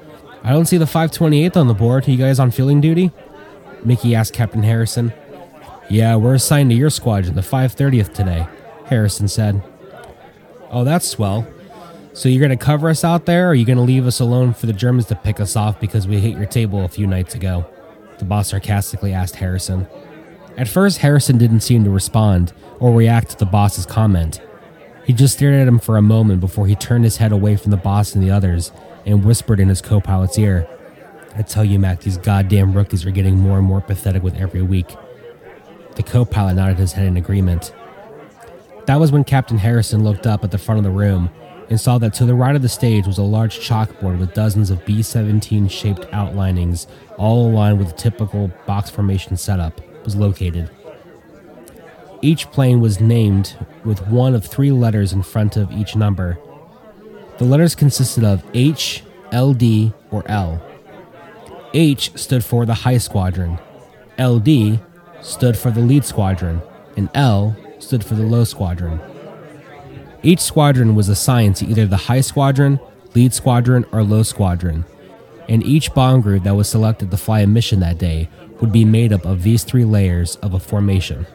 I 0.44 0.50
don't 0.50 0.66
see 0.66 0.76
the 0.76 0.84
528th 0.84 1.56
on 1.56 1.68
the 1.68 1.74
board. 1.74 2.06
Are 2.06 2.10
you 2.10 2.16
guys 2.16 2.38
on 2.38 2.50
fielding 2.50 2.80
duty? 2.80 3.10
Mickey 3.84 4.14
asked 4.14 4.32
Captain 4.32 4.62
Harrison. 4.62 5.12
Yeah, 5.88 6.16
we're 6.16 6.34
assigned 6.34 6.70
to 6.70 6.76
your 6.76 6.90
squadron, 6.90 7.34
the 7.34 7.42
530th 7.42 8.14
today, 8.14 8.46
Harrison 8.86 9.28
said. 9.28 9.62
Oh, 10.70 10.84
that's 10.84 11.06
swell. 11.06 11.46
So 12.14 12.28
you're 12.28 12.46
going 12.46 12.56
to 12.56 12.64
cover 12.64 12.88
us 12.88 13.04
out 13.04 13.26
there, 13.26 13.46
or 13.46 13.50
are 13.50 13.54
you 13.54 13.64
going 13.64 13.78
to 13.78 13.84
leave 13.84 14.06
us 14.06 14.20
alone 14.20 14.54
for 14.54 14.66
the 14.66 14.72
Germans 14.72 15.06
to 15.06 15.14
pick 15.14 15.40
us 15.40 15.56
off 15.56 15.80
because 15.80 16.06
we 16.06 16.20
hit 16.20 16.36
your 16.36 16.46
table 16.46 16.84
a 16.84 16.88
few 16.88 17.06
nights 17.06 17.34
ago? 17.34 17.66
The 18.22 18.28
boss 18.28 18.50
sarcastically 18.50 19.12
asked 19.12 19.34
Harrison. 19.34 19.88
At 20.56 20.68
first, 20.68 20.98
Harrison 20.98 21.38
didn't 21.38 21.58
seem 21.58 21.82
to 21.82 21.90
respond 21.90 22.52
or 22.78 22.94
react 22.94 23.30
to 23.30 23.36
the 23.36 23.44
boss's 23.44 23.84
comment. 23.84 24.40
He 25.04 25.12
just 25.12 25.34
stared 25.34 25.60
at 25.60 25.66
him 25.66 25.80
for 25.80 25.96
a 25.96 26.02
moment 26.02 26.38
before 26.38 26.68
he 26.68 26.76
turned 26.76 27.02
his 27.02 27.16
head 27.16 27.32
away 27.32 27.56
from 27.56 27.72
the 27.72 27.76
boss 27.76 28.14
and 28.14 28.22
the 28.22 28.30
others 28.30 28.70
and 29.04 29.24
whispered 29.24 29.58
in 29.58 29.68
his 29.68 29.82
co 29.82 30.00
pilot's 30.00 30.38
ear, 30.38 30.68
I 31.34 31.42
tell 31.42 31.64
you, 31.64 31.80
Mac, 31.80 32.02
these 32.02 32.16
goddamn 32.16 32.74
rookies 32.74 33.04
are 33.04 33.10
getting 33.10 33.40
more 33.40 33.58
and 33.58 33.66
more 33.66 33.80
pathetic 33.80 34.22
with 34.22 34.36
every 34.36 34.62
week. 34.62 34.94
The 35.96 36.04
co 36.04 36.24
pilot 36.24 36.54
nodded 36.54 36.78
his 36.78 36.92
head 36.92 37.06
in 37.06 37.16
agreement. 37.16 37.74
That 38.86 39.00
was 39.00 39.10
when 39.10 39.24
Captain 39.24 39.58
Harrison 39.58 40.04
looked 40.04 40.28
up 40.28 40.44
at 40.44 40.52
the 40.52 40.58
front 40.58 40.78
of 40.78 40.84
the 40.84 40.90
room 40.90 41.28
and 41.72 41.80
saw 41.80 41.96
that 41.96 42.12
to 42.12 42.26
the 42.26 42.34
right 42.34 42.54
of 42.54 42.60
the 42.60 42.68
stage 42.68 43.06
was 43.06 43.16
a 43.16 43.22
large 43.22 43.58
chalkboard 43.60 44.18
with 44.18 44.34
dozens 44.34 44.68
of 44.68 44.84
B 44.84 45.00
17 45.00 45.68
shaped 45.68 46.02
outlinings, 46.12 46.86
all 47.16 47.48
aligned 47.48 47.78
with 47.78 47.88
the 47.88 47.94
typical 47.94 48.52
box 48.66 48.90
formation 48.90 49.38
setup, 49.38 49.80
was 50.04 50.14
located. 50.14 50.70
Each 52.20 52.44
plane 52.50 52.80
was 52.80 53.00
named 53.00 53.56
with 53.86 54.06
one 54.08 54.34
of 54.34 54.44
three 54.44 54.70
letters 54.70 55.14
in 55.14 55.22
front 55.22 55.56
of 55.56 55.72
each 55.72 55.96
number. 55.96 56.38
The 57.38 57.46
letters 57.46 57.74
consisted 57.74 58.22
of 58.22 58.44
H, 58.52 59.02
LD, 59.32 59.94
or 60.10 60.28
L. 60.30 60.62
H 61.72 62.12
stood 62.16 62.44
for 62.44 62.66
the 62.66 62.74
High 62.74 62.98
Squadron, 62.98 63.58
LD 64.18 64.78
stood 65.22 65.56
for 65.56 65.70
the 65.70 65.80
lead 65.80 66.04
squadron, 66.04 66.60
and 66.98 67.08
L 67.14 67.56
stood 67.78 68.04
for 68.04 68.14
the 68.14 68.24
low 68.24 68.44
squadron. 68.44 69.00
Each 70.22 70.40
squadron 70.40 70.94
was 70.94 71.08
assigned 71.08 71.56
to 71.56 71.66
either 71.66 71.86
the 71.86 71.96
high 71.96 72.20
squadron, 72.20 72.78
lead 73.14 73.34
squadron, 73.34 73.84
or 73.90 74.04
low 74.04 74.22
squadron, 74.22 74.84
and 75.48 75.64
each 75.64 75.92
bomb 75.94 76.20
group 76.20 76.44
that 76.44 76.54
was 76.54 76.68
selected 76.68 77.10
to 77.10 77.16
fly 77.16 77.40
a 77.40 77.46
mission 77.46 77.80
that 77.80 77.98
day 77.98 78.28
would 78.60 78.72
be 78.72 78.84
made 78.84 79.12
up 79.12 79.24
of 79.24 79.42
these 79.42 79.64
three 79.64 79.84
layers 79.84 80.36
of 80.36 80.54
a 80.54 80.60
formation. 80.60 81.26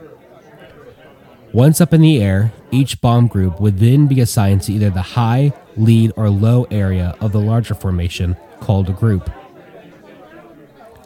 Once 1.52 1.82
up 1.82 1.94
in 1.94 2.02
the 2.02 2.22
air, 2.22 2.54
each 2.72 3.02
bomb 3.02 3.28
group 3.28 3.60
would 3.60 3.80
then 3.80 4.08
be 4.08 4.22
assigned 4.22 4.62
to 4.62 4.74
either 4.74 4.90
the 4.90 5.02
high, 5.02 5.52
lead, 5.76 6.12
or 6.16 6.30
low 6.30 6.66
area 6.72 7.16
of 7.20 7.32
the 7.32 7.40
larger 7.40 7.74
formation 7.74 8.38
called 8.60 8.90
a 8.90 8.94
group. 8.94 9.30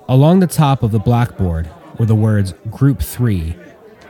Along 0.08 0.40
the 0.40 0.48
top 0.48 0.84
of 0.84 0.92
the 0.92 1.00
blackboard 1.00 1.70
were 1.98 2.06
the 2.06 2.16
words 2.16 2.54
Group 2.70 3.02
3, 3.02 3.56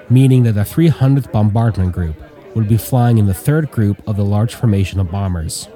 meaning 0.10 0.44
that 0.44 0.54
the 0.54 0.62
300th 0.62 1.32
Bombardment 1.32 1.92
Group 1.92 2.16
would 2.56 2.68
be 2.68 2.78
flying 2.78 3.18
in 3.18 3.26
the 3.26 3.34
third 3.34 3.72
group 3.72 4.06
of 4.08 4.18
the 4.18 4.26
large 4.26 4.56
formation 4.56 5.00
of 5.00 5.12
bombers. 5.12 5.68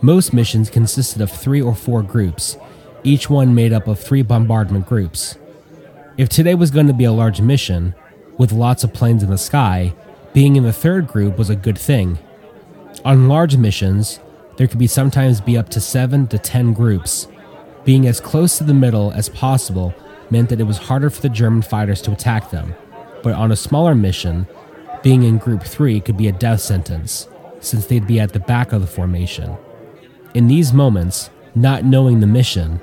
Most 0.00 0.32
missions 0.32 0.70
consisted 0.70 1.20
of 1.20 1.30
three 1.30 1.62
or 1.62 1.74
four 1.74 2.02
groups, 2.02 2.56
each 3.04 3.30
one 3.30 3.54
made 3.54 3.72
up 3.72 3.86
of 3.86 4.00
three 4.00 4.22
bombardment 4.22 4.86
groups. 4.86 5.36
If 6.18 6.28
today 6.28 6.54
was 6.54 6.70
going 6.70 6.88
to 6.88 6.92
be 6.92 7.04
a 7.04 7.12
large 7.12 7.40
mission, 7.40 7.94
with 8.38 8.52
lots 8.52 8.84
of 8.84 8.92
planes 8.92 9.22
in 9.22 9.30
the 9.30 9.38
sky, 9.38 9.94
being 10.32 10.56
in 10.56 10.64
the 10.64 10.72
third 10.72 11.06
group 11.06 11.38
was 11.38 11.50
a 11.50 11.56
good 11.56 11.78
thing. 11.78 12.18
On 13.04 13.28
large 13.28 13.56
missions, 13.56 14.20
there 14.56 14.66
could 14.66 14.78
be 14.78 14.86
sometimes 14.86 15.40
be 15.40 15.56
up 15.56 15.68
to 15.70 15.80
7 15.80 16.26
to 16.28 16.38
10 16.38 16.72
groups. 16.72 17.28
Being 17.84 18.06
as 18.06 18.20
close 18.20 18.58
to 18.58 18.64
the 18.64 18.74
middle 18.74 19.12
as 19.12 19.28
possible 19.28 19.94
meant 20.30 20.48
that 20.48 20.60
it 20.60 20.64
was 20.64 20.78
harder 20.78 21.10
for 21.10 21.20
the 21.20 21.28
German 21.28 21.62
fighters 21.62 22.00
to 22.02 22.12
attack 22.12 22.50
them. 22.50 22.74
But 23.22 23.34
on 23.34 23.52
a 23.52 23.56
smaller 23.56 23.94
mission, 23.94 24.46
being 25.02 25.22
in 25.22 25.38
group 25.38 25.62
3 25.62 26.00
could 26.00 26.16
be 26.16 26.28
a 26.28 26.32
death 26.32 26.60
sentence, 26.60 27.28
since 27.60 27.86
they'd 27.86 28.06
be 28.06 28.20
at 28.20 28.32
the 28.32 28.40
back 28.40 28.72
of 28.72 28.80
the 28.80 28.86
formation. 28.86 29.56
In 30.34 30.48
these 30.48 30.72
moments, 30.72 31.30
not 31.54 31.84
knowing 31.84 32.20
the 32.20 32.26
mission 32.26 32.80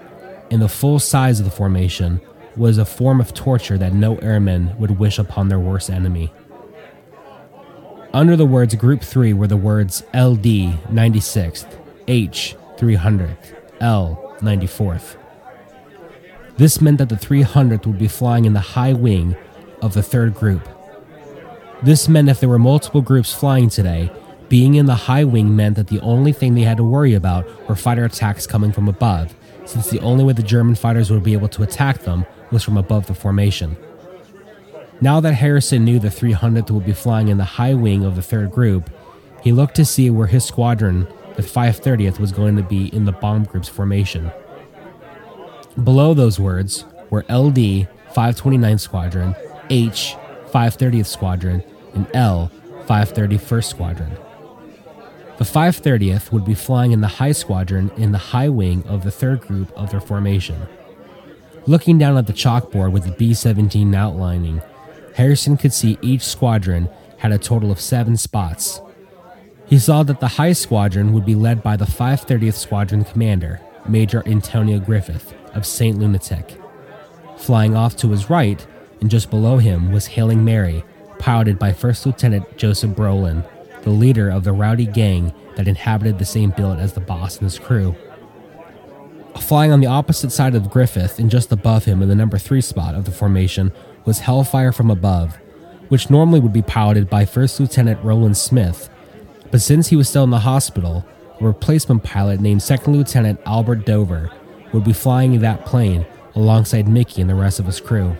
and 0.52 0.62
the 0.62 0.70
full 0.70 1.00
size 1.00 1.40
of 1.40 1.46
the 1.46 1.52
formation 1.52 2.22
was 2.56 2.78
a 2.78 2.86
form 2.86 3.22
of 3.22 3.34
torture 3.34 3.78
that 3.78 3.94
no 3.94 4.18
airman 4.18 4.78
would 4.78 5.00
wish 5.00 5.18
upon 5.18 5.48
their 5.48 5.60
worst 5.60 5.90
enemy. 5.90 6.32
Under 8.14 8.36
the 8.36 8.46
words 8.46 8.76
Group 8.76 9.02
3 9.02 9.34
were 9.34 9.48
the 9.48 9.58
words 9.58 10.02
LD 10.14 10.44
96th, 10.90 11.68
H 12.08 12.56
300th, 12.78 13.56
L 13.80 14.36
94th. 14.40 15.16
This 16.58 16.82
meant 16.82 16.98
that 16.98 17.10
the 17.10 17.16
300th 17.16 17.86
would 17.86 18.00
be 18.00 18.08
flying 18.08 18.46
in 18.46 18.54
the 18.54 18.60
high 18.60 18.94
wing 18.94 19.38
of 19.82 19.94
the 19.94 20.04
third 20.04 20.34
group. 20.34 20.68
This 21.82 22.10
meant 22.10 22.28
if 22.28 22.42
there 22.42 22.50
were 22.50 22.60
multiple 22.60 23.02
groups 23.02 23.34
flying 23.34 23.70
today, 23.70 24.12
being 24.50 24.76
in 24.76 24.86
the 24.86 24.96
high 24.96 25.24
wing 25.24 25.56
meant 25.56 25.78
that 25.78 25.88
the 25.88 26.02
only 26.02 26.34
thing 26.34 26.54
they 26.54 26.64
had 26.64 26.78
to 26.78 26.84
worry 26.84 27.14
about 27.14 27.70
were 27.70 27.76
fighter 27.76 28.04
attacks 28.04 28.46
coming 28.46 28.74
from 28.74 28.90
above, 28.90 29.34
since 29.66 29.90
the 29.90 30.00
only 30.02 30.26
way 30.26 30.34
the 30.34 30.44
German 30.44 30.76
fighters 30.76 31.10
would 31.10 31.24
be 31.24 31.34
able 31.34 31.48
to 31.48 31.64
attack 31.64 32.00
them 32.00 32.26
was 32.52 32.64
from 32.64 32.76
above 32.76 33.06
the 33.08 33.14
formation. 33.14 33.78
Now 35.00 35.22
that 35.22 35.36
Harrison 35.36 35.86
knew 35.86 36.00
the 36.00 36.10
300th 36.10 36.70
would 36.72 36.86
be 36.86 36.92
flying 36.92 37.30
in 37.30 37.38
the 37.38 37.46
high 37.46 37.76
wing 37.76 38.04
of 38.04 38.18
the 38.18 38.22
third 38.22 38.52
group, 38.52 38.90
he 39.42 39.54
looked 39.54 39.76
to 39.76 39.86
see 39.86 40.10
where 40.10 40.28
his 40.28 40.44
squadron, 40.44 41.08
the 41.38 41.44
530th, 41.44 42.20
was 42.20 42.34
going 42.34 42.58
to 42.58 42.64
be 42.64 42.94
in 42.94 43.06
the 43.06 43.14
bomb 43.14 43.46
group's 43.46 43.70
formation. 43.70 44.32
Below 45.82 46.14
those 46.14 46.40
words 46.42 46.84
were 47.10 47.24
LD 47.30 47.88
529 48.08 48.78
Squadron, 48.80 49.36
H 49.70 50.18
530th 50.52 51.08
Squadron, 51.08 51.64
and 51.94 52.08
L 52.14 52.52
531st 52.88 53.64
Squadron. 53.64 54.18
The 55.38 55.46
530th 55.46 56.32
would 56.32 56.44
be 56.44 56.54
flying 56.54 56.92
in 56.92 57.02
the 57.02 57.08
high 57.08 57.32
squadron 57.32 57.92
in 57.96 58.12
the 58.12 58.18
high 58.18 58.50
wing 58.50 58.84
of 58.86 59.04
the 59.04 59.12
third 59.12 59.42
group 59.42 59.72
of 59.72 59.90
their 59.90 60.02
formation. 60.02 60.68
Looking 61.66 61.98
down 61.98 62.18
at 62.18 62.28
the 62.28 62.34
chalkboard 62.34 62.92
with 62.92 63.06
the 63.06 63.12
B 63.12 63.34
17 63.34 63.94
outlining, 63.96 64.62
Harrison 65.16 65.56
could 65.56 65.74
see 65.74 65.98
each 66.02 66.24
squadron 66.24 66.90
had 67.18 67.32
a 67.32 67.38
total 67.38 67.72
of 67.72 67.80
seven 67.80 68.18
spots. 68.18 68.82
He 69.66 69.78
saw 69.78 70.04
that 70.04 70.20
the 70.20 70.28
high 70.28 70.54
squadron 70.54 71.14
would 71.14 71.26
be 71.26 71.36
led 71.36 71.62
by 71.62 71.76
the 71.78 71.86
530th 71.86 72.56
Squadron 72.56 73.04
Commander, 73.04 73.62
Major 73.88 74.24
Antonio 74.26 74.80
Griffith 74.80 75.34
of 75.54 75.66
St. 75.66 75.98
Lunatic. 75.98 76.60
Flying 77.38 77.76
off 77.76 77.96
to 77.98 78.10
his 78.10 78.30
right, 78.30 78.66
and 79.02 79.10
just 79.10 79.30
below 79.30 79.58
him, 79.58 79.92
was 79.92 80.08
Hailing 80.08 80.44
Mary, 80.44 80.84
piloted 81.20 81.60
by 81.60 81.74
First 81.74 82.06
Lieutenant 82.06 82.58
Joseph 82.58 82.92
Brolin, 82.92 83.44
the 83.84 83.90
leader 83.90 84.30
of 84.30 84.44
the 84.44 84.52
rowdy 84.52 84.86
gang 84.86 85.34
that 85.56 85.68
inhabited 85.68 86.20
the 86.20 86.26
same 86.26 86.52
billet 86.52 86.80
as 86.80 86.94
the 86.94 87.00
boss 87.00 87.38
and 87.38 87.44
his 87.44 87.60
crew. 87.60 87.96
Flying 89.40 89.72
on 89.72 89.80
the 89.80 89.88
opposite 89.88 90.32
side 90.32 90.56
of 90.56 90.70
Griffith 90.70 91.20
and 91.20 91.30
just 91.30 91.52
above 91.52 91.86
him 91.86 92.02
in 92.02 92.10
the 92.10 92.16
number 92.16 92.38
three 92.38 92.62
spot 92.62 92.96
of 92.96 93.06
the 93.06 93.12
formation 93.12 93.72
was 94.06 94.20
Hellfire 94.20 94.72
from 94.72 94.90
Above, 94.92 95.38
which 95.88 96.10
normally 96.10 96.40
would 96.40 96.54
be 96.54 96.62
piloted 96.62 97.10
by 97.10 97.26
First 97.26 97.60
Lieutenant 97.60 98.04
Roland 98.04 98.38
Smith, 98.38 98.90
but 99.52 99.62
since 99.62 99.88
he 99.88 99.96
was 99.96 100.10
still 100.10 100.24
in 100.24 100.30
the 100.30 100.40
hospital, 100.40 101.06
a 101.40 101.44
replacement 101.44 102.04
pilot 102.04 102.40
named 102.40 102.62
Second 102.62 102.94
Lieutenant 102.94 103.40
Albert 103.46 103.86
Dover 103.86 104.32
would 104.74 104.84
be 104.84 104.94
flying 104.94 105.40
that 105.40 105.66
plane 105.66 106.06
alongside 106.36 106.88
Mickey 106.88 107.22
and 107.22 107.30
the 107.30 107.36
rest 107.36 107.60
of 107.60 107.66
his 107.66 107.80
crew. 107.82 108.16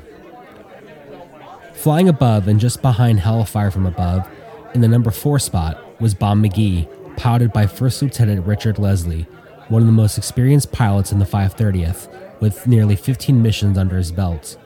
Flying 1.80 2.10
above 2.10 2.50
and 2.50 2.60
just 2.60 2.82
behind 2.82 3.22
Hellfire 3.22 3.72
from 3.72 3.86
Above, 3.86 4.28
in 4.74 4.82
the 4.82 4.88
number 4.90 5.12
4 5.12 5.40
spot, 5.40 6.02
was 6.02 6.14
Bomb 6.14 6.44
McGee, 6.44 6.90
piloted 7.16 7.54
by 7.54 7.68
First 7.68 8.02
Lieutenant 8.02 8.46
Richard 8.46 8.78
Leslie, 8.78 9.28
one 9.70 9.82
of 9.82 9.86
the 9.86 9.94
most 9.94 10.18
experienced 10.18 10.74
pilots 10.74 11.14
in 11.14 11.20
the 11.20 11.26
530th, 11.26 12.10
with 12.42 12.68
nearly 12.68 12.98
15 12.98 13.42
missions 13.42 13.78
under 13.78 13.96
his 13.96 14.12
belt. 14.12 14.58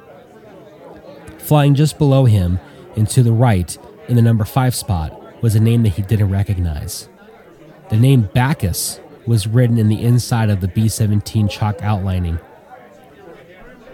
Flying 1.37 1.75
just 1.75 1.99
below 1.99 2.25
him 2.25 2.59
and 2.95 3.07
to 3.09 3.21
the 3.21 3.31
right, 3.31 3.77
in 4.07 4.15
the 4.15 4.21
number 4.23 4.43
5 4.43 4.73
spot, 4.73 5.43
was 5.43 5.53
a 5.53 5.59
name 5.59 5.83
that 5.83 5.89
he 5.89 6.01
didn't 6.01 6.31
recognize. 6.31 7.09
The 7.89 7.97
name 7.97 8.27
Bacchus 8.33 8.99
was 9.27 9.45
written 9.45 9.77
in 9.77 9.87
the 9.87 10.01
inside 10.01 10.49
of 10.49 10.61
the 10.61 10.67
B 10.67 10.87
17 10.87 11.47
chalk 11.47 11.79
outlining. 11.83 12.39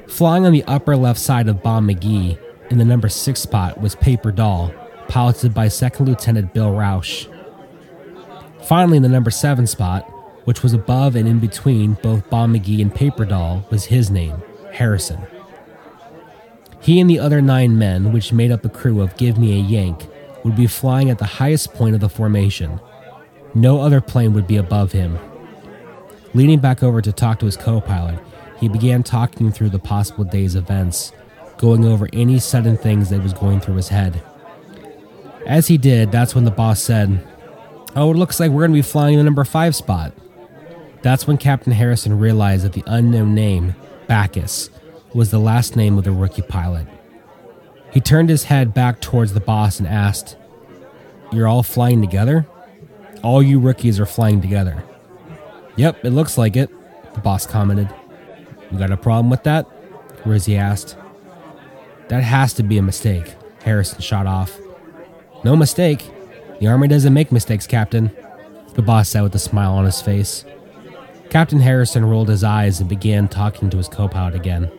Flying 0.07 0.45
on 0.45 0.53
the 0.53 0.63
upper 0.63 0.95
left 0.95 1.19
side 1.19 1.49
of 1.49 1.61
Bomb 1.61 1.89
McGee, 1.89 2.39
in 2.69 2.77
the 2.77 2.85
number 2.85 3.09
6 3.09 3.39
spot, 3.39 3.81
was 3.81 3.95
Paper 3.95 4.31
Doll, 4.31 4.71
piloted 5.07 5.53
by 5.53 5.67
Second 5.67 6.07
Lieutenant 6.07 6.53
Bill 6.53 6.71
Rausch. 6.71 7.27
Finally, 8.63 8.97
in 8.97 9.03
the 9.03 9.09
number 9.09 9.31
7 9.31 9.65
spot, 9.67 10.03
which 10.45 10.63
was 10.63 10.73
above 10.73 11.15
and 11.15 11.27
in 11.27 11.39
between 11.39 11.93
both 12.03 12.29
Bomb 12.29 12.53
McGee 12.53 12.81
and 12.81 12.93
Paper 12.93 13.25
Doll, 13.25 13.65
was 13.69 13.85
his 13.85 14.09
name, 14.09 14.41
Harrison. 14.71 15.21
He 16.81 16.99
and 16.99 17.09
the 17.09 17.19
other 17.19 17.41
nine 17.41 17.77
men, 17.77 18.13
which 18.13 18.31
made 18.31 18.51
up 18.51 18.61
the 18.61 18.69
crew 18.69 19.01
of 19.01 19.17
Give 19.17 19.37
Me 19.37 19.53
a 19.53 19.61
Yank, 19.61 20.07
would 20.43 20.55
be 20.55 20.67
flying 20.67 21.09
at 21.09 21.19
the 21.19 21.25
highest 21.25 21.73
point 21.73 21.95
of 21.95 22.01
the 22.01 22.09
formation. 22.09 22.79
No 23.53 23.81
other 23.81 23.99
plane 23.99 24.33
would 24.33 24.47
be 24.47 24.57
above 24.57 24.91
him. 24.91 25.19
Leaning 26.33 26.59
back 26.59 26.83
over 26.83 27.01
to 27.01 27.11
talk 27.11 27.39
to 27.39 27.45
his 27.45 27.57
co 27.57 27.81
pilot, 27.81 28.19
he 28.59 28.69
began 28.69 29.03
talking 29.03 29.51
through 29.51 29.69
the 29.69 29.79
possible 29.79 30.23
day's 30.23 30.55
events, 30.55 31.11
going 31.59 31.83
over 31.85 32.07
any 32.13 32.39
sudden 32.39 32.77
things 32.77 33.09
that 33.09 33.21
was 33.21 33.33
going 33.33 33.59
through 33.59 33.75
his 33.75 33.89
head. 33.89 34.23
As 35.45 35.67
he 35.67 35.77
did, 35.77 36.09
that's 36.09 36.33
when 36.33 36.45
the 36.45 36.51
boss 36.51 36.81
said, 36.81 37.27
Oh, 37.95 38.11
it 38.11 38.15
looks 38.17 38.39
like 38.39 38.49
we're 38.49 38.61
going 38.61 38.71
to 38.71 38.77
be 38.77 38.81
flying 38.81 39.17
the 39.17 39.23
number 39.23 39.43
five 39.43 39.75
spot. 39.75 40.13
That's 41.01 41.27
when 41.27 41.37
Captain 41.37 41.73
Harrison 41.73 42.17
realized 42.17 42.63
that 42.63 42.73
the 42.73 42.83
unknown 42.87 43.35
name, 43.35 43.75
Bacchus, 44.07 44.69
was 45.13 45.31
the 45.31 45.39
last 45.39 45.75
name 45.75 45.97
of 45.97 46.05
the 46.05 46.11
rookie 46.11 46.41
pilot. 46.41 46.87
He 47.91 47.99
turned 47.99 48.29
his 48.29 48.45
head 48.45 48.73
back 48.73 49.01
towards 49.01 49.33
the 49.33 49.39
boss 49.41 49.79
and 49.79 49.87
asked, 49.87 50.37
You're 51.33 51.47
all 51.47 51.63
flying 51.63 51.99
together? 51.99 52.47
All 53.21 53.43
you 53.43 53.59
rookies 53.59 53.99
are 53.99 54.05
flying 54.05 54.39
together. 54.39 54.83
Yep, 55.75 56.05
it 56.05 56.11
looks 56.11 56.37
like 56.37 56.55
it, 56.55 56.69
the 57.15 57.19
boss 57.19 57.45
commented. 57.45 57.89
You 58.71 58.77
got 58.77 58.91
a 58.91 58.97
problem 58.97 59.29
with 59.29 59.43
that? 59.43 59.65
Rizzy 60.23 60.57
asked. 60.57 60.95
That 62.09 62.23
has 62.23 62.53
to 62.55 62.63
be 62.63 62.77
a 62.77 62.81
mistake, 62.81 63.35
Harrison 63.63 64.01
shot 64.01 64.27
off. 64.27 64.59
No 65.43 65.55
mistake. 65.55 66.09
The 66.59 66.67
Army 66.67 66.87
doesn't 66.87 67.13
make 67.13 67.31
mistakes, 67.31 67.65
Captain, 67.65 68.11
the 68.73 68.81
boss 68.81 69.09
said 69.09 69.21
with 69.21 69.35
a 69.35 69.39
smile 69.39 69.73
on 69.73 69.85
his 69.85 70.01
face. 70.01 70.43
Captain 71.29 71.59
Harrison 71.59 72.03
rolled 72.05 72.29
his 72.29 72.43
eyes 72.43 72.79
and 72.79 72.89
began 72.89 73.27
talking 73.27 73.69
to 73.69 73.77
his 73.77 73.87
co 73.87 74.07
pilot 74.07 74.35
again. 74.35 74.71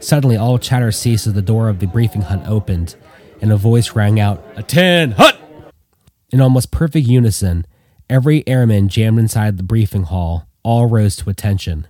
Suddenly, 0.00 0.36
all 0.36 0.58
chatter 0.58 0.92
ceased 0.92 1.26
as 1.26 1.32
the 1.34 1.42
door 1.42 1.68
of 1.68 1.78
the 1.78 1.86
briefing 1.86 2.22
hut 2.22 2.42
opened, 2.46 2.96
and 3.40 3.52
a 3.52 3.56
voice 3.56 3.94
rang 3.94 4.18
out, 4.18 4.44
Attend, 4.56 5.14
hut! 5.14 5.38
In 6.30 6.40
almost 6.40 6.70
perfect 6.72 7.06
unison, 7.06 7.66
every 8.10 8.46
airman 8.46 8.88
jammed 8.88 9.18
inside 9.18 9.56
the 9.56 9.62
briefing 9.62 10.04
hall 10.04 10.48
all 10.62 10.86
rose 10.86 11.16
to 11.16 11.30
attention. 11.30 11.86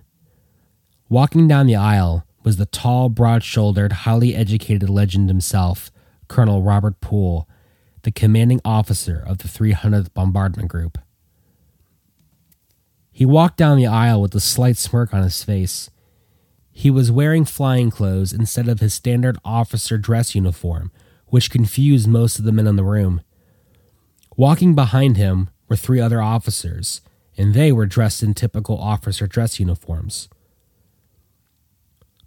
Walking 1.09 1.47
down 1.47 1.65
the 1.65 1.75
aisle 1.75 2.23
was 2.43 2.57
the 2.57 2.65
tall, 2.65 3.09
broad 3.09 3.43
shouldered, 3.43 3.91
highly 3.91 4.35
educated 4.35 4.89
legend 4.89 5.29
himself, 5.29 5.91
Colonel 6.27 6.61
Robert 6.61 7.01
Poole, 7.01 7.47
the 8.03 8.11
commanding 8.11 8.61
officer 8.63 9.23
of 9.25 9.39
the 9.39 9.47
300th 9.47 10.13
Bombardment 10.13 10.69
Group. 10.69 10.97
He 13.11 13.25
walked 13.25 13.57
down 13.57 13.77
the 13.77 13.87
aisle 13.87 14.21
with 14.21 14.33
a 14.35 14.39
slight 14.39 14.77
smirk 14.77 15.13
on 15.13 15.23
his 15.23 15.43
face. 15.43 15.89
He 16.71 16.89
was 16.89 17.11
wearing 17.11 17.43
flying 17.43 17.89
clothes 17.91 18.31
instead 18.31 18.69
of 18.69 18.79
his 18.79 18.93
standard 18.93 19.37
officer 19.43 19.97
dress 19.97 20.33
uniform, 20.33 20.91
which 21.27 21.51
confused 21.51 22.07
most 22.07 22.39
of 22.39 22.45
the 22.45 22.53
men 22.53 22.67
in 22.67 22.77
the 22.77 22.83
room. 22.83 23.21
Walking 24.37 24.73
behind 24.75 25.17
him 25.17 25.49
were 25.67 25.75
three 25.75 25.99
other 25.99 26.21
officers, 26.21 27.01
and 27.37 27.53
they 27.53 27.73
were 27.73 27.85
dressed 27.85 28.23
in 28.23 28.33
typical 28.33 28.77
officer 28.77 29.27
dress 29.27 29.59
uniforms. 29.59 30.29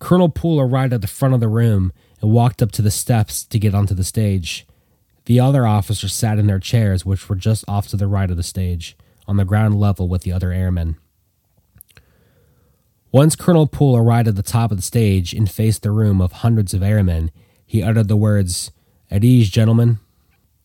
Colonel 0.03 0.29
Poole 0.29 0.61
arrived 0.61 0.93
at 0.93 1.01
the 1.01 1.07
front 1.07 1.33
of 1.33 1.39
the 1.39 1.47
room 1.47 1.93
and 2.21 2.33
walked 2.33 2.61
up 2.61 2.73
to 2.73 2.83
the 2.83 2.91
steps 2.91 3.45
to 3.45 3.57
get 3.57 3.73
onto 3.73 3.95
the 3.95 4.03
stage. 4.03 4.67
The 5.27 5.39
other 5.39 5.65
officers 5.65 6.13
sat 6.13 6.41
in 6.41 6.49
their 6.49 6.59
chairs, 6.59 7.07
which 7.07 7.29
were 7.29 7.37
just 7.37 7.65
off 7.69 7.87
to 7.87 7.97
the 7.97 8.09
right 8.09 8.29
of 8.29 8.37
the 8.37 8.43
stage, 8.43 8.97
on 9.29 9.37
the 9.37 9.45
ground 9.45 9.79
level 9.79 10.09
with 10.09 10.23
the 10.23 10.33
other 10.33 10.51
airmen. 10.51 10.97
Once 13.13 13.37
Colonel 13.37 13.69
Poole 13.69 13.97
arrived 13.97 14.27
at 14.27 14.35
the 14.35 14.43
top 14.43 14.73
of 14.73 14.77
the 14.77 14.83
stage 14.83 15.33
and 15.33 15.49
faced 15.49 15.83
the 15.83 15.93
room 15.93 16.21
of 16.21 16.33
hundreds 16.33 16.75
of 16.75 16.83
airmen, 16.83 17.31
he 17.65 17.81
uttered 17.81 18.09
the 18.09 18.17
words, 18.17 18.73
At 19.09 19.23
ease, 19.23 19.51
gentlemen. 19.51 20.01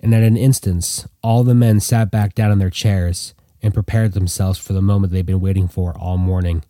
And 0.02 0.16
at 0.16 0.24
an 0.24 0.36
instant, 0.36 1.06
all 1.22 1.44
the 1.44 1.54
men 1.54 1.80
sat 1.80 2.10
back 2.10 2.34
down 2.34 2.52
in 2.52 2.58
their 2.58 2.72
chairs 2.72 3.36
and 3.62 3.72
prepared 3.72 4.14
themselves 4.14 4.58
for 4.58 4.74
the 4.74 4.82
moment 4.82 5.14
they'd 5.14 5.28
been 5.28 5.40
waiting 5.40 5.68
for 5.68 5.96
all 5.96 6.18
morning. 6.18 6.64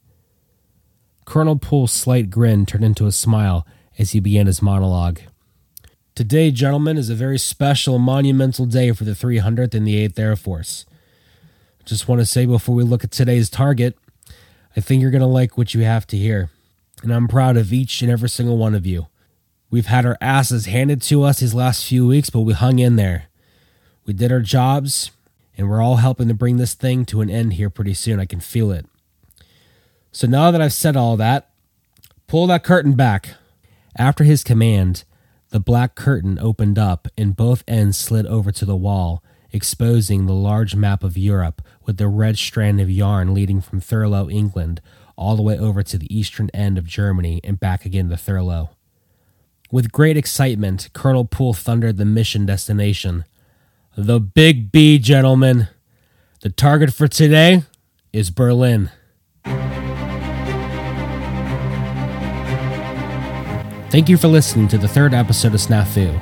Colonel 1.28 1.57
Poole's 1.57 1.91
slight 1.91 2.30
grin 2.30 2.65
turned 2.65 2.86
into 2.86 3.05
a 3.05 3.11
smile 3.11 3.67
as 3.99 4.11
he 4.11 4.21
began 4.21 4.47
his 4.47 4.61
monologue. 4.61 5.19
Today, 6.15 6.51
gentlemen, 6.51 6.97
is 6.97 7.09
a 7.09 7.15
very 7.15 7.38
special, 7.38 7.99
monumental 7.99 8.65
day 8.65 8.93
for 8.93 9.03
the 9.03 9.11
300th 9.11 9.73
and 9.73 9.86
the 9.86 10.07
8th 10.07 10.17
Air 10.17 10.38
Force. 10.38 10.86
Just 11.84 12.07
want 12.07 12.21
to 12.21 12.25
say 12.25 12.45
before 12.45 12.75
we 12.75 12.84
look 12.84 13.03
at 13.03 13.11
today's 13.11 13.49
target, 13.49 13.97
I 14.78 14.80
think 14.80 15.01
you're 15.01 15.11
going 15.11 15.19
to 15.19 15.28
like 15.28 15.57
what 15.57 15.73
you 15.73 15.82
have 15.82 16.07
to 16.07 16.17
hear. 16.17 16.49
And 17.03 17.13
I'm 17.13 17.28
proud 17.28 17.57
of 17.57 17.73
each 17.73 18.01
and 18.01 18.09
every 18.09 18.30
single 18.30 18.57
one 18.57 18.73
of 18.73 18.86
you. 18.86 19.07
We've 19.69 19.88
had 19.88 20.05
our 20.05 20.17
asses 20.21 20.65
handed 20.65 21.01
to 21.03 21.23
us 21.23 21.41
these 21.41 21.53
last 21.53 21.86
few 21.86 22.07
weeks, 22.07 22.30
but 22.30 22.41
we 22.41 22.53
hung 22.53 22.80
in 22.80 22.95
there. 22.95 23.25
We 24.05 24.13
did 24.13 24.32
our 24.32 24.39
jobs, 24.39 25.11
and 25.57 25.69
we're 25.69 25.82
all 25.82 25.97
helping 25.97 26.30
to 26.30 26.34
bring 26.34 26.55
this 26.55 26.73
thing 26.73 27.03
to 27.07 27.19
an 27.19 27.30
end 27.30 27.53
here 27.53 27.69
pretty 27.69 27.95
soon. 27.95 28.17
I 28.17 28.25
can 28.25 28.39
feel 28.39 28.71
it. 28.71 28.86
So 30.18 30.26
now 30.26 30.49
that 30.49 30.61
I've 30.61 30.74
said 30.74 30.97
all 30.97 31.15
that, 31.18 31.51
pull 32.26 32.47
that 32.47 32.63
curtain 32.63 32.93
back. 32.93 33.36
After 33.95 34.24
his 34.24 34.43
command, 34.43 35.03
the 35.51 35.59
black 35.59 35.93
curtain 35.93 36.39
opened 36.39 36.80
up 36.80 37.07
and 37.15 37.36
both 37.36 37.63
ends 37.68 37.99
slid 37.99 38.26
over 38.26 38.51
to 38.51 38.65
the 38.65 38.76
wall, 38.76 39.24
exposing 39.51 40.26
the 40.26 40.34
large 40.34 40.76
map 40.76 41.03
of 41.03 41.20
Europe 41.20 41.61
with 41.86 41.97
the 41.97 42.07
red 42.07 42.39
strand 42.39 42.82
of 42.82 42.89
yarn 42.89 43.36
leading 43.36 43.61
from 43.61 43.80
Thurlow, 43.80 44.28
England, 44.28 44.82
all 45.15 45.36
the 45.36 45.43
way 45.43 45.55
over 45.55 45.84
to 45.84 45.99
the 45.99 46.11
eastern 46.11 46.49
end 46.51 46.80
of 46.80 46.88
Germany 46.88 47.39
and 47.43 47.59
back 47.59 47.86
again 47.86 48.09
to 48.09 48.18
Thurlow. 48.18 48.72
With 49.72 49.91
great 49.91 50.18
excitement, 50.18 50.89
Colonel 50.93 51.26
Poole 51.26 51.53
thundered 51.53 51.97
the 51.97 52.05
mission 52.05 52.47
destination. 52.47 53.24
The 53.95 54.20
Big 54.20 54.72
B, 54.72 54.97
gentlemen. 54.97 55.68
The 56.41 56.49
target 56.49 56.91
for 56.91 57.07
today 57.07 57.65
is 58.11 58.32
Berlin. 58.32 58.89
Thank 63.97 64.09
you 64.09 64.17
for 64.17 64.27
listening 64.27 64.67
to 64.67 64.77
the 64.77 64.87
third 64.87 65.15
episode 65.15 65.55
of 65.55 65.59
Snafu, 65.59 66.13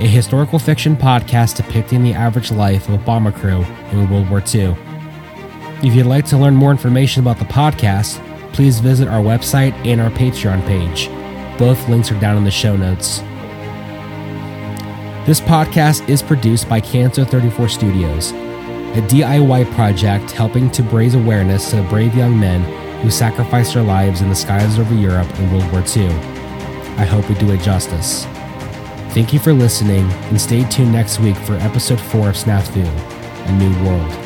a 0.00 0.06
historical 0.06 0.58
fiction 0.58 0.96
podcast 0.96 1.56
depicting 1.56 2.02
the 2.02 2.14
average 2.14 2.50
life 2.50 2.88
of 2.88 2.94
a 2.94 3.04
bomber 3.04 3.30
crew 3.30 3.66
in 3.90 4.08
World 4.08 4.30
War 4.30 4.38
II. 4.38 4.74
If 5.86 5.94
you'd 5.94 6.06
like 6.06 6.24
to 6.28 6.38
learn 6.38 6.56
more 6.56 6.70
information 6.70 7.20
about 7.20 7.38
the 7.38 7.44
podcast, 7.44 8.16
please 8.54 8.78
visit 8.78 9.08
our 9.08 9.22
website 9.22 9.74
and 9.84 10.00
our 10.00 10.08
Patreon 10.08 10.66
page. 10.66 11.10
Both 11.58 11.86
links 11.86 12.10
are 12.10 12.18
down 12.18 12.38
in 12.38 12.44
the 12.44 12.50
show 12.50 12.78
notes. 12.78 13.18
This 15.26 15.42
podcast 15.42 16.08
is 16.08 16.22
produced 16.22 16.66
by 16.66 16.80
Cancer 16.80 17.26
34 17.26 17.68
Studios, 17.68 18.30
a 18.30 19.02
DIY 19.06 19.70
project 19.74 20.30
helping 20.30 20.70
to 20.70 20.82
raise 20.84 21.14
awareness 21.14 21.68
to 21.68 21.76
the 21.76 21.82
brave 21.90 22.14
young 22.14 22.40
men 22.40 22.62
who 23.02 23.10
sacrificed 23.10 23.74
their 23.74 23.82
lives 23.82 24.22
in 24.22 24.30
the 24.30 24.34
skies 24.34 24.78
over 24.78 24.94
Europe 24.94 25.28
in 25.38 25.52
World 25.52 25.70
War 25.72 25.84
II. 25.94 26.31
I 26.98 27.04
hope 27.04 27.28
we 27.28 27.34
do 27.36 27.50
it 27.52 27.60
justice. 27.60 28.24
Thank 29.14 29.32
you 29.32 29.38
for 29.38 29.52
listening, 29.52 30.10
and 30.10 30.40
stay 30.40 30.64
tuned 30.68 30.92
next 30.92 31.20
week 31.20 31.36
for 31.36 31.54
episode 31.56 32.00
4 32.00 32.30
of 32.30 32.34
Snafu, 32.34 32.86
A 33.46 33.52
New 33.52 33.84
World. 33.84 34.21